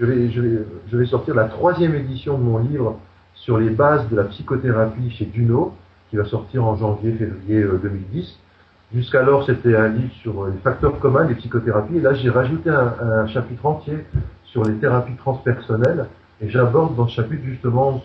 je 0.00 0.04
vais, 0.04 0.30
je, 0.30 0.40
vais, 0.40 0.64
je 0.90 0.96
vais 0.96 1.06
sortir 1.06 1.34
la 1.34 1.44
troisième 1.44 1.94
édition 1.94 2.36
de 2.36 2.42
mon 2.42 2.58
livre 2.58 2.98
sur 3.34 3.58
les 3.58 3.70
bases 3.70 4.08
de 4.08 4.16
la 4.16 4.24
psychothérapie 4.24 5.10
chez 5.10 5.26
Duno, 5.26 5.74
qui 6.10 6.16
va 6.16 6.24
sortir 6.24 6.64
en 6.64 6.76
janvier-février 6.76 7.64
2010. 7.82 8.24
Euh, 8.24 8.94
Jusqu'alors, 8.94 9.46
c'était 9.46 9.74
un 9.74 9.88
livre 9.88 10.12
sur 10.20 10.46
les 10.46 10.58
facteurs 10.58 10.98
communs 10.98 11.24
des 11.24 11.34
psychothérapies. 11.36 11.96
Et 11.96 12.00
là, 12.00 12.12
j'ai 12.12 12.28
rajouté 12.28 12.68
un, 12.68 12.94
un, 13.00 13.26
chapitre 13.26 13.64
entier 13.64 14.04
sur 14.44 14.64
les 14.64 14.74
thérapies 14.74 15.16
transpersonnelles. 15.16 16.06
Et 16.42 16.50
j'aborde 16.50 16.94
dans 16.96 17.08
ce 17.08 17.14
chapitre 17.14 17.42
justement 17.44 18.02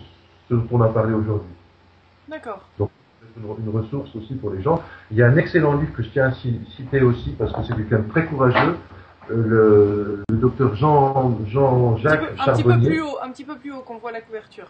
ce 0.48 0.54
dont 0.54 0.66
on 0.70 0.80
a 0.80 0.88
parlé 0.88 1.12
aujourd'hui. 1.12 1.52
D'accord. 2.26 2.60
Donc, 2.78 2.90
une, 3.38 3.70
ressource 3.70 4.14
aussi 4.16 4.34
pour 4.34 4.50
les 4.50 4.62
gens. 4.62 4.82
Il 5.10 5.16
y 5.16 5.22
a 5.22 5.26
un 5.26 5.36
excellent 5.36 5.76
livre 5.76 5.92
que 5.94 6.02
je 6.02 6.08
tiens 6.08 6.26
à 6.26 6.32
citer 6.32 7.00
aussi 7.02 7.30
parce 7.38 7.52
que 7.52 7.62
c'est 7.66 7.74
quelqu'un 7.74 8.00
de 8.00 8.08
très 8.08 8.26
courageux. 8.26 8.76
Euh, 9.30 10.24
le, 10.28 10.36
docteur 10.36 10.74
Jean, 10.74 11.38
Jean-Jacques 11.46 12.36
Charbonnier. 12.36 12.48
Un 12.48 12.52
petit 12.52 12.62
peu 12.62 12.86
plus 12.86 13.00
haut, 13.02 13.18
un 13.22 13.30
petit 13.30 13.44
peu 13.44 13.56
plus 13.56 13.72
haut 13.72 13.80
qu'on 13.80 13.98
voit 13.98 14.12
la 14.12 14.20
couverture. 14.20 14.66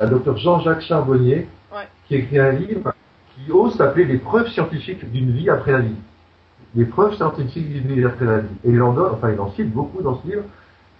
Le 0.00 0.08
docteur 0.08 0.36
Jean-Jacques 0.36 0.82
Charbonnier, 0.82 1.48
ouais. 1.72 1.88
qui 2.06 2.16
écrit 2.16 2.38
un 2.38 2.52
livre 2.52 2.92
qui 3.34 3.50
ose 3.50 3.76
s'appeler 3.76 4.04
les 4.04 4.18
preuves 4.18 4.48
scientifiques 4.48 5.10
d'une 5.10 5.30
vie 5.30 5.48
après 5.50 5.72
la 5.72 5.80
vie. 5.80 5.96
Les 6.74 6.84
preuves 6.84 7.14
scientifiques 7.14 7.68
d'une 7.68 7.94
vie 7.94 8.04
après 8.04 8.26
la 8.26 8.38
vie. 8.40 8.54
Et 8.64 8.70
il 8.70 8.82
en 8.82 8.92
donne, 8.92 9.12
enfin, 9.12 9.30
il 9.32 9.40
en 9.40 9.50
cite 9.52 9.72
beaucoup 9.72 10.02
dans 10.02 10.20
ce 10.20 10.28
livre. 10.28 10.42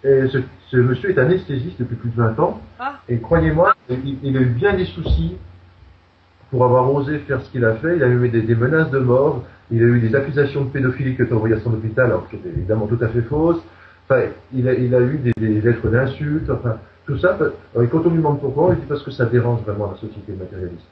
Et 0.04 0.24
ce, 0.28 0.76
monsieur 0.76 1.10
est 1.10 1.18
anesthésiste 1.18 1.78
depuis 1.80 1.96
plus 1.96 2.10
de 2.10 2.16
20 2.16 2.38
ans. 2.40 2.60
Ah. 2.78 2.94
Et 3.08 3.18
croyez-moi, 3.18 3.74
il, 3.90 4.36
a 4.36 4.40
eu 4.40 4.46
bien 4.46 4.74
des 4.74 4.86
soucis 4.86 5.36
pour 6.50 6.64
avoir 6.64 6.92
osé 6.92 7.18
faire 7.20 7.40
ce 7.42 7.50
qu'il 7.50 7.64
a 7.64 7.74
fait. 7.74 7.96
Il 7.96 8.02
a 8.02 8.08
eu 8.08 8.28
des, 8.28 8.54
menaces 8.54 8.90
de 8.90 8.98
mort. 8.98 9.44
Il 9.70 9.82
a 9.82 9.86
eu 9.86 10.00
des 10.00 10.14
accusations 10.14 10.64
de 10.64 10.70
pédophilie 10.70 11.16
qui 11.16 11.22
étaient 11.22 11.34
envoyées 11.34 11.56
à 11.56 11.60
son 11.60 11.72
hôpital, 11.72 12.06
alors 12.06 12.28
que 12.28 12.36
c'était 12.36 12.48
évidemment 12.48 12.86
tout 12.86 12.98
à 13.02 13.08
fait 13.08 13.22
fausse. 13.22 13.60
Enfin, 14.08 14.22
il 14.54 14.66
a, 14.68 14.72
il 14.72 14.94
a 14.94 15.00
eu 15.00 15.18
des, 15.18 15.32
des 15.38 15.60
lettres 15.60 15.88
d'insultes. 15.88 16.48
Enfin, 16.50 16.78
tout 17.08 17.18
ça. 17.18 17.36
Et 17.80 17.86
quand 17.86 18.04
on 18.04 18.10
lui 18.10 18.18
demande 18.18 18.38
pourquoi, 18.38 18.74
il 18.74 18.80
dit 18.80 18.86
parce 18.86 19.02
que 19.02 19.10
ça 19.10 19.24
dérange 19.24 19.62
vraiment 19.62 19.90
la 19.90 19.96
société 19.98 20.32
matérialiste. 20.32 20.86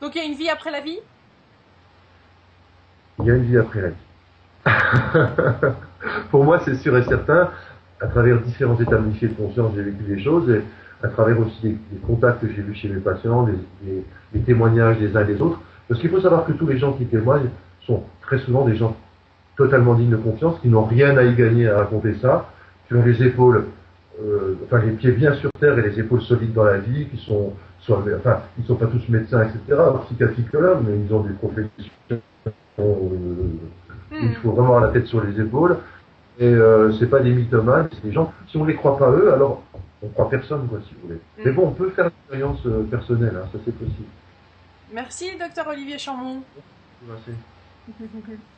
Donc 0.00 0.14
il 0.14 0.18
y 0.18 0.20
a 0.20 0.24
une 0.24 0.34
vie 0.34 0.50
après 0.50 0.70
la 0.70 0.80
vie? 0.80 0.98
Il 3.20 3.24
y 3.24 3.30
a 3.30 3.36
une 3.36 3.44
vie 3.44 3.56
après 3.56 3.80
la 3.80 3.88
vie. 3.88 3.94
Pour 6.30 6.44
moi, 6.44 6.60
c'est 6.64 6.74
sûr 6.76 6.96
et 6.96 7.04
certain. 7.04 7.50
À 8.00 8.06
travers 8.06 8.40
différents 8.40 8.78
états 8.80 8.96
de 8.96 9.34
conscience, 9.36 9.72
j'ai 9.74 9.82
vécu 9.82 10.02
des 10.04 10.22
choses. 10.22 10.50
Et 10.50 10.62
à 11.02 11.08
travers 11.08 11.38
aussi 11.40 11.60
des, 11.62 11.98
contacts 12.06 12.40
que 12.40 12.48
j'ai 12.48 12.62
vus 12.62 12.74
chez 12.74 12.88
mes 12.88 13.00
patients, 13.00 13.48
des, 13.82 14.40
témoignages 14.40 14.98
des 14.98 15.16
uns 15.16 15.22
et 15.22 15.32
des 15.32 15.40
autres. 15.40 15.60
Parce 15.88 16.00
qu'il 16.00 16.10
faut 16.10 16.20
savoir 16.20 16.44
que 16.44 16.52
tous 16.52 16.66
les 16.66 16.78
gens 16.78 16.92
qui 16.92 17.06
témoignent 17.06 17.50
sont 17.86 18.02
très 18.20 18.38
souvent 18.40 18.64
des 18.64 18.76
gens 18.76 18.96
totalement 19.56 19.94
dignes 19.94 20.10
de 20.10 20.16
confiance, 20.16 20.58
qui 20.60 20.68
n'ont 20.68 20.84
rien 20.84 21.16
à 21.16 21.24
y 21.24 21.34
gagner 21.34 21.68
à 21.68 21.78
raconter 21.78 22.14
ça, 22.20 22.50
qui 22.86 22.94
ont 22.94 23.04
les 23.04 23.22
épaules, 23.22 23.66
euh, 24.22 24.54
enfin 24.64 24.80
les 24.84 24.92
pieds 24.92 25.12
bien 25.12 25.34
sur 25.34 25.50
terre 25.58 25.78
et 25.78 25.82
les 25.82 25.98
épaules 25.98 26.22
solides 26.22 26.52
dans 26.52 26.64
la 26.64 26.78
vie, 26.78 27.06
qui 27.06 27.16
sont 27.24 27.52
enfin, 27.90 28.40
ils 28.58 28.64
sont 28.64 28.74
pas 28.74 28.86
tous 28.86 29.08
médecins, 29.08 29.42
etc., 29.42 29.80
psychiatriques 30.06 30.52
mais 30.52 30.98
ils 31.06 31.14
ont 31.14 31.20
des 31.20 31.32
professions 31.34 31.70
euh, 32.10 32.82
hmm. 34.10 34.16
il 34.22 34.34
faut 34.36 34.52
vraiment 34.52 34.76
avoir 34.76 34.80
la 34.80 34.88
tête 34.88 35.06
sur 35.06 35.22
les 35.24 35.40
épaules. 35.40 35.76
Et 36.38 36.46
euh, 36.46 36.92
c'est 36.92 37.10
pas 37.10 37.18
des 37.18 37.32
mythomanes, 37.32 37.88
c'est 37.92 38.04
des 38.04 38.12
gens, 38.12 38.32
si 38.48 38.56
on 38.56 38.64
les 38.64 38.74
croit 38.74 38.96
pas 38.96 39.10
eux, 39.10 39.32
alors 39.32 39.62
on 40.02 40.08
croit 40.08 40.30
personne, 40.30 40.68
quoi, 40.68 40.80
si 40.86 40.94
vous 40.94 41.08
voulez. 41.08 41.20
Hmm. 41.38 41.42
Mais 41.44 41.52
bon, 41.52 41.68
on 41.68 41.72
peut 41.72 41.90
faire 41.90 42.06
une 42.06 42.12
expérience 42.22 42.66
euh, 42.66 42.82
personnelle, 42.84 43.36
hein, 43.36 43.48
ça 43.52 43.58
c'est 43.64 43.76
possible. 43.76 44.08
Merci, 44.92 45.36
docteur 45.38 45.68
Olivier 45.68 45.98
Chambon. 45.98 46.42
Merci. 47.06 47.30